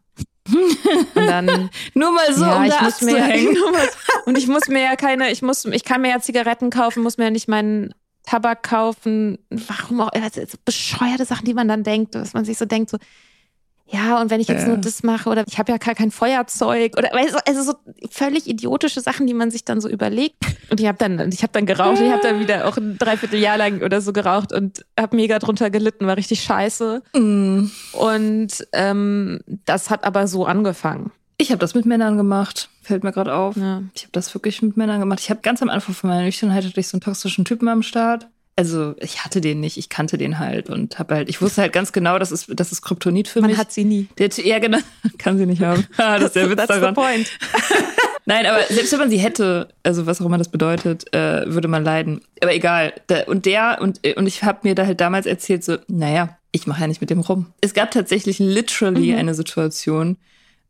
Und 1.15 1.27
dann 1.27 1.47
Nur 1.95 2.13
mal 2.13 2.33
so, 2.35 2.45
ja, 2.45 2.63
um 2.63 2.69
da 2.69 2.83
muss 2.83 3.01
mir 3.03 3.19
ja, 3.19 3.25
abzuhängen. 3.25 3.57
und 4.25 4.39
ich 4.39 4.47
muss 4.47 4.69
mir 4.69 4.83
ja 4.83 4.97
keine, 4.97 5.31
ich 5.31 5.43
muss, 5.43 5.65
ich 5.67 5.85
kann 5.85 6.01
mir 6.01 6.11
ja 6.11 6.21
Zigaretten 6.21 6.71
kaufen, 6.71 7.03
muss 7.03 7.19
mir 7.19 7.25
ja 7.25 7.31
nicht 7.31 7.49
meinen 7.49 7.95
Tabak 8.25 8.63
kaufen. 8.63 9.39
Warum 9.51 10.01
auch? 10.01 10.11
Also, 10.13 10.41
so 10.47 10.59
bescheuerte 10.65 11.25
Sachen, 11.25 11.45
die 11.45 11.55
man 11.55 11.69
dann 11.69 11.85
denkt, 11.85 12.15
dass 12.15 12.33
man 12.33 12.45
sich 12.45 12.59
so 12.59 12.65
denkt, 12.65 12.91
so, 12.91 12.99
ja, 13.93 14.21
und 14.21 14.31
wenn 14.31 14.41
ich 14.41 14.49
jetzt 14.49 14.63
Ja. 14.63 14.69
nur 14.69 14.77
das 14.79 15.03
mache 15.03 15.29
oder 15.29 15.45
ich 15.47 15.59
habe 15.59 15.73
ja 15.73 15.79
gar 15.79 15.95
kein 15.95 16.11
Feuerzeug 16.11 16.97
oder 16.97 17.11
also 17.47 17.63
so 17.63 17.75
völlig 18.11 18.47
idiotische 18.47 19.01
Sachen, 19.01 19.27
die 19.27 19.35
man 19.35 19.51
sich 19.51 19.65
dann 19.65 19.81
so 19.81 19.89
überlegt. 19.89 20.37
Und 20.71 20.81
ich 20.81 20.87
habe 20.87 20.99
dann, 20.99 21.33
ich 21.33 21.43
habe 21.43 21.53
dann 21.53 21.67
geraucht, 21.67 22.01
ich 22.01 22.11
habe 22.11 22.23
dann 22.23 22.39
wieder 22.41 22.67
auch 22.69 22.77
ein 22.77 22.99
Dreivierteljahr 22.99 23.57
lang 23.57 23.83
oder 23.83 24.01
so 24.01 24.13
geraucht 24.13 24.53
und 24.53 24.85
habe 24.99 25.17
mega 25.17 25.39
drunter 25.39 25.71
gelitten, 25.71 26.07
war 26.07 26.17
richtig 26.17 26.43
scheiße. 26.43 27.03
Mm. 27.15 27.65
Und 27.93 28.67
ähm, 28.73 29.41
das 29.67 29.91
hat 29.91 30.05
aber 30.05 30.27
so 30.29 30.47
angefangen. 30.47 31.11
Ich 31.39 31.51
habe 31.51 31.59
das 31.59 31.75
mit 31.75 31.87
Männern 31.87 32.17
gemacht, 32.17 32.69
fällt 32.83 33.03
mir 33.03 33.13
gerade 33.13 33.35
auf. 33.35 33.57
Ja. 33.57 33.83
Ich 33.95 34.03
habe 34.03 34.13
das 34.13 34.33
wirklich 34.35 34.61
mit 34.63 34.77
Männern 34.77 35.01
gemacht. 35.01 35.21
Ich 35.21 35.31
habe 35.31 35.41
ganz 35.41 35.63
am 35.63 35.71
Anfang 35.71 35.95
von 35.95 36.11
meiner 36.11 36.23
Nüchternheit 36.23 36.65
hatte 36.65 36.79
ich 36.79 36.87
so 36.89 36.97
einen 36.97 37.01
toxischen 37.01 37.45
Typen 37.45 37.67
am 37.69 37.83
Start. 37.83 38.29
Also 38.61 38.95
ich 39.01 39.25
hatte 39.25 39.41
den 39.41 39.59
nicht, 39.61 39.79
ich 39.79 39.89
kannte 39.89 40.19
den 40.19 40.39
halt 40.39 40.69
und 40.69 40.99
habe 40.99 41.15
halt, 41.15 41.31
ich 41.31 41.41
wusste 41.41 41.63
halt 41.63 41.73
ganz 41.73 41.93
genau, 41.93 42.19
das 42.19 42.31
ist, 42.31 42.49
das 42.61 42.73
ist 42.73 42.83
Kryptonit 42.83 43.27
für 43.27 43.41
Man 43.41 43.49
mich. 43.49 43.59
hat 43.59 43.73
sie 43.73 43.85
nie. 43.87 44.07
Der, 44.19 44.29
ja, 44.45 44.59
genau. 44.59 44.77
Kann 45.19 45.39
sie 45.39 45.47
nicht 45.47 45.63
haben. 45.63 45.87
Ah, 45.97 46.19
das 46.19 46.27
ist 46.27 46.37
der 46.37 46.51
Witz 46.51 46.57
That's 46.59 46.75
the 46.75 46.81
daran. 46.81 46.95
point. 46.95 47.31
Nein, 48.27 48.45
aber 48.45 48.63
selbst 48.69 48.93
wenn 48.93 48.99
man 48.99 49.09
sie 49.09 49.17
hätte, 49.17 49.69
also 49.83 50.05
was 50.05 50.21
auch 50.21 50.27
immer 50.27 50.37
das 50.37 50.51
bedeutet, 50.51 51.11
äh, 51.15 51.51
würde 51.51 51.69
man 51.69 51.85
leiden. 51.85 52.21
Aber 52.43 52.53
egal. 52.55 52.93
Da, 53.07 53.23
und 53.23 53.47
der, 53.47 53.79
und, 53.81 54.07
und 54.15 54.27
ich 54.27 54.45
habe 54.45 54.59
mir 54.65 54.75
da 54.75 54.85
halt 54.85 55.01
damals 55.01 55.25
erzählt, 55.25 55.65
so, 55.65 55.79
naja, 55.89 56.37
ich 56.53 56.67
mache 56.67 56.83
ja 56.83 56.87
nicht 56.87 57.01
mit 57.01 57.09
dem 57.09 57.21
rum. 57.21 57.47
Es 57.63 57.73
gab 57.73 57.91
tatsächlich 57.93 58.39
literally 58.41 59.15
eine 59.15 59.33
Situation, 59.33 60.19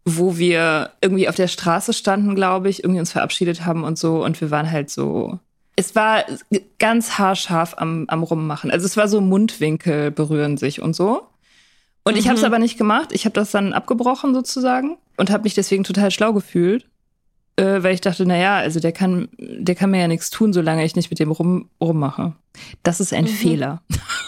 wo 0.04 0.38
wir 0.38 0.90
irgendwie 1.02 1.28
auf 1.28 1.34
der 1.34 1.48
Straße 1.48 1.92
standen, 1.92 2.36
glaube 2.36 2.68
ich, 2.68 2.84
irgendwie 2.84 3.00
uns 3.00 3.10
verabschiedet 3.10 3.66
haben 3.66 3.82
und 3.82 3.98
so. 3.98 4.22
Und 4.24 4.40
wir 4.40 4.52
waren 4.52 4.70
halt 4.70 4.90
so. 4.90 5.40
Es 5.80 5.94
war 5.94 6.26
ganz 6.78 7.18
haarscharf 7.18 7.72
am, 7.78 8.04
am 8.08 8.22
Rummachen. 8.22 8.70
Also 8.70 8.84
es 8.84 8.98
war 8.98 9.08
so 9.08 9.22
Mundwinkel 9.22 10.10
berühren 10.10 10.58
sich 10.58 10.82
und 10.82 10.94
so. 10.94 11.22
Und 12.04 12.18
ich 12.18 12.28
habe 12.28 12.36
es 12.36 12.44
aber 12.44 12.58
nicht 12.58 12.76
gemacht. 12.76 13.12
Ich 13.12 13.24
habe 13.24 13.32
das 13.32 13.50
dann 13.50 13.72
abgebrochen 13.72 14.34
sozusagen 14.34 14.98
und 15.16 15.30
habe 15.30 15.44
mich 15.44 15.54
deswegen 15.54 15.82
total 15.82 16.10
schlau 16.10 16.34
gefühlt, 16.34 16.86
äh, 17.56 17.82
weil 17.82 17.94
ich 17.94 18.02
dachte, 18.02 18.26
na 18.26 18.36
ja, 18.36 18.58
also 18.58 18.78
der 18.78 18.92
kann, 18.92 19.28
der 19.38 19.74
kann 19.74 19.90
mir 19.90 20.00
ja 20.00 20.08
nichts 20.08 20.28
tun, 20.28 20.52
solange 20.52 20.84
ich 20.84 20.96
nicht 20.96 21.08
mit 21.08 21.18
dem 21.18 21.30
rum 21.30 21.70
rummache. 21.80 22.34
Das 22.82 23.00
ist 23.00 23.14
ein 23.14 23.26
Fehler. 23.26 23.80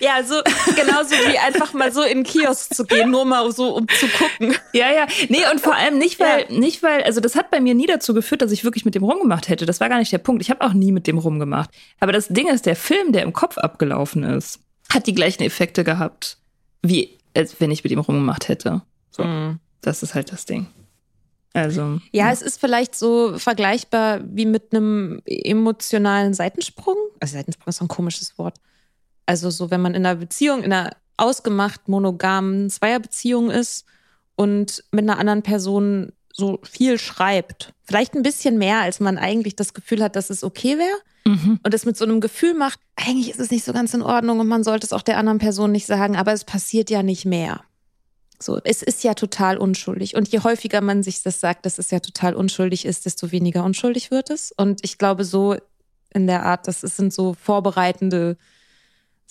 Ja, 0.00 0.22
so 0.22 0.34
genauso 0.76 1.10
wie 1.10 1.38
einfach 1.38 1.72
mal 1.72 1.92
so 1.92 2.02
in 2.02 2.18
den 2.18 2.24
Kiosk 2.24 2.74
zu 2.74 2.84
gehen, 2.84 3.10
nur 3.10 3.24
mal 3.24 3.50
so 3.52 3.76
um 3.76 3.86
zu 3.88 4.06
gucken. 4.08 4.54
Ja, 4.72 4.92
ja. 4.92 5.06
Nee, 5.28 5.42
und 5.50 5.60
vor 5.60 5.74
allem 5.74 5.98
nicht, 5.98 6.20
weil, 6.20 6.46
nicht, 6.50 6.82
weil, 6.82 7.02
also 7.02 7.20
das 7.20 7.34
hat 7.34 7.50
bei 7.50 7.60
mir 7.60 7.74
nie 7.74 7.86
dazu 7.86 8.14
geführt, 8.14 8.42
dass 8.42 8.52
ich 8.52 8.64
wirklich 8.64 8.84
mit 8.84 8.94
dem 8.94 9.04
rumgemacht 9.04 9.48
hätte. 9.48 9.66
Das 9.66 9.80
war 9.80 9.88
gar 9.88 9.98
nicht 9.98 10.12
der 10.12 10.18
Punkt. 10.18 10.42
Ich 10.42 10.50
habe 10.50 10.60
auch 10.60 10.72
nie 10.72 10.92
mit 10.92 11.06
dem 11.06 11.18
rumgemacht. 11.18 11.70
Aber 12.00 12.12
das 12.12 12.28
Ding 12.28 12.48
ist, 12.48 12.66
der 12.66 12.76
Film, 12.76 13.12
der 13.12 13.22
im 13.22 13.32
Kopf 13.32 13.58
abgelaufen 13.58 14.22
ist, 14.22 14.60
hat 14.92 15.06
die 15.06 15.14
gleichen 15.14 15.42
Effekte 15.42 15.84
gehabt, 15.84 16.38
wie 16.82 17.18
als 17.34 17.60
wenn 17.60 17.70
ich 17.70 17.84
mit 17.84 17.92
ihm 17.92 18.00
rumgemacht 18.00 18.48
hätte. 18.48 18.82
So. 19.10 19.24
Das 19.80 20.02
ist 20.02 20.14
halt 20.14 20.32
das 20.32 20.44
Ding. 20.44 20.66
Also. 21.54 22.00
Ja, 22.12 22.30
es 22.30 22.42
ist 22.42 22.60
vielleicht 22.60 22.94
so 22.94 23.38
vergleichbar 23.38 24.20
wie 24.24 24.46
mit 24.46 24.72
einem 24.72 25.22
emotionalen 25.24 26.34
Seitensprung. 26.34 26.96
Also 27.20 27.34
Seitensprung 27.34 27.68
ist 27.68 27.78
so 27.78 27.84
ein 27.84 27.88
komisches 27.88 28.38
Wort. 28.38 28.58
Also 29.28 29.50
so, 29.50 29.70
wenn 29.70 29.82
man 29.82 29.94
in 29.94 30.06
einer 30.06 30.18
Beziehung, 30.18 30.62
in 30.62 30.72
einer 30.72 30.96
ausgemacht 31.18 31.86
monogamen 31.86 32.70
Zweierbeziehung 32.70 33.50
ist 33.50 33.84
und 34.36 34.82
mit 34.90 35.02
einer 35.02 35.18
anderen 35.18 35.42
Person 35.42 36.12
so 36.32 36.60
viel 36.62 36.98
schreibt. 36.98 37.74
Vielleicht 37.82 38.14
ein 38.14 38.22
bisschen 38.22 38.56
mehr, 38.56 38.80
als 38.80 39.00
man 39.00 39.18
eigentlich 39.18 39.54
das 39.54 39.74
Gefühl 39.74 40.02
hat, 40.02 40.16
dass 40.16 40.30
es 40.30 40.42
okay 40.42 40.78
wäre. 40.78 40.96
Mhm. 41.26 41.60
Und 41.62 41.74
es 41.74 41.84
mit 41.84 41.98
so 41.98 42.06
einem 42.06 42.22
Gefühl 42.22 42.54
macht, 42.54 42.80
eigentlich 42.96 43.28
ist 43.28 43.38
es 43.38 43.50
nicht 43.50 43.64
so 43.64 43.74
ganz 43.74 43.92
in 43.92 44.00
Ordnung 44.00 44.40
und 44.40 44.48
man 44.48 44.64
sollte 44.64 44.86
es 44.86 44.94
auch 44.94 45.02
der 45.02 45.18
anderen 45.18 45.40
Person 45.40 45.72
nicht 45.72 45.84
sagen, 45.84 46.16
aber 46.16 46.32
es 46.32 46.44
passiert 46.44 46.88
ja 46.88 47.02
nicht 47.02 47.26
mehr. 47.26 47.60
So, 48.40 48.58
es 48.64 48.82
ist 48.82 49.04
ja 49.04 49.12
total 49.12 49.58
unschuldig. 49.58 50.16
Und 50.16 50.28
je 50.28 50.40
häufiger 50.40 50.80
man 50.80 51.02
sich 51.02 51.22
das 51.22 51.38
sagt, 51.38 51.66
dass 51.66 51.78
es 51.78 51.90
ja 51.90 52.00
total 52.00 52.34
unschuldig 52.34 52.86
ist, 52.86 53.04
desto 53.04 53.30
weniger 53.30 53.62
unschuldig 53.62 54.10
wird 54.10 54.30
es. 54.30 54.54
Und 54.56 54.82
ich 54.84 54.96
glaube, 54.96 55.24
so 55.24 55.56
in 56.14 56.26
der 56.26 56.46
Art, 56.46 56.66
das 56.66 56.80
sind 56.80 57.12
so 57.12 57.34
vorbereitende 57.34 58.38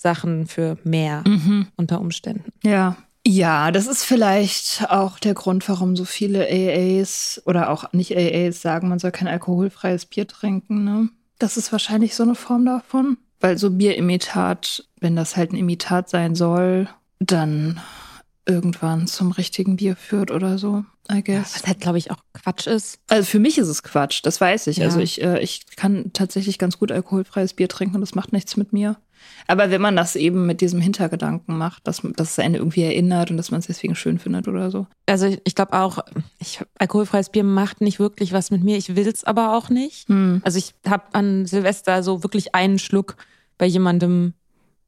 Sachen 0.00 0.46
für 0.46 0.78
mehr 0.84 1.24
Mhm. 1.26 1.66
unter 1.76 2.00
Umständen. 2.00 2.52
Ja. 2.62 2.96
Ja, 3.26 3.72
das 3.72 3.86
ist 3.88 4.04
vielleicht 4.04 4.86
auch 4.88 5.18
der 5.18 5.34
Grund, 5.34 5.68
warum 5.68 5.96
so 5.96 6.04
viele 6.06 6.46
AAs 6.48 7.42
oder 7.44 7.68
auch 7.68 7.92
nicht 7.92 8.16
AAs 8.16 8.62
sagen, 8.62 8.88
man 8.88 8.98
soll 9.00 9.10
kein 9.10 9.28
alkoholfreies 9.28 10.06
Bier 10.06 10.26
trinken. 10.26 10.84
Ne? 10.84 11.08
Das 11.38 11.56
ist 11.58 11.70
wahrscheinlich 11.72 12.14
so 12.14 12.22
eine 12.22 12.36
Form 12.36 12.64
davon. 12.64 13.18
Weil 13.40 13.58
so 13.58 13.70
Bierimitat, 13.70 14.84
wenn 15.00 15.14
das 15.14 15.36
halt 15.36 15.52
ein 15.52 15.56
Imitat 15.56 16.08
sein 16.08 16.34
soll, 16.34 16.88
dann 17.18 17.80
irgendwann 18.46 19.06
zum 19.06 19.32
richtigen 19.32 19.76
Bier 19.76 19.94
führt 19.94 20.30
oder 20.30 20.56
so, 20.56 20.84
I 21.12 21.22
guess. 21.22 21.54
Was 21.54 21.66
halt, 21.66 21.80
glaube 21.80 21.98
ich, 21.98 22.10
auch 22.10 22.16
Quatsch 22.32 22.66
ist. 22.66 22.98
Also 23.08 23.26
für 23.26 23.38
mich 23.40 23.58
ist 23.58 23.68
es 23.68 23.82
Quatsch, 23.82 24.20
das 24.22 24.40
weiß 24.40 24.68
ich. 24.68 24.78
Ja. 24.78 24.86
Also 24.86 25.00
ich, 25.00 25.20
äh, 25.22 25.38
ich 25.40 25.66
kann 25.76 26.12
tatsächlich 26.14 26.58
ganz 26.58 26.78
gut 26.78 26.90
alkoholfreies 26.90 27.52
Bier 27.52 27.68
trinken 27.68 27.96
und 27.96 28.00
das 28.00 28.14
macht 28.14 28.32
nichts 28.32 28.56
mit 28.56 28.72
mir. 28.72 28.96
Aber 29.46 29.70
wenn 29.70 29.80
man 29.80 29.96
das 29.96 30.16
eben 30.16 30.46
mit 30.46 30.60
diesem 30.60 30.80
Hintergedanken 30.80 31.56
macht, 31.56 31.86
dass, 31.86 32.02
dass 32.16 32.32
es 32.32 32.38
einen 32.38 32.54
irgendwie 32.54 32.82
erinnert 32.82 33.30
und 33.30 33.36
dass 33.36 33.50
man 33.50 33.60
es 33.60 33.66
deswegen 33.66 33.94
schön 33.94 34.18
findet 34.18 34.48
oder 34.48 34.70
so. 34.70 34.86
Also 35.06 35.26
ich, 35.26 35.40
ich 35.44 35.54
glaube 35.54 35.72
auch, 35.72 35.98
ich, 36.38 36.60
alkoholfreies 36.78 37.30
Bier 37.30 37.44
macht 37.44 37.80
nicht 37.80 37.98
wirklich 37.98 38.32
was 38.32 38.50
mit 38.50 38.62
mir. 38.62 38.76
Ich 38.76 38.94
will 38.96 39.06
es 39.06 39.24
aber 39.24 39.56
auch 39.56 39.70
nicht. 39.70 40.08
Hm. 40.08 40.40
Also 40.44 40.58
ich 40.58 40.74
habe 40.88 41.04
an 41.12 41.46
Silvester 41.46 42.02
so 42.02 42.22
wirklich 42.22 42.54
einen 42.54 42.78
Schluck 42.78 43.16
bei 43.58 43.66
jemandem 43.66 44.34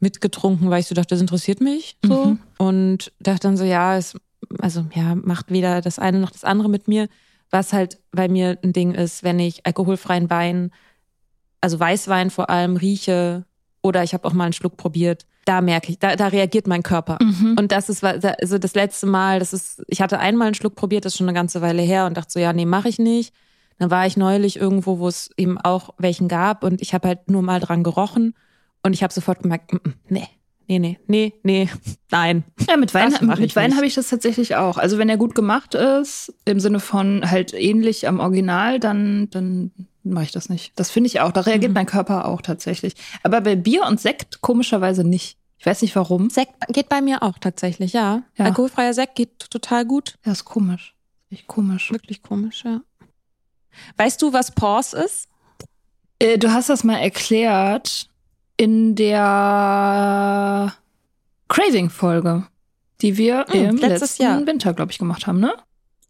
mitgetrunken, 0.00 0.70
weil 0.70 0.80
ich 0.80 0.86
so 0.86 0.94
dachte, 0.94 1.14
das 1.14 1.20
interessiert 1.20 1.60
mich 1.60 1.96
so. 2.02 2.24
Mhm. 2.24 2.40
Und 2.58 3.12
dachte 3.20 3.40
dann 3.40 3.56
so, 3.56 3.64
ja, 3.64 3.96
es, 3.96 4.16
also 4.58 4.86
ja, 4.94 5.14
macht 5.14 5.50
weder 5.50 5.80
das 5.80 5.98
eine 5.98 6.18
noch 6.18 6.30
das 6.30 6.44
andere 6.44 6.68
mit 6.68 6.88
mir. 6.88 7.08
Was 7.50 7.72
halt 7.72 7.98
bei 8.10 8.28
mir 8.28 8.58
ein 8.62 8.72
Ding 8.72 8.94
ist, 8.94 9.22
wenn 9.22 9.38
ich 9.38 9.66
alkoholfreien 9.66 10.30
Wein, 10.30 10.70
also 11.60 11.78
Weißwein 11.78 12.30
vor 12.30 12.48
allem 12.48 12.76
rieche 12.76 13.44
oder 13.82 14.02
ich 14.02 14.14
habe 14.14 14.26
auch 14.26 14.32
mal 14.32 14.44
einen 14.44 14.52
Schluck 14.52 14.76
probiert, 14.76 15.26
da 15.44 15.60
merke 15.60 15.90
ich, 15.90 15.98
da, 15.98 16.16
da 16.16 16.28
reagiert 16.28 16.66
mein 16.66 16.82
Körper. 16.82 17.18
Mhm. 17.20 17.56
Und 17.58 17.72
das 17.72 17.88
ist 17.88 18.04
also 18.04 18.58
das 18.58 18.74
letzte 18.74 19.06
Mal, 19.06 19.38
das 19.38 19.52
ist, 19.52 19.82
ich 19.88 20.00
hatte 20.00 20.18
einmal 20.18 20.48
einen 20.48 20.54
Schluck 20.54 20.74
probiert, 20.74 21.04
das 21.04 21.14
ist 21.14 21.18
schon 21.18 21.28
eine 21.28 21.36
ganze 21.36 21.60
Weile 21.60 21.82
her 21.82 22.06
und 22.06 22.16
dachte 22.16 22.32
so, 22.32 22.38
ja, 22.38 22.52
nee, 22.52 22.66
mache 22.66 22.88
ich 22.88 22.98
nicht. 22.98 23.34
Dann 23.78 23.90
war 23.90 24.06
ich 24.06 24.16
neulich 24.16 24.58
irgendwo, 24.60 24.98
wo 24.98 25.08
es 25.08 25.30
eben 25.36 25.58
auch 25.58 25.94
welchen 25.96 26.28
gab 26.28 26.64
und 26.64 26.82
ich 26.82 26.92
habe 26.92 27.08
halt 27.08 27.30
nur 27.30 27.42
mal 27.42 27.60
dran 27.60 27.82
gerochen 27.82 28.34
und 28.82 28.92
ich 28.92 29.02
habe 29.02 29.12
sofort 29.12 29.42
gemerkt, 29.42 29.72
mm, 29.72 29.76
mm, 29.76 29.94
nee, 30.08 30.28
nee, 30.68 30.78
nee, 30.78 30.98
nee, 31.06 31.32
nee, 31.42 31.68
nein. 32.10 32.44
Ja, 32.68 32.76
mit 32.76 32.92
Wein, 32.92 33.14
mit 33.38 33.56
Wein 33.56 33.76
habe 33.76 33.86
ich 33.86 33.94
das 33.94 34.08
tatsächlich 34.08 34.56
auch. 34.56 34.76
Also 34.76 34.98
wenn 34.98 35.08
er 35.08 35.16
gut 35.16 35.34
gemacht 35.34 35.74
ist, 35.74 36.34
im 36.44 36.60
Sinne 36.60 36.78
von 36.78 37.28
halt 37.30 37.54
ähnlich 37.54 38.06
am 38.06 38.20
Original, 38.20 38.78
dann, 38.78 39.28
dann 39.30 39.72
mache 40.02 40.24
ich 40.24 40.32
das 40.32 40.48
nicht. 40.48 40.72
Das 40.76 40.90
finde 40.90 41.08
ich 41.08 41.20
auch. 41.20 41.32
Da 41.32 41.42
reagiert 41.42 41.72
mein 41.72 41.86
Körper 41.86 42.26
auch 42.26 42.42
tatsächlich. 42.42 42.94
Aber 43.22 43.40
bei 43.40 43.56
Bier 43.56 43.84
und 43.86 44.00
Sekt 44.00 44.40
komischerweise 44.40 45.04
nicht. 45.04 45.36
Ich 45.58 45.66
weiß 45.66 45.82
nicht 45.82 45.94
warum. 45.94 46.30
Sekt 46.30 46.54
geht 46.68 46.88
bei 46.88 47.02
mir 47.02 47.22
auch 47.22 47.38
tatsächlich, 47.38 47.92
ja. 47.92 48.22
Ja. 48.36 48.46
Alkoholfreier 48.46 48.94
Sekt 48.94 49.14
geht 49.16 49.38
total 49.50 49.84
gut. 49.84 50.16
Ja, 50.24 50.32
ist 50.32 50.44
komisch. 50.46 50.94
Echt 51.30 51.46
komisch. 51.46 51.92
Wirklich 51.92 52.22
komisch, 52.22 52.64
ja. 52.64 52.80
Weißt 53.96 54.20
du, 54.22 54.32
was 54.32 54.50
Pause 54.52 55.02
ist? 55.04 55.28
Äh, 56.18 56.38
du 56.38 56.50
hast 56.52 56.68
das 56.70 56.82
mal 56.82 56.96
erklärt 56.98 58.08
in 58.56 58.94
der 58.96 60.74
Craving-Folge, 61.48 62.46
die 63.00 63.16
wir 63.16 63.46
Hm, 63.48 63.64
im 63.64 63.76
letzten 63.76 64.22
Jahr. 64.22 64.46
Winter, 64.46 64.72
glaube 64.74 64.92
ich, 64.92 64.98
gemacht 64.98 65.26
haben, 65.26 65.40
ne? 65.40 65.52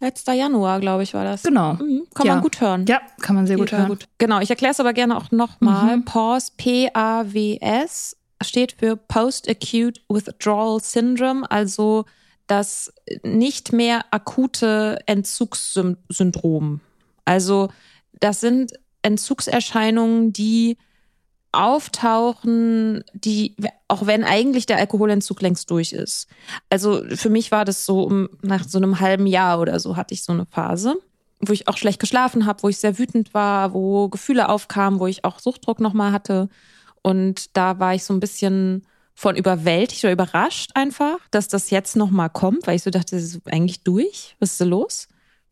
Letzter 0.01 0.33
Januar, 0.33 0.81
glaube 0.81 1.03
ich, 1.03 1.13
war 1.15 1.25
das. 1.25 1.43
Genau. 1.43 1.75
Mhm, 1.75 2.07
kann 2.15 2.27
Ja. 2.27 2.35
man 2.35 2.43
gut 2.43 2.61
hören. 2.61 2.87
Ja, 2.89 3.01
kann 3.21 3.37
man 3.37 3.47
sehr 3.47 3.57
gut 3.57 3.71
hören. 3.71 3.99
Genau, 4.19 4.41
ich 4.41 4.49
erkläre 4.51 4.73
es 4.73 4.81
aber 4.81 4.93
gerne 4.95 5.17
auch 5.17 5.31
nochmal. 5.31 5.99
Mhm. 5.99 6.05
PAWS, 6.07 6.53
P-A-W-S, 6.53 8.17
steht 8.43 8.73
für 8.79 8.97
Post-Acute 8.97 10.01
Withdrawal 10.09 10.81
Syndrome, 10.81 11.51
also 11.51 12.07
das 12.47 12.93
nicht 13.23 13.73
mehr 13.73 14.05
akute 14.11 14.99
Entzugssyndrom. 15.07 16.81
Also 17.27 17.69
das 18.19 18.41
sind 18.41 18.73
Entzugserscheinungen, 19.03 20.33
die 20.33 20.79
auftauchen, 21.53 23.03
die, 23.13 23.57
auch 23.89 24.07
wenn 24.07 24.25
eigentlich 24.25 24.67
der 24.67 24.79
Alkoholentzug 24.79 25.41
längst 25.43 25.71
durch 25.71 25.93
ist. 25.93 26.29
Also 26.69 27.03
für 27.15 27.31
mich 27.31 27.51
war 27.51 27.65
das 27.65 27.85
so, 27.85 28.03
um, 28.03 28.29
nach 28.43 28.65
so 28.67 28.79
einem 28.79 29.01
halben 29.01 29.27
Jahr 29.27 29.61
oder 29.61 29.81
so 29.81 29.97
hatte 29.97 30.15
ich 30.15 30.23
so 30.23 30.33
eine 30.33 30.47
Phase, 30.47 30.97
wo 31.41 31.53
ich 31.53 31.67
auch 31.67 31.77
schlecht 31.77 31.99
geschlafen 31.99 32.47
habe, 32.47 32.63
wo 32.63 32.69
ich 32.69 32.79
sehr 32.79 32.99
wütend 32.99 33.35
war, 33.35 33.75
wo 33.75 34.09
Gefühle 34.09 34.49
aufkamen, 34.49 35.01
wo 35.01 35.07
ich 35.07 35.25
auch 35.25 35.41
Suchtdruck 35.41 35.81
nochmal 35.81 36.13
hatte. 36.13 36.49
Und 37.03 37.57
da 37.57 37.79
war 37.79 37.95
ich 37.95 38.05
so 38.05 38.15
ein 38.15 38.21
bisschen 38.21 38.87
von 39.15 39.37
überwältigt 39.37 40.05
oder 40.05 40.13
überrascht 40.13 40.71
einfach, 40.75 41.19
dass 41.31 41.49
das 41.49 41.71
jetzt 41.71 41.97
nochmal 41.97 42.31
kommt, 42.31 42.67
weil 42.67 42.77
ich 42.77 42.83
so 42.83 42.91
dachte, 42.91 43.17
das 43.17 43.25
ist 43.25 43.41
eigentlich 43.47 43.83
durch. 43.83 44.37
Was 44.39 44.53
ist 44.53 44.61
da 44.61 44.65
los? 44.65 45.09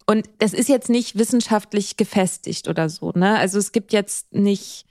Und 0.06 0.26
das 0.38 0.54
ist 0.54 0.70
jetzt 0.70 0.88
nicht 0.88 1.18
wissenschaftlich 1.18 1.98
gefestigt 1.98 2.68
oder 2.68 2.88
so, 2.88 3.12
ne? 3.14 3.36
Also 3.36 3.58
es 3.58 3.72
gibt 3.72 3.92
jetzt 3.92 4.32
nicht 4.32 4.87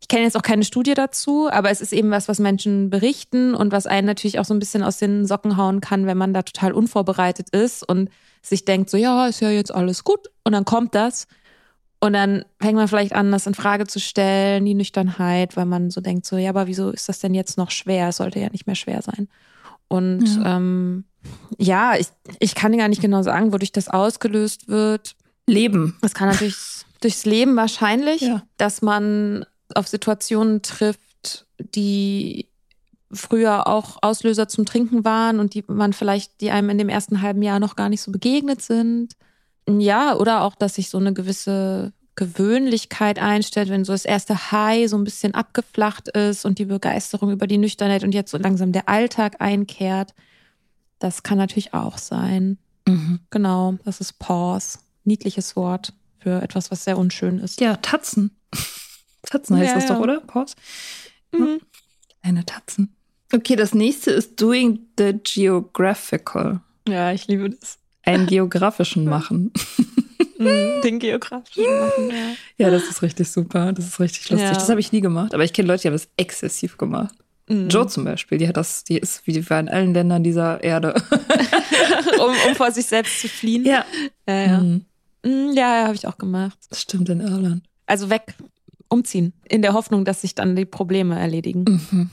ich 0.00 0.08
kenne 0.08 0.22
jetzt 0.22 0.36
auch 0.36 0.42
keine 0.42 0.64
Studie 0.64 0.94
dazu, 0.94 1.48
aber 1.50 1.70
es 1.70 1.80
ist 1.80 1.92
eben 1.92 2.10
was, 2.10 2.28
was 2.28 2.38
Menschen 2.38 2.90
berichten 2.90 3.54
und 3.54 3.72
was 3.72 3.86
einen 3.86 4.06
natürlich 4.06 4.38
auch 4.38 4.44
so 4.44 4.54
ein 4.54 4.60
bisschen 4.60 4.82
aus 4.82 4.98
den 4.98 5.26
Socken 5.26 5.56
hauen 5.56 5.80
kann, 5.80 6.06
wenn 6.06 6.18
man 6.18 6.32
da 6.32 6.42
total 6.42 6.72
unvorbereitet 6.72 7.50
ist 7.50 7.88
und 7.88 8.08
sich 8.40 8.64
denkt, 8.64 8.90
so 8.90 8.96
ja, 8.96 9.26
ist 9.26 9.40
ja 9.40 9.50
jetzt 9.50 9.74
alles 9.74 10.04
gut 10.04 10.28
und 10.44 10.52
dann 10.52 10.64
kommt 10.64 10.94
das 10.94 11.26
und 12.00 12.12
dann 12.12 12.44
fängt 12.60 12.76
man 12.76 12.86
vielleicht 12.86 13.12
an, 13.12 13.32
das 13.32 13.46
in 13.46 13.54
Frage 13.54 13.86
zu 13.86 13.98
stellen, 13.98 14.64
die 14.64 14.74
Nüchternheit, 14.74 15.56
weil 15.56 15.66
man 15.66 15.90
so 15.90 16.00
denkt, 16.00 16.26
so 16.26 16.36
ja, 16.36 16.50
aber 16.50 16.68
wieso 16.68 16.90
ist 16.90 17.08
das 17.08 17.18
denn 17.18 17.34
jetzt 17.34 17.58
noch 17.58 17.72
schwer? 17.72 18.08
Es 18.08 18.18
sollte 18.18 18.38
ja 18.38 18.50
nicht 18.50 18.66
mehr 18.66 18.76
schwer 18.76 19.02
sein. 19.02 19.28
Und 19.88 20.36
ja, 20.36 20.56
ähm, 20.56 21.04
ja 21.58 21.96
ich, 21.96 22.06
ich 22.38 22.54
kann 22.54 22.76
gar 22.76 22.88
nicht 22.88 23.02
genau 23.02 23.22
sagen, 23.22 23.52
wodurch 23.52 23.72
das 23.72 23.88
ausgelöst 23.88 24.68
wird. 24.68 25.16
Leben. 25.46 25.96
Das 26.00 26.14
kann 26.14 26.28
natürlich 26.28 26.56
durchs 27.00 27.24
Leben 27.24 27.56
wahrscheinlich, 27.56 28.20
ja. 28.20 28.42
dass 28.58 28.80
man 28.80 29.44
auf 29.74 29.88
Situationen 29.88 30.62
trifft, 30.62 31.46
die 31.58 32.48
früher 33.10 33.66
auch 33.66 33.98
Auslöser 34.02 34.48
zum 34.48 34.66
Trinken 34.66 35.04
waren 35.04 35.40
und 35.40 35.54
die 35.54 35.64
man 35.66 35.92
vielleicht, 35.92 36.40
die 36.40 36.50
einem 36.50 36.70
in 36.70 36.78
dem 36.78 36.88
ersten 36.88 37.22
halben 37.22 37.42
Jahr 37.42 37.58
noch 37.58 37.76
gar 37.76 37.88
nicht 37.88 38.02
so 38.02 38.12
begegnet 38.12 38.62
sind. 38.62 39.16
Ja, 39.68 40.16
oder 40.16 40.42
auch, 40.42 40.54
dass 40.54 40.74
sich 40.74 40.90
so 40.90 40.98
eine 40.98 41.12
gewisse 41.12 41.92
Gewöhnlichkeit 42.16 43.18
einstellt, 43.18 43.68
wenn 43.68 43.84
so 43.84 43.92
das 43.92 44.04
erste 44.04 44.50
High 44.50 44.88
so 44.88 44.96
ein 44.96 45.04
bisschen 45.04 45.34
abgeflacht 45.34 46.08
ist 46.08 46.44
und 46.44 46.58
die 46.58 46.64
Begeisterung 46.64 47.30
über 47.30 47.46
die 47.46 47.58
Nüchternheit 47.58 48.02
und 48.02 48.12
jetzt 48.12 48.30
so 48.30 48.38
langsam 48.38 48.72
der 48.72 48.88
Alltag 48.88 49.36
einkehrt. 49.40 50.14
Das 50.98 51.22
kann 51.22 51.38
natürlich 51.38 51.74
auch 51.74 51.96
sein. 51.96 52.58
Mhm. 52.86 53.20
Genau, 53.30 53.78
das 53.84 54.00
ist 54.00 54.18
Pause. 54.18 54.78
Niedliches 55.04 55.54
Wort 55.54 55.92
für 56.18 56.42
etwas, 56.42 56.70
was 56.70 56.84
sehr 56.84 56.98
unschön 56.98 57.38
ist. 57.38 57.60
Ja, 57.60 57.76
Tatzen. 57.76 58.36
Tatzen 59.30 59.56
heißt 59.56 59.68
ja, 59.68 59.74
das 59.74 59.86
doch, 59.86 60.00
oder? 60.00 60.20
Pause. 60.20 60.54
Mhm. 61.32 61.60
Kleine 62.22 62.44
Tatzen. 62.44 62.94
Okay, 63.32 63.56
das 63.56 63.74
nächste 63.74 64.10
ist 64.10 64.40
Doing 64.40 64.80
the 64.96 65.14
Geographical. 65.22 66.60
Ja, 66.88 67.12
ich 67.12 67.26
liebe 67.26 67.50
das. 67.50 67.78
Einen 68.04 68.26
geografischen 68.26 69.04
machen. 69.04 69.52
Mhm, 70.38 70.80
den 70.82 70.98
geografischen 70.98 71.64
machen, 71.64 72.10
ja. 72.10 72.34
Ja, 72.56 72.70
das 72.70 72.84
ist 72.84 73.02
richtig 73.02 73.28
super. 73.28 73.72
Das 73.72 73.86
ist 73.86 74.00
richtig 74.00 74.30
lustig. 74.30 74.48
Ja. 74.48 74.54
Das 74.54 74.68
habe 74.68 74.80
ich 74.80 74.92
nie 74.92 75.00
gemacht, 75.00 75.34
aber 75.34 75.44
ich 75.44 75.52
kenne 75.52 75.68
Leute, 75.68 75.82
die 75.82 75.88
haben 75.88 75.94
das 75.94 76.08
exzessiv 76.16 76.78
gemacht. 76.78 77.14
Mhm. 77.48 77.68
Joe 77.68 77.86
zum 77.86 78.04
Beispiel, 78.04 78.38
die 78.38 78.48
hat 78.48 78.56
das, 78.56 78.84
die 78.84 78.98
ist 78.98 79.26
wie 79.26 79.32
die 79.32 79.48
war 79.50 79.60
in 79.60 79.68
allen 79.68 79.92
Ländern 79.94 80.22
dieser 80.22 80.62
Erde. 80.62 80.94
um, 82.18 82.34
um 82.48 82.54
vor 82.54 82.70
sich 82.70 82.86
selbst 82.86 83.20
zu 83.20 83.28
fliehen. 83.28 83.64
Ja. 83.64 83.84
Ja, 84.26 84.34
ja. 84.34 84.58
Mhm. 84.60 84.84
mhm 85.24 85.52
ja, 85.54 85.80
ja 85.80 85.84
habe 85.84 85.94
ich 85.94 86.06
auch 86.06 86.18
gemacht. 86.18 86.58
Das 86.70 86.80
stimmt 86.82 87.08
in 87.08 87.20
Irland. 87.20 87.64
Also 87.86 88.10
weg, 88.10 88.34
umziehen, 88.88 89.32
in 89.48 89.62
der 89.62 89.72
Hoffnung, 89.72 90.04
dass 90.04 90.22
sich 90.22 90.34
dann 90.34 90.56
die 90.56 90.64
Probleme 90.64 91.18
erledigen. 91.18 91.64
Mhm. 91.90 92.10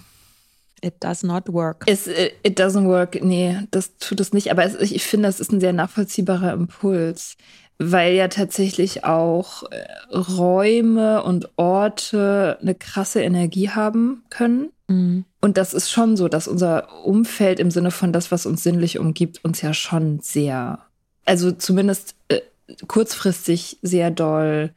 It 0.82 0.96
does 1.00 1.24
not 1.24 1.52
work. 1.52 1.86
It, 1.88 2.08
äh, 2.08 2.32
it 2.44 2.60
doesn't 2.60 2.86
work. 2.86 3.24
Nee, 3.24 3.60
das 3.72 3.98
tut 3.98 4.20
es 4.20 4.34
nicht. 4.34 4.52
Aber 4.52 4.64
es, 4.64 4.76
ich 4.76 5.04
finde, 5.04 5.28
das 5.28 5.40
ist 5.40 5.52
ein 5.52 5.60
sehr 5.60 5.74
nachvollziehbarer 5.74 6.54
Impuls, 6.54 7.38
weil 7.80 8.14
ja 8.14 8.28
tatsächlich 8.28 9.04
auch 9.04 9.64
äh, 9.64 10.16
Räume 10.16 11.24
und 11.24 11.50
Orte 11.58 12.58
eine 12.62 12.76
krasse 12.76 13.22
Energie 13.22 13.70
haben 13.70 14.24
können. 14.30 14.70
Mhm. 14.88 15.26
Und 15.42 15.58
das 15.58 15.74
ist 15.74 15.90
schon 15.90 16.18
so, 16.18 16.28
dass 16.28 16.48
unser 16.48 17.06
Umfeld 17.06 17.60
im 17.60 17.72
Sinne 17.72 17.92
von 17.92 18.14
das, 18.14 18.32
was 18.32 18.46
uns 18.46 18.64
sinnlich 18.64 19.00
umgibt, 19.00 19.44
uns 19.44 19.62
ja 19.62 19.74
schon 19.74 20.20
sehr, 20.20 20.80
also 21.26 21.52
zumindest 21.52 22.16
äh, 22.28 22.42
kurzfristig 22.88 23.78
sehr 23.82 24.12
doll 24.12 24.74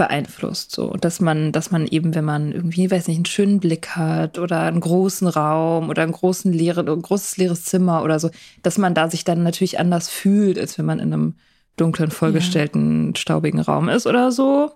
beeinflusst. 0.00 0.70
So, 0.70 0.94
dass 0.94 1.20
man, 1.20 1.52
dass 1.52 1.70
man 1.70 1.86
eben, 1.86 2.14
wenn 2.14 2.24
man 2.24 2.52
irgendwie, 2.52 2.90
weiß 2.90 3.06
nicht, 3.06 3.18
einen 3.18 3.26
schönen 3.26 3.60
Blick 3.60 3.96
hat 3.96 4.38
oder 4.38 4.62
einen 4.62 4.80
großen 4.80 5.28
Raum 5.28 5.90
oder 5.90 6.02
einen 6.02 6.12
großen 6.12 6.50
leeren, 6.54 6.88
ein 6.88 7.02
großes 7.02 7.36
leeres 7.36 7.66
Zimmer 7.66 8.02
oder 8.02 8.18
so, 8.18 8.30
dass 8.62 8.78
man 8.78 8.94
da 8.94 9.10
sich 9.10 9.24
dann 9.24 9.42
natürlich 9.42 9.78
anders 9.78 10.08
fühlt, 10.08 10.58
als 10.58 10.78
wenn 10.78 10.86
man 10.86 11.00
in 11.00 11.12
einem 11.12 11.34
dunklen, 11.76 12.10
vollgestellten, 12.10 13.08
ja. 13.08 13.16
staubigen 13.16 13.60
Raum 13.60 13.90
ist 13.90 14.06
oder 14.06 14.32
so. 14.32 14.72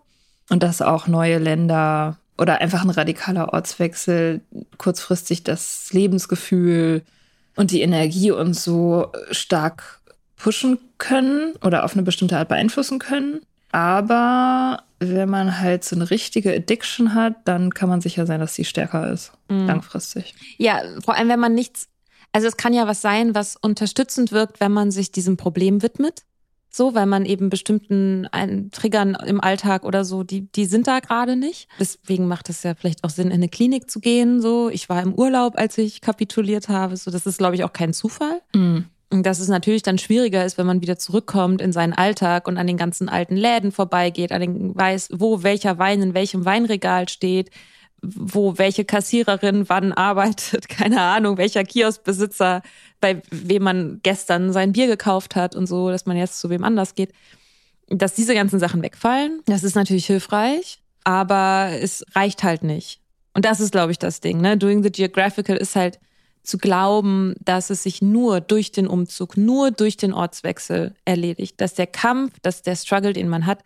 Und 0.50 0.62
dass 0.62 0.82
auch 0.82 1.06
neue 1.06 1.38
Länder 1.38 2.18
oder 2.36 2.60
einfach 2.60 2.82
ein 2.82 2.90
radikaler 2.90 3.54
Ortswechsel 3.54 4.42
kurzfristig 4.76 5.42
das 5.42 5.90
Lebensgefühl 5.94 7.02
und 7.56 7.70
die 7.70 7.80
Energie 7.80 8.30
uns 8.30 8.62
so 8.62 9.10
stark 9.30 10.02
pushen 10.36 10.78
können 10.98 11.54
oder 11.64 11.84
auf 11.84 11.94
eine 11.94 12.02
bestimmte 12.02 12.36
Art 12.36 12.48
beeinflussen 12.48 12.98
können. 12.98 13.40
Aber 13.72 14.84
wenn 15.10 15.28
man 15.28 15.60
halt 15.60 15.84
so 15.84 15.96
eine 15.96 16.10
richtige 16.10 16.54
Addiction 16.54 17.14
hat, 17.14 17.36
dann 17.44 17.72
kann 17.72 17.88
man 17.88 18.00
sicher 18.00 18.26
sein, 18.26 18.40
dass 18.40 18.54
sie 18.54 18.64
stärker 18.64 19.10
ist, 19.12 19.32
mhm. 19.48 19.66
langfristig. 19.66 20.34
Ja, 20.58 20.82
vor 21.04 21.14
allem, 21.14 21.28
wenn 21.28 21.40
man 21.40 21.54
nichts, 21.54 21.88
also 22.32 22.46
es 22.46 22.56
kann 22.56 22.74
ja 22.74 22.86
was 22.86 23.00
sein, 23.00 23.34
was 23.34 23.56
unterstützend 23.56 24.32
wirkt, 24.32 24.60
wenn 24.60 24.72
man 24.72 24.90
sich 24.90 25.12
diesem 25.12 25.36
Problem 25.36 25.82
widmet. 25.82 26.22
So, 26.70 26.92
weil 26.96 27.06
man 27.06 27.24
eben 27.24 27.50
bestimmten 27.50 28.26
ein, 28.32 28.72
Triggern 28.72 29.14
im 29.14 29.40
Alltag 29.40 29.84
oder 29.84 30.04
so, 30.04 30.24
die, 30.24 30.50
die 30.50 30.64
sind 30.64 30.88
da 30.88 30.98
gerade 30.98 31.36
nicht. 31.36 31.68
Deswegen 31.78 32.26
macht 32.26 32.50
es 32.50 32.64
ja 32.64 32.74
vielleicht 32.74 33.04
auch 33.04 33.10
Sinn, 33.10 33.28
in 33.28 33.34
eine 33.34 33.48
Klinik 33.48 33.88
zu 33.88 34.00
gehen. 34.00 34.40
So, 34.40 34.70
ich 34.70 34.88
war 34.88 35.00
im 35.00 35.14
Urlaub, 35.14 35.56
als 35.56 35.78
ich 35.78 36.00
kapituliert 36.00 36.68
habe. 36.68 36.96
So, 36.96 37.12
das 37.12 37.26
ist, 37.26 37.38
glaube 37.38 37.54
ich, 37.54 37.62
auch 37.62 37.72
kein 37.72 37.92
Zufall. 37.92 38.40
Mhm 38.56 38.86
dass 39.22 39.38
es 39.38 39.48
natürlich 39.48 39.82
dann 39.82 39.98
schwieriger 39.98 40.44
ist, 40.44 40.58
wenn 40.58 40.66
man 40.66 40.80
wieder 40.80 40.98
zurückkommt 40.98 41.60
in 41.60 41.72
seinen 41.72 41.92
Alltag 41.92 42.48
und 42.48 42.56
an 42.56 42.66
den 42.66 42.76
ganzen 42.76 43.08
alten 43.08 43.36
Läden 43.36 43.72
vorbeigeht, 43.72 44.32
an 44.32 44.40
den 44.40 44.74
weiß, 44.74 45.10
wo 45.12 45.42
welcher 45.42 45.78
Wein 45.78 46.02
in 46.02 46.14
welchem 46.14 46.44
Weinregal 46.44 47.08
steht, 47.08 47.50
wo 48.02 48.58
welche 48.58 48.84
Kassiererin 48.84 49.68
wann 49.68 49.92
arbeitet, 49.92 50.68
keine 50.68 51.00
Ahnung, 51.00 51.38
welcher 51.38 51.64
Kioskbesitzer, 51.64 52.62
bei 53.00 53.22
wem 53.30 53.62
man 53.62 54.00
gestern 54.02 54.52
sein 54.52 54.72
Bier 54.72 54.86
gekauft 54.86 55.36
hat 55.36 55.54
und 55.54 55.66
so, 55.66 55.90
dass 55.90 56.06
man 56.06 56.16
jetzt 56.16 56.40
zu 56.40 56.50
wem 56.50 56.64
anders 56.64 56.94
geht. 56.94 57.12
Dass 57.88 58.14
diese 58.14 58.34
ganzen 58.34 58.58
Sachen 58.58 58.82
wegfallen, 58.82 59.42
das 59.46 59.62
ist 59.62 59.74
natürlich 59.74 60.06
hilfreich, 60.06 60.80
aber 61.04 61.68
es 61.80 62.04
reicht 62.14 62.42
halt 62.42 62.62
nicht. 62.62 63.00
Und 63.34 63.44
das 63.44 63.60
ist, 63.60 63.72
glaube 63.72 63.92
ich, 63.92 63.98
das 63.98 64.20
Ding. 64.20 64.40
Ne? 64.40 64.56
Doing 64.56 64.82
the 64.82 64.90
Geographical 64.90 65.56
ist 65.56 65.76
halt 65.76 65.98
zu 66.44 66.58
glauben, 66.58 67.34
dass 67.42 67.70
es 67.70 67.82
sich 67.82 68.02
nur 68.02 68.40
durch 68.40 68.70
den 68.70 68.86
Umzug, 68.86 69.36
nur 69.36 69.70
durch 69.70 69.96
den 69.96 70.12
Ortswechsel 70.12 70.94
erledigt, 71.04 71.60
dass 71.60 71.74
der 71.74 71.86
Kampf, 71.86 72.38
dass 72.40 72.62
der 72.62 72.76
Struggle, 72.76 73.14
den 73.14 73.28
man 73.28 73.46
hat, 73.46 73.64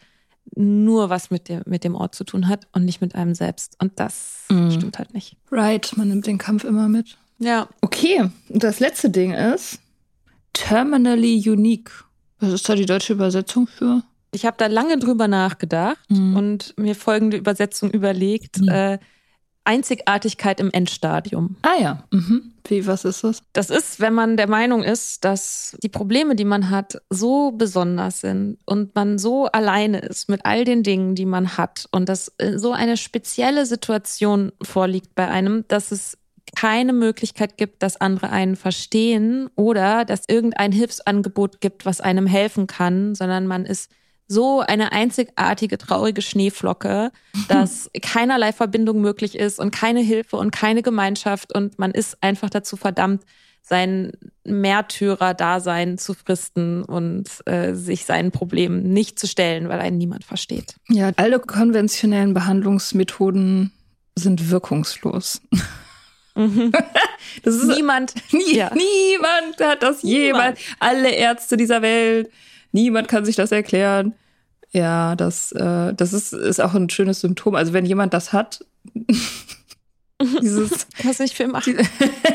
nur 0.55 1.11
was 1.11 1.31
mit 1.31 1.49
dem, 1.49 1.62
mit 1.66 1.85
dem 1.85 1.95
Ort 1.95 2.14
zu 2.14 2.24
tun 2.24 2.49
hat 2.49 2.66
und 2.72 2.85
nicht 2.85 3.01
mit 3.01 3.14
einem 3.14 3.35
selbst. 3.35 3.76
Und 3.81 3.99
das 4.01 4.45
mm. 4.49 4.70
stimmt 4.70 4.99
halt 4.99 5.12
nicht. 5.12 5.37
Right, 5.51 5.93
man 5.97 6.09
nimmt 6.09 6.26
den 6.26 6.39
Kampf 6.39 6.64
immer 6.64 6.89
mit. 6.89 7.18
Ja. 7.39 7.68
Okay, 7.81 8.31
und 8.49 8.62
das 8.62 8.81
letzte 8.81 9.11
Ding 9.11 9.33
ist 9.33 9.81
terminally 10.53 11.43
unique. 11.49 11.91
Was 12.41 12.53
ist 12.53 12.68
da 12.68 12.74
die 12.74 12.87
deutsche 12.87 13.12
Übersetzung 13.12 13.66
für? 13.66 14.03
Ich 14.33 14.47
habe 14.47 14.57
da 14.59 14.66
lange 14.66 14.99
drüber 14.99 15.26
nachgedacht 15.29 15.99
mm. 16.09 16.37
und 16.37 16.74
mir 16.79 16.95
folgende 16.95 17.37
Übersetzung 17.37 17.91
überlegt. 17.91 18.61
Mm. 18.61 18.68
Äh, 18.68 18.99
Einzigartigkeit 19.68 20.60
im 20.60 20.70
Endstadium. 20.72 21.56
Ah 21.60 21.78
ja. 21.78 22.04
Mhm. 22.10 22.54
Wie, 22.66 22.86
was 22.86 23.04
ist 23.04 23.22
das? 23.22 23.42
Das 23.52 23.68
ist, 23.68 24.00
wenn 24.00 24.14
man 24.14 24.38
der 24.38 24.48
Meinung 24.48 24.82
ist, 24.82 25.24
dass 25.24 25.76
die 25.82 25.90
Probleme, 25.90 26.34
die 26.34 26.46
man 26.46 26.70
hat, 26.70 27.00
so 27.10 27.52
besonders 27.52 28.20
sind 28.20 28.58
und 28.64 28.94
man 28.94 29.18
so 29.18 29.46
alleine 29.46 29.98
ist 29.98 30.30
mit 30.30 30.44
all 30.44 30.64
den 30.64 30.82
Dingen, 30.82 31.14
die 31.14 31.26
man 31.26 31.58
hat 31.58 31.86
und 31.90 32.08
dass 32.08 32.32
äh, 32.38 32.58
so 32.58 32.72
eine 32.72 32.96
spezielle 32.96 33.66
Situation 33.66 34.52
vorliegt 34.62 35.14
bei 35.14 35.28
einem, 35.28 35.64
dass 35.68 35.92
es 35.92 36.16
keine 36.56 36.94
Möglichkeit 36.94 37.58
gibt, 37.58 37.82
dass 37.82 38.00
andere 38.00 38.30
einen 38.30 38.56
verstehen 38.56 39.50
oder 39.54 40.06
dass 40.06 40.28
irgendein 40.28 40.72
Hilfsangebot 40.72 41.60
gibt, 41.60 41.84
was 41.84 42.00
einem 42.00 42.26
helfen 42.26 42.66
kann, 42.66 43.14
sondern 43.14 43.46
man 43.46 43.66
ist 43.66 43.90
so 44.29 44.61
eine 44.61 44.93
einzigartige, 44.93 45.79
traurige 45.79 46.22
Schneeflocke, 46.22 47.11
dass 47.49 47.91
keinerlei 48.03 48.53
Verbindung 48.53 49.01
möglich 49.01 49.37
ist 49.37 49.59
und 49.59 49.70
keine 49.70 50.01
Hilfe 50.01 50.37
und 50.37 50.51
keine 50.51 50.83
Gemeinschaft 50.83 51.55
und 51.55 51.79
man 51.79 51.91
ist 51.91 52.22
einfach 52.22 52.51
dazu 52.51 52.76
verdammt, 52.76 53.24
sein 53.62 54.12
Märtyrer-Dasein 54.45 55.99
zu 55.99 56.14
fristen 56.14 56.85
und 56.85 57.26
äh, 57.47 57.74
sich 57.74 58.07
seinen 58.07 58.31
Problemen 58.31 58.93
nicht 58.93 59.18
zu 59.18 59.26
stellen, 59.26 59.68
weil 59.68 59.81
einen 59.81 59.99
niemand 59.99 60.24
versteht. 60.24 60.76
Ja, 60.89 61.11
alle 61.16 61.39
konventionellen 61.39 62.33
Behandlungsmethoden 62.35 63.72
sind 64.14 64.51
wirkungslos. 64.51 65.41
Mhm. 66.35 66.72
Das 67.43 67.55
ist 67.55 67.66
niemand, 67.66 68.14
nie, 68.33 68.57
ja. 68.57 68.70
niemand 68.74 69.61
hat 69.61 69.83
das 69.83 70.03
jemand. 70.03 70.57
Alle 70.79 71.11
Ärzte 71.11 71.57
dieser 71.57 71.83
Welt 71.83 72.31
Niemand 72.79 73.09
kann 73.09 73.24
sich 73.24 73.35
das 73.35 73.51
erklären. 73.51 74.14
Ja, 74.70 75.16
das, 75.16 75.53
äh, 75.53 75.95
das 75.95 76.12
ist, 76.12 76.33
ist 76.33 76.61
auch 76.61 76.74
ein 76.74 76.91
schönes 76.91 77.20
Symptom. 77.20 77.55
Also 77.55 77.72
wenn 77.72 77.85
jemand 77.85 78.14
das 78.14 78.33
hat, 78.33 78.64
dieses, 80.43 80.87
was 81.03 81.20
ich 81.20 81.35
für 81.35 81.49
machen, 81.49 81.76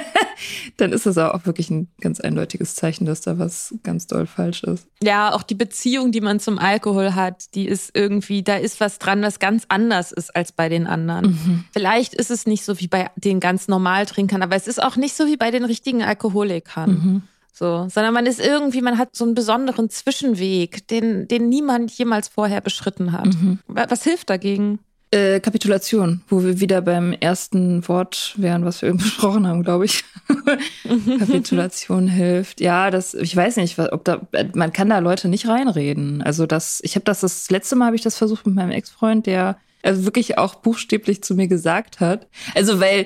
dann 0.78 0.92
ist 0.92 1.06
das 1.06 1.18
auch 1.18 1.46
wirklich 1.46 1.70
ein 1.70 1.88
ganz 2.02 2.20
eindeutiges 2.20 2.76
Zeichen, 2.76 3.06
dass 3.06 3.22
da 3.22 3.40
was 3.40 3.76
ganz 3.84 4.08
doll 4.08 4.26
falsch 4.26 4.64
ist. 4.64 4.88
Ja, 5.02 5.34
auch 5.34 5.44
die 5.44 5.56
Beziehung, 5.56 6.12
die 6.12 6.22
man 6.22 6.40
zum 6.40 6.60
Alkohol 6.60 7.16
hat, 7.16 7.56
die 7.56 7.68
ist 7.68 7.92
irgendwie, 7.94 8.44
da 8.44 8.56
ist 8.56 8.80
was 8.80 9.00
dran, 9.00 9.22
was 9.22 9.40
ganz 9.40 9.66
anders 9.70 10.12
ist 10.12 10.36
als 10.36 10.52
bei 10.52 10.68
den 10.70 10.88
anderen. 10.88 11.32
Mhm. 11.32 11.66
Vielleicht 11.72 12.14
ist 12.14 12.32
es 12.32 12.46
nicht 12.48 12.66
so 12.66 12.80
wie 12.80 12.88
bei 12.88 13.12
den 13.16 13.40
ganz 13.40 13.68
normal 13.68 14.06
Trinkern, 14.08 14.42
aber 14.42 14.56
es 14.56 14.68
ist 14.68 14.82
auch 14.82 14.96
nicht 14.96 15.16
so 15.16 15.28
wie 15.28 15.38
bei 15.38 15.52
den 15.52 15.64
richtigen 15.64 16.04
Alkoholikern. 16.04 16.90
Mhm. 16.90 17.22
So, 17.56 17.88
sondern 17.88 18.16
man 18.16 18.26
ist 18.26 18.40
irgendwie, 18.40 18.82
man 18.82 18.98
hat 18.98 19.16
so 19.16 19.24
einen 19.24 19.36
besonderen 19.36 19.88
Zwischenweg, 19.90 20.88
den, 20.88 21.28
den 21.28 21.50
niemand 21.50 21.92
jemals 21.92 22.28
vorher 22.28 22.62
beschritten 22.62 23.12
hat. 23.12 23.28
Mhm. 23.28 23.60
Was 23.68 24.04
hilft 24.04 24.32
dagegen? 24.32 24.80
Äh, 25.12 25.40
Kapitulation, 25.40 26.22
wo 26.28 26.44
wir 26.44 26.60
wieder 26.60 26.82
beim 26.82 27.14
ersten 27.14 27.88
Wort 27.88 28.34
wären, 28.38 28.66
was 28.66 28.82
wir 28.82 28.90
eben 28.90 28.98
besprochen 29.04 29.48
haben, 29.48 29.62
glaube 29.62 29.86
ich. 29.86 30.04
Kapitulation 31.20 32.08
hilft. 32.08 32.60
Ja, 32.60 32.90
das, 32.90 33.14
ich 33.14 33.36
weiß 33.36 33.58
nicht, 33.58 33.78
ob 33.78 34.04
da, 34.04 34.22
man 34.56 34.74
kann 34.74 34.90
da 34.90 34.98
Leute 34.98 35.28
nicht 35.28 35.48
reinreden. 35.48 36.24
Also 36.24 36.48
das, 36.48 36.82
ich 36.84 36.96
habe 36.96 37.06
das, 37.06 37.20
das 37.20 37.52
letzte 37.52 37.76
Mal 37.76 37.86
habe 37.86 37.96
ich 37.96 38.02
das 38.02 38.18
versucht 38.18 38.48
mit 38.48 38.56
meinem 38.56 38.72
Ex-Freund, 38.72 39.28
der 39.28 39.60
also 39.84 40.06
wirklich 40.06 40.40
auch 40.40 40.56
buchstäblich 40.56 41.22
zu 41.24 41.36
mir 41.36 41.48
gesagt 41.48 42.00
hat. 42.00 42.28
Also 42.56 42.80
weil 42.80 43.06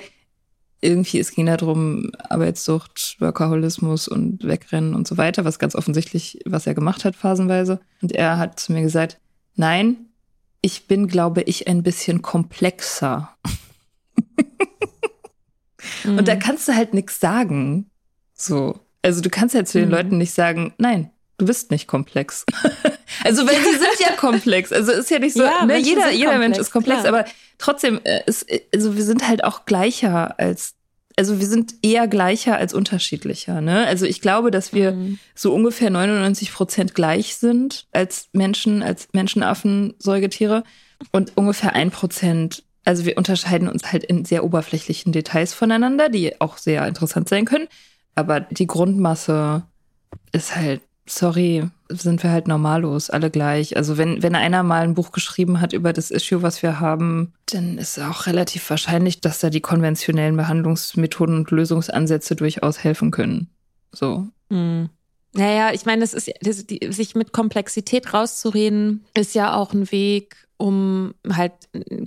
irgendwie, 0.82 1.20
es 1.20 1.32
ging 1.32 1.48
darum, 1.48 2.12
Arbeitssucht, 2.30 3.18
Workaholismus 3.20 4.08
und 4.08 4.44
Wegrennen 4.44 4.94
und 4.94 5.08
so 5.08 5.18
weiter, 5.18 5.44
was 5.44 5.60
ganz 5.60 5.76
offensichtlich, 5.76 6.40
was 6.46 6.68
er 6.68 6.76
gemacht 6.76 7.04
hat, 7.06 7.16
phasenweise. 7.16 7.80
Und 8.02 8.12
er 8.12 8.38
hat 8.38 8.60
zu 8.60 8.74
mir 8.74 8.82
gesagt, 8.82 9.20
nein, 9.56 10.08
ich 10.62 10.88
bin, 10.88 11.08
glaube 11.08 11.42
ich, 11.44 11.68
ein 11.68 11.84
bisschen 11.84 12.22
komplexer. 12.22 13.30
mhm. 16.04 16.18
Und 16.18 16.28
da 16.28 16.36
mhm. 16.36 16.40
kannst 16.40 16.68
du 16.68 16.76
halt 16.76 16.94
nichts 16.94 17.20
sagen. 17.20 17.90
So. 18.34 18.80
Also 19.02 19.22
du 19.22 19.30
kannst 19.30 19.56
halt 19.56 19.68
zu 19.68 19.80
den 19.80 19.90
mhm. 19.90 19.96
Leuten 19.96 20.18
nicht 20.18 20.34
sagen, 20.34 20.74
nein, 20.78 21.12
du 21.38 21.46
bist 21.46 21.72
nicht 21.72 21.88
komplex. 21.88 22.46
also 23.24 23.48
weil 23.48 23.56
sie 23.56 23.78
sind 23.78 24.00
ja 24.00 24.16
komplex. 24.16 24.72
Also 24.72 24.92
ist 24.92 25.10
ja 25.10 25.20
nicht 25.20 25.34
so, 25.34 25.44
ja, 25.44 25.66
ne, 25.66 25.78
jeder, 25.78 26.12
jeder 26.12 26.32
komplex, 26.32 26.40
Mensch 26.40 26.58
ist 26.58 26.72
komplex, 26.72 27.02
klar. 27.02 27.14
aber 27.14 27.26
trotzdem 27.58 28.00
äh, 28.04 28.22
ist, 28.26 28.46
also 28.74 28.96
wir 28.96 29.04
sind 29.04 29.28
halt 29.28 29.44
auch 29.44 29.66
gleicher 29.66 30.40
als 30.40 30.78
also 31.20 31.40
wir 31.40 31.48
sind 31.48 31.74
eher 31.82 32.08
gleicher 32.08 32.58
als 32.58 32.76
unterschiedlicher. 32.76 33.60
Ne? 33.60 33.88
Also 33.88 34.06
ich 34.06 34.22
glaube, 34.22 34.52
dass 34.52 34.72
wir 34.72 34.92
mhm. 34.92 35.20
so 35.34 35.52
ungefähr 35.52 35.90
99 35.90 36.54
Prozent 36.54 36.94
gleich 36.94 37.36
sind 37.38 37.88
als 37.92 38.30
Menschen, 38.34 38.84
als 38.84 39.10
Menschenaffen, 39.14 39.96
Säugetiere 39.98 40.64
und 41.12 41.36
ungefähr 41.36 41.74
ein 41.74 41.90
Prozent. 41.90 42.64
Also 42.86 43.06
wir 43.06 43.18
unterscheiden 43.18 43.68
uns 43.68 43.92
halt 43.92 44.04
in 44.04 44.26
sehr 44.26 44.44
oberflächlichen 44.44 45.12
Details 45.12 45.56
voneinander, 45.56 46.10
die 46.10 46.40
auch 46.40 46.58
sehr 46.58 46.88
interessant 46.88 47.28
sein 47.30 47.46
können. 47.46 47.68
Aber 48.14 48.40
die 48.40 48.68
Grundmasse 48.68 49.64
ist 50.32 50.56
halt 50.56 50.82
sorry, 51.08 51.70
sind 51.90 52.22
wir 52.24 52.32
halt 52.32 52.48
normallos, 52.48 53.10
alle 53.10 53.32
gleich. 53.32 53.78
Also 53.78 53.98
wenn, 53.98 54.22
wenn 54.22 54.36
einer 54.36 54.64
mal 54.64 54.84
ein 54.84 54.94
Buch 54.94 55.12
geschrieben 55.12 55.62
hat 55.62 55.74
über 55.74 55.94
das 55.94 56.12
Issue, 56.12 56.42
was 56.42 56.62
wir 56.62 56.80
haben, 56.80 57.34
dann 57.52 57.78
ist 57.78 58.00
auch 58.00 58.26
relativ 58.26 58.70
wahrscheinlich, 58.70 59.22
dass 59.22 59.40
da 59.40 59.50
die 59.50 59.62
konventionellen 59.62 60.38
Behandlungsmethoden 60.38 61.38
und 61.38 61.52
Lösungsansätze 61.52 62.36
durchaus 62.36 62.84
helfen 62.84 63.12
können. 63.12 63.50
So. 63.92 64.28
Hm. 64.50 64.90
Naja, 65.34 65.72
ich 65.74 65.86
meine, 65.86 66.02
das 66.02 66.14
ist, 66.14 66.32
das, 66.42 66.66
die, 66.66 66.92
sich 66.92 67.16
mit 67.16 67.32
Komplexität 67.32 68.14
rauszureden, 68.14 69.06
ist 69.14 69.36
ja 69.36 69.56
auch 69.56 69.74
ein 69.74 69.92
Weg, 69.92 70.48
um 70.58 71.14
halt 71.32 71.54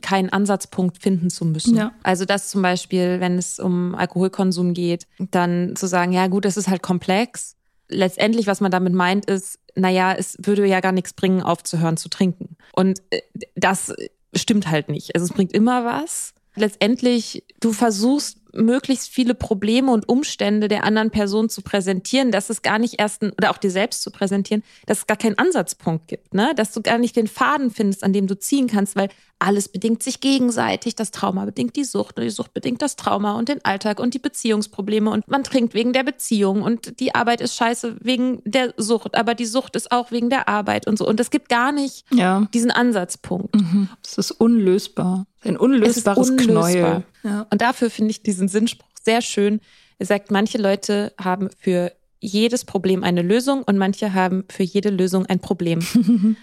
keinen 0.03 0.31
Ansatzpunkt 0.31 0.99
finden 0.99 1.31
zu 1.31 1.45
müssen. 1.45 1.77
Ja. 1.77 1.93
Also 2.03 2.25
das 2.25 2.49
zum 2.49 2.63
Beispiel, 2.63 3.21
wenn 3.21 3.39
es 3.39 3.61
um 3.61 3.95
Alkoholkonsum 3.95 4.75
geht, 4.75 5.07
dann 5.19 5.77
zu 5.77 5.87
sagen, 5.87 6.13
ja 6.13 6.27
gut, 6.27 6.45
das 6.45 6.57
ist 6.57 6.69
halt 6.69 6.83
komplex, 6.83 7.57
letztendlich, 7.91 8.47
was 8.47 8.61
man 8.61 8.71
damit 8.71 8.95
meint, 8.95 9.27
ist, 9.27 9.59
naja, 9.75 10.15
es 10.15 10.37
würde 10.41 10.67
ja 10.67 10.81
gar 10.81 10.93
nichts 10.93 11.13
bringen, 11.13 11.43
aufzuhören 11.43 11.97
zu 11.97 12.09
trinken. 12.09 12.57
Und 12.73 13.03
äh, 13.11 13.21
das 13.55 13.93
stimmt 14.35 14.69
halt 14.71 14.89
nicht. 14.89 15.15
Also 15.15 15.27
es 15.27 15.33
bringt 15.33 15.53
immer 15.53 15.85
was. 15.85 16.35
Letztendlich, 16.57 17.45
du 17.61 17.73
versuchst 17.73 18.40
möglichst 18.53 19.09
viele 19.09 19.35
Probleme 19.35 19.93
und 19.93 20.09
Umstände 20.09 20.69
der 20.69 20.85
anderen 20.85 21.11
Person 21.11 21.49
zu 21.49 21.63
präsentieren, 21.63 22.31
dass 22.31 22.51
es 22.51 22.63
gar 22.63 22.79
nicht 22.79 22.99
erst, 22.99 23.23
ein, 23.23 23.33
oder 23.33 23.51
auch 23.51 23.59
dir 23.59 23.71
selbst 23.71 24.03
zu 24.03 24.11
präsentieren, 24.11 24.63
dass 24.87 24.99
es 24.99 25.07
gar 25.07 25.17
keinen 25.17 25.39
Ansatzpunkt 25.39 26.09
gibt, 26.09 26.35
ne? 26.35 26.53
dass 26.57 26.73
du 26.73 26.83
gar 26.83 26.99
nicht 26.99 27.17
den 27.17 27.27
Faden 27.27 27.71
findest, 27.71 28.05
an 28.05 28.13
dem 28.13 28.27
du 28.27 28.39
ziehen 28.39 28.67
kannst, 28.67 28.97
weil 28.97 29.09
alles 29.39 29.69
bedingt 29.69 30.03
sich 30.03 30.21
gegenseitig. 30.21 30.95
Das 30.95 31.11
Trauma 31.11 31.45
bedingt 31.45 31.75
die 31.77 31.85
Sucht 31.85 32.19
und 32.19 32.25
die 32.25 32.31
Sucht 32.31 32.53
bedingt 32.53 32.83
das 32.83 32.97
Trauma 32.97 33.39
und 33.39 33.49
den 33.49 33.65
Alltag 33.65 33.99
und 33.99 34.15
die 34.15 34.19
Beziehungsprobleme 34.19 35.11
und 35.11 35.27
man 35.29 35.43
trinkt 35.43 35.75
wegen 35.75 35.93
der 35.93 36.05
Beziehung 36.05 36.63
und 36.63 37.01
die 37.01 37.15
Arbeit 37.15 37.41
ist 37.41 37.57
scheiße 37.57 37.97
wegen 38.01 38.43
der 38.45 38.75
Sucht, 38.77 39.15
aber 39.17 39.35
die 39.35 39.47
Sucht 39.47 39.77
ist 39.77 39.91
auch 39.91 40.11
wegen 40.11 40.31
der 40.31 40.49
Arbeit 40.49 40.87
und 40.87 40.99
so. 40.99 41.09
Und 41.09 41.19
es 41.21 41.31
gibt 41.31 41.49
gar 41.49 41.73
nicht 41.73 42.05
ja. 42.13 42.47
diesen 42.53 42.71
Ansatzpunkt. 42.71 43.55
Mhm. 43.55 43.89
Es 44.05 44.19
ist 44.19 44.31
unlösbar. 44.33 45.27
Ein 45.45 45.57
unlösbares 45.57 46.31
unlösbar. 46.31 46.73
Knäuel. 46.73 47.05
Ja. 47.23 47.47
Und 47.51 47.61
dafür 47.61 47.91
finde 47.91 48.11
ich 48.11 48.23
diesen 48.23 48.49
Sinnspruch 48.49 48.89
sehr 49.03 49.23
schön. 49.23 49.61
Er 49.99 50.07
sagt, 50.07 50.31
manche 50.31 50.59
Leute 50.59 51.13
haben 51.19 51.51
für 51.59 51.93
jedes 52.21 52.65
Problem 52.65 53.03
eine 53.03 53.23
Lösung 53.23 53.63
und 53.63 53.79
manche 53.79 54.13
haben 54.13 54.45
für 54.51 54.63
jede 54.63 54.91
Lösung 54.91 55.27
ein 55.27 55.41
Problem. 55.41 55.81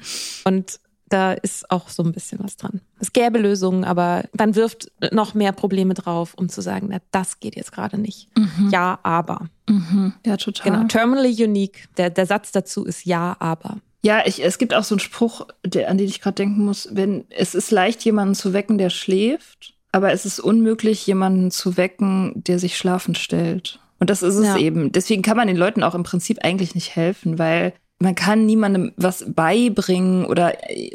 und 0.43 0.79
da 1.09 1.33
ist 1.33 1.71
auch 1.71 1.89
so 1.89 2.03
ein 2.03 2.11
bisschen 2.11 2.39
was 2.43 2.57
dran. 2.57 2.81
Es 2.99 3.13
gäbe 3.13 3.39
Lösungen, 3.39 3.85
aber 3.85 4.23
man 4.37 4.55
wirft 4.55 4.91
noch 5.11 5.33
mehr 5.33 5.53
Probleme 5.53 5.93
drauf, 5.93 6.33
um 6.35 6.49
zu 6.49 6.61
sagen, 6.61 6.87
na, 6.91 6.97
das 7.11 7.39
geht 7.39 7.55
jetzt 7.55 7.71
gerade 7.71 7.97
nicht. 7.97 8.27
Mhm. 8.37 8.69
Ja, 8.71 8.99
aber. 9.03 9.47
Mhm. 9.69 10.13
Ja, 10.25 10.35
total. 10.37 10.71
Genau, 10.71 10.87
terminally 10.87 11.43
unique. 11.43 11.87
Der, 11.97 12.09
der 12.09 12.25
Satz 12.25 12.51
dazu 12.51 12.83
ist 12.83 13.05
ja, 13.05 13.37
aber. 13.39 13.77
Ja, 14.07 14.21
ich, 14.25 14.41
es 14.41 14.57
gibt 14.57 14.73
auch 14.73 14.85
so 14.85 14.95
einen 14.95 15.01
Spruch, 15.01 15.47
der, 15.65 15.89
an 15.89 15.97
den 15.97 16.07
ich 16.07 16.21
gerade 16.21 16.35
denken 16.35 16.63
muss, 16.63 16.87
wenn 16.93 17.25
es 17.29 17.53
ist 17.53 17.71
leicht, 17.71 18.05
jemanden 18.05 18.35
zu 18.35 18.53
wecken, 18.53 18.77
der 18.77 18.89
schläft, 18.89 19.73
aber 19.91 20.13
es 20.13 20.25
ist 20.25 20.39
unmöglich, 20.39 21.05
jemanden 21.05 21.51
zu 21.51 21.75
wecken, 21.75 22.31
der 22.35 22.57
sich 22.57 22.77
schlafend 22.77 23.17
stellt. 23.17 23.81
Und 23.99 24.09
das 24.09 24.23
ist 24.23 24.35
es 24.35 24.45
ja. 24.45 24.57
eben. 24.59 24.93
Deswegen 24.93 25.23
kann 25.23 25.35
man 25.35 25.49
den 25.49 25.57
Leuten 25.57 25.83
auch 25.83 25.93
im 25.93 26.03
Prinzip 26.03 26.39
eigentlich 26.45 26.73
nicht 26.73 26.95
helfen, 26.95 27.37
weil 27.37 27.73
man 27.99 28.15
kann 28.15 28.45
niemandem 28.45 28.93
was 28.95 29.25
beibringen 29.27 30.23
oder 30.23 30.53
äh, 30.71 30.89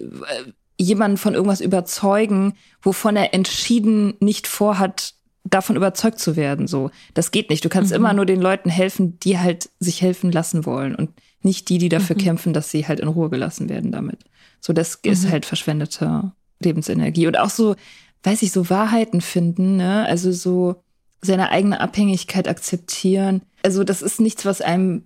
jemanden 0.79 1.19
von 1.19 1.35
irgendwas 1.35 1.61
überzeugen, 1.61 2.55
wovon 2.81 3.17
er 3.17 3.35
entschieden 3.35 4.15
nicht 4.21 4.47
vorhat, 4.47 5.17
davon 5.45 5.77
überzeugt 5.77 6.19
zu 6.19 6.35
werden. 6.35 6.67
So, 6.67 6.91
das 7.13 7.31
geht 7.31 7.51
nicht. 7.51 7.63
Du 7.63 7.69
kannst 7.69 7.91
mhm. 7.91 7.97
immer 7.97 8.15
nur 8.15 8.25
den 8.25 8.41
Leuten 8.41 8.71
helfen, 8.71 9.19
die 9.21 9.39
halt 9.39 9.69
sich 9.81 10.01
helfen 10.01 10.33
lassen 10.33 10.65
wollen 10.65 10.95
und 10.95 11.11
nicht 11.45 11.69
die, 11.69 11.79
die 11.79 11.89
dafür 11.89 12.17
mhm. 12.17 12.21
kämpfen, 12.21 12.53
dass 12.53 12.71
sie 12.71 12.87
halt 12.87 13.01
in 13.01 13.09
Ruhe 13.09 13.31
gelassen 13.31 13.69
werden 13.69 13.93
damit. 13.93 14.21
So, 14.61 14.73
das 14.73 14.99
mhm. 15.05 15.13
ist 15.13 15.31
halt 15.31 15.47
verschwendete 15.47 16.33
Lebensenergie 16.61 17.27
und 17.27 17.39
auch 17.39 17.51
so, 17.51 17.77
weiß 18.23 18.43
ich, 18.43 18.53
so 18.53 18.71
Wahrheiten 18.71 19.21
finden. 19.21 19.77
Ne? 19.77 20.07
Also 20.07 20.33
so 20.33 20.77
seine 21.21 21.51
eigene 21.51 21.81
Abhängigkeit 21.81 22.49
akzeptieren. 22.49 23.43
Also 23.63 23.85
das 23.85 24.03
ist 24.03 24.21
nichts, 24.21 24.45
was 24.45 24.61
einem 24.61 25.05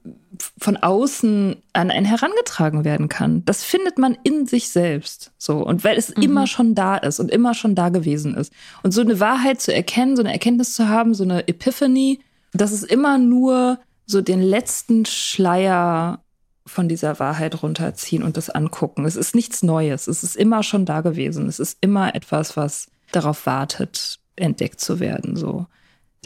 von 0.58 0.78
außen 0.78 1.56
an 1.74 1.90
einen 1.90 2.06
herangetragen 2.06 2.84
werden 2.84 3.08
kann. 3.10 3.44
Das 3.44 3.62
findet 3.62 3.98
man 3.98 4.16
in 4.22 4.46
sich 4.46 4.70
selbst. 4.70 5.32
So. 5.36 5.58
Und 5.58 5.84
weil 5.84 5.98
es 5.98 6.16
mhm. 6.16 6.22
immer 6.22 6.46
schon 6.46 6.74
da 6.74 6.96
ist 6.96 7.20
und 7.20 7.30
immer 7.30 7.52
schon 7.52 7.74
da 7.74 7.90
gewesen 7.90 8.34
ist. 8.34 8.52
Und 8.82 8.92
so 8.92 9.02
eine 9.02 9.20
Wahrheit 9.20 9.60
zu 9.60 9.74
erkennen, 9.74 10.16
so 10.16 10.22
eine 10.22 10.32
Erkenntnis 10.32 10.74
zu 10.74 10.88
haben, 10.88 11.14
so 11.14 11.24
eine 11.24 11.48
Epiphany, 11.48 12.20
das 12.52 12.72
ist 12.72 12.84
immer 12.84 13.18
nur 13.18 13.78
so 14.06 14.22
den 14.22 14.40
letzten 14.40 15.04
Schleier 15.04 16.20
von 16.66 16.88
dieser 16.88 17.18
Wahrheit 17.18 17.62
runterziehen 17.62 18.22
und 18.22 18.36
das 18.36 18.50
angucken. 18.50 19.04
Es 19.04 19.16
ist 19.16 19.34
nichts 19.34 19.62
Neues. 19.62 20.08
Es 20.08 20.22
ist 20.22 20.36
immer 20.36 20.62
schon 20.62 20.84
da 20.84 21.00
gewesen. 21.00 21.48
Es 21.48 21.60
ist 21.60 21.78
immer 21.80 22.14
etwas, 22.14 22.56
was 22.56 22.88
darauf 23.12 23.46
wartet, 23.46 24.18
entdeckt 24.34 24.80
zu 24.80 25.00
werden, 25.00 25.36
so. 25.36 25.66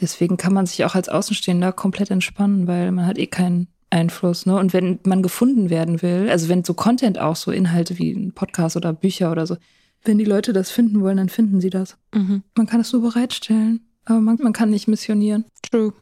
Deswegen 0.01 0.39
kann 0.39 0.55
man 0.55 0.65
sich 0.65 0.85
auch 0.85 0.95
als 0.95 1.11
Außenstehender 1.11 1.73
komplett 1.73 2.11
entspannen, 2.11 2.67
weil 2.67 2.91
man 2.91 3.07
hat 3.07 3.19
eh 3.19 3.27
keinen 3.27 3.69
Einfluss. 3.91 4.47
Ne? 4.47 4.57
Und 4.57 4.73
wenn 4.73 4.99
man 5.05 5.23
gefunden 5.23 5.69
werden 5.69 6.01
will, 6.01 6.29
also 6.31 6.49
wenn 6.49 6.65
so 6.65 6.75
Content 6.75 7.19
auch, 7.19 7.37
so 7.37 7.51
Inhalte 7.51 7.99
wie 7.99 8.13
ein 8.13 8.33
Podcast 8.33 8.77
oder 8.77 8.93
Bücher 8.93 9.31
oder 9.31 9.47
so, 9.47 9.57
wenn 10.03 10.17
die 10.17 10.25
Leute 10.25 10.53
das 10.53 10.71
finden 10.71 11.03
wollen, 11.03 11.19
dann 11.19 11.29
finden 11.29 11.61
sie 11.61 11.71
das. 11.71 11.99
Mhm. 12.15 12.43
Man 12.55 12.67
kann 12.67 12.81
es 12.81 12.89
so 12.89 13.03
bereitstellen, 13.03 13.81
aber 14.07 14.21
man, 14.21 14.39
man 14.41 14.55
kann 14.55 14.71
nicht 14.71 14.89
missionieren. 14.89 15.45
True. 15.71 15.93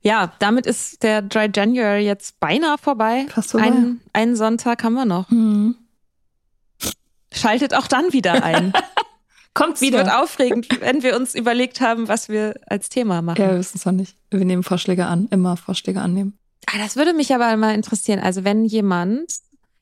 Ja, 0.00 0.32
damit 0.38 0.66
ist 0.66 1.02
der 1.02 1.22
Dry 1.22 1.50
January 1.54 2.04
jetzt 2.04 2.38
beinahe 2.40 2.78
vorbei. 2.78 3.26
Fast 3.28 3.50
vorbei. 3.52 3.66
Ein, 3.66 4.00
einen 4.12 4.36
Sonntag 4.36 4.84
haben 4.84 4.94
wir 4.94 5.04
noch. 5.04 5.30
Mhm. 5.30 5.76
Schaltet 7.32 7.74
auch 7.74 7.86
dann 7.86 8.12
wieder 8.12 8.44
ein. 8.44 8.72
Kommt 9.54 9.80
wieder. 9.80 9.98
Es 9.98 10.06
wird 10.06 10.14
aufregend, 10.14 10.80
wenn 10.80 11.02
wir 11.02 11.16
uns 11.16 11.34
überlegt 11.34 11.80
haben, 11.80 12.06
was 12.06 12.28
wir 12.28 12.54
als 12.66 12.88
Thema 12.88 13.22
machen. 13.22 13.42
Ja, 13.42 13.50
wir 13.50 13.58
wissen 13.58 13.78
es 13.78 13.84
noch 13.84 13.92
nicht. 13.92 14.16
Wir 14.30 14.44
nehmen 14.44 14.62
Vorschläge 14.62 15.06
an, 15.06 15.26
immer 15.30 15.56
Vorschläge 15.56 16.00
annehmen. 16.00 16.38
Ah, 16.66 16.78
das 16.78 16.96
würde 16.96 17.12
mich 17.12 17.34
aber 17.34 17.56
mal 17.56 17.74
interessieren. 17.74 18.20
Also 18.20 18.44
wenn 18.44 18.64
jemand 18.64 19.32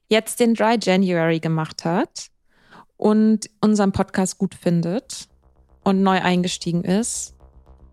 jetzt 0.09 0.41
den 0.41 0.55
Dry 0.55 0.79
January 0.81 1.41
gemacht 1.41 1.85
hat 1.85 2.29
und 2.97 3.51
unseren 3.61 3.93
Podcast 3.93 4.39
gut 4.39 4.55
findet 4.55 5.29
und 5.83 6.03
neu 6.03 6.23
eingestiegen 6.23 6.85
ist, 6.85 7.36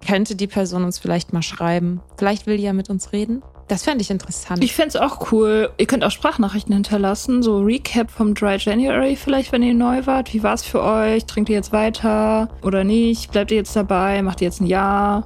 könnte 0.06 0.36
die 0.36 0.48
Person 0.48 0.84
uns 0.84 1.00
vielleicht 1.00 1.34
mal 1.34 1.42
schreiben. 1.42 2.02
Vielleicht 2.18 2.46
will 2.48 2.58
die 2.58 2.64
ja 2.64 2.74
mit 2.74 2.90
uns 2.90 3.12
reden. 3.12 3.42
Das 3.68 3.84
fände 3.84 4.02
ich 4.02 4.12
interessant. 4.12 4.64
Ich 4.64 4.74
fände 4.74 4.90
es 4.90 4.96
auch 4.98 5.32
cool. 5.32 5.70
Ihr 5.78 5.86
könnt 5.86 6.04
auch 6.04 6.12
Sprachnachrichten 6.12 6.74
hinterlassen. 6.74 7.42
So 7.42 7.60
Recap 7.60 8.12
vom 8.12 8.34
Dry 8.34 8.58
January 8.58 9.16
vielleicht, 9.16 9.52
wenn 9.52 9.64
ihr 9.64 9.74
neu 9.74 10.06
wart. 10.06 10.34
Wie 10.34 10.44
war 10.44 10.54
es 10.54 10.64
für 10.64 10.84
euch? 10.84 11.26
Trinkt 11.26 11.50
ihr 11.50 11.56
jetzt 11.56 11.72
weiter 11.72 12.50
oder 12.62 12.84
nicht? 12.84 13.32
Bleibt 13.32 13.52
ihr 13.52 13.58
jetzt 13.58 13.76
dabei? 13.76 14.22
Macht 14.22 14.42
ihr 14.42 14.46
jetzt 14.46 14.62
ein 14.62 14.68
Jahr? 14.68 15.26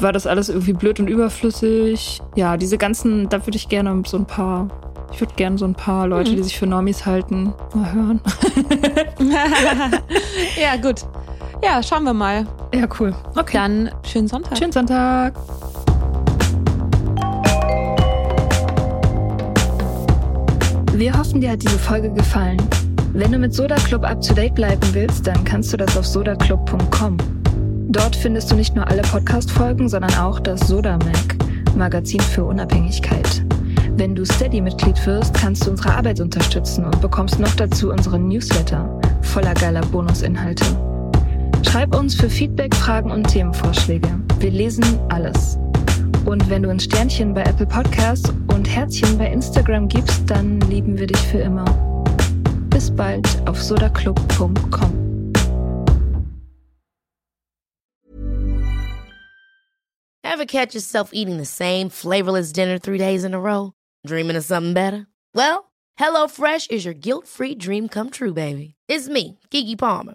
War 0.00 0.12
das 0.12 0.26
alles 0.26 0.48
irgendwie 0.48 0.72
blöd 0.72 0.98
und 0.98 1.08
überflüssig? 1.08 2.20
Ja, 2.34 2.56
diese 2.56 2.78
ganzen, 2.78 3.28
da 3.28 3.46
würde 3.46 3.56
ich 3.56 3.68
gerne 3.68 4.02
so 4.06 4.16
ein 4.16 4.26
paar 4.26 4.68
ich 5.14 5.20
würde 5.20 5.34
gerne 5.36 5.56
so 5.56 5.64
ein 5.64 5.74
paar 5.74 6.08
Leute, 6.08 6.32
mhm. 6.32 6.36
die 6.36 6.42
sich 6.42 6.58
für 6.58 6.66
Normis 6.66 7.06
halten, 7.06 7.54
mal 7.72 7.92
hören. 7.92 8.20
ja, 10.60 10.74
gut. 10.76 11.04
Ja, 11.64 11.82
schauen 11.82 12.04
wir 12.04 12.12
mal. 12.12 12.46
Ja, 12.74 12.86
cool. 13.00 13.14
Okay. 13.36 13.56
Dann 13.56 13.90
schönen 14.06 14.28
Sonntag. 14.28 14.58
Schönen 14.58 14.72
Sonntag. 14.72 15.34
Wir 20.92 21.18
hoffen, 21.18 21.40
dir 21.40 21.52
hat 21.52 21.62
diese 21.62 21.78
Folge 21.78 22.12
gefallen. 22.12 22.58
Wenn 23.14 23.32
du 23.32 23.38
mit 23.38 23.54
Soda 23.54 23.76
Club 23.76 24.04
up 24.04 24.20
to 24.20 24.34
date 24.34 24.54
bleiben 24.54 24.82
willst, 24.92 25.26
dann 25.26 25.42
kannst 25.44 25.72
du 25.72 25.78
das 25.78 25.96
auf 25.96 26.06
sodaclub.com. 26.06 27.16
Dort 27.88 28.14
findest 28.14 28.50
du 28.50 28.56
nicht 28.56 28.76
nur 28.76 28.86
alle 28.86 29.02
Podcast-Folgen, 29.02 29.88
sondern 29.88 30.14
auch 30.16 30.40
das 30.40 30.60
Soda 30.68 30.98
Mag, 30.98 31.36
Magazin 31.76 32.20
für 32.20 32.44
Unabhängigkeit. 32.44 33.42
Wenn 33.96 34.14
du 34.14 34.26
Steady-Mitglied 34.26 35.06
wirst, 35.06 35.32
kannst 35.34 35.66
du 35.66 35.70
unsere 35.70 35.94
Arbeit 35.94 36.20
unterstützen 36.20 36.84
und 36.84 37.00
bekommst 37.00 37.40
noch 37.40 37.54
dazu 37.54 37.90
unseren 37.90 38.28
Newsletter 38.28 39.00
voller 39.22 39.54
geiler 39.54 39.80
Bonusinhalte. 39.86 40.66
Schreib 41.66 41.94
uns 41.94 42.14
für 42.14 42.30
Feedback, 42.30 42.74
Fragen 42.74 43.10
und 43.10 43.24
Themenvorschläge. 43.24 44.08
Wir 44.38 44.50
lesen 44.50 44.84
alles. 45.08 45.58
Und 46.24 46.48
wenn 46.48 46.62
du 46.62 46.70
ein 46.70 46.80
Sternchen 46.80 47.34
bei 47.34 47.42
Apple 47.42 47.66
Podcasts 47.66 48.30
und 48.52 48.68
Herzchen 48.68 49.18
bei 49.18 49.30
Instagram 49.30 49.88
gibst, 49.88 50.22
dann 50.30 50.60
lieben 50.60 50.98
wir 50.98 51.06
dich 51.06 51.18
für 51.18 51.38
immer. 51.38 51.64
Bis 52.70 52.90
bald 52.90 53.26
auf 53.46 53.62
sodaclub.com. 53.62 54.92
Ever 60.22 60.46
catch 60.46 60.74
yourself 60.74 61.10
eating 61.12 61.38
the 61.38 61.44
same 61.44 61.88
flavorless 61.88 62.52
dinner 62.52 62.78
three 62.78 62.98
days 62.98 63.24
in 63.24 63.34
a 63.34 63.40
row? 63.40 63.72
Dreaming 64.06 64.36
of 64.36 64.44
something 64.44 64.74
better? 64.74 65.06
Well, 65.34 65.72
HelloFresh 65.98 66.70
is 66.70 66.84
your 66.84 66.94
guilt-free 66.94 67.56
dream 67.56 67.88
come 67.88 68.10
true, 68.10 68.32
baby. 68.32 68.74
It's 68.88 69.08
me, 69.08 69.38
Kiki 69.50 69.76
Palmer. 69.76 70.14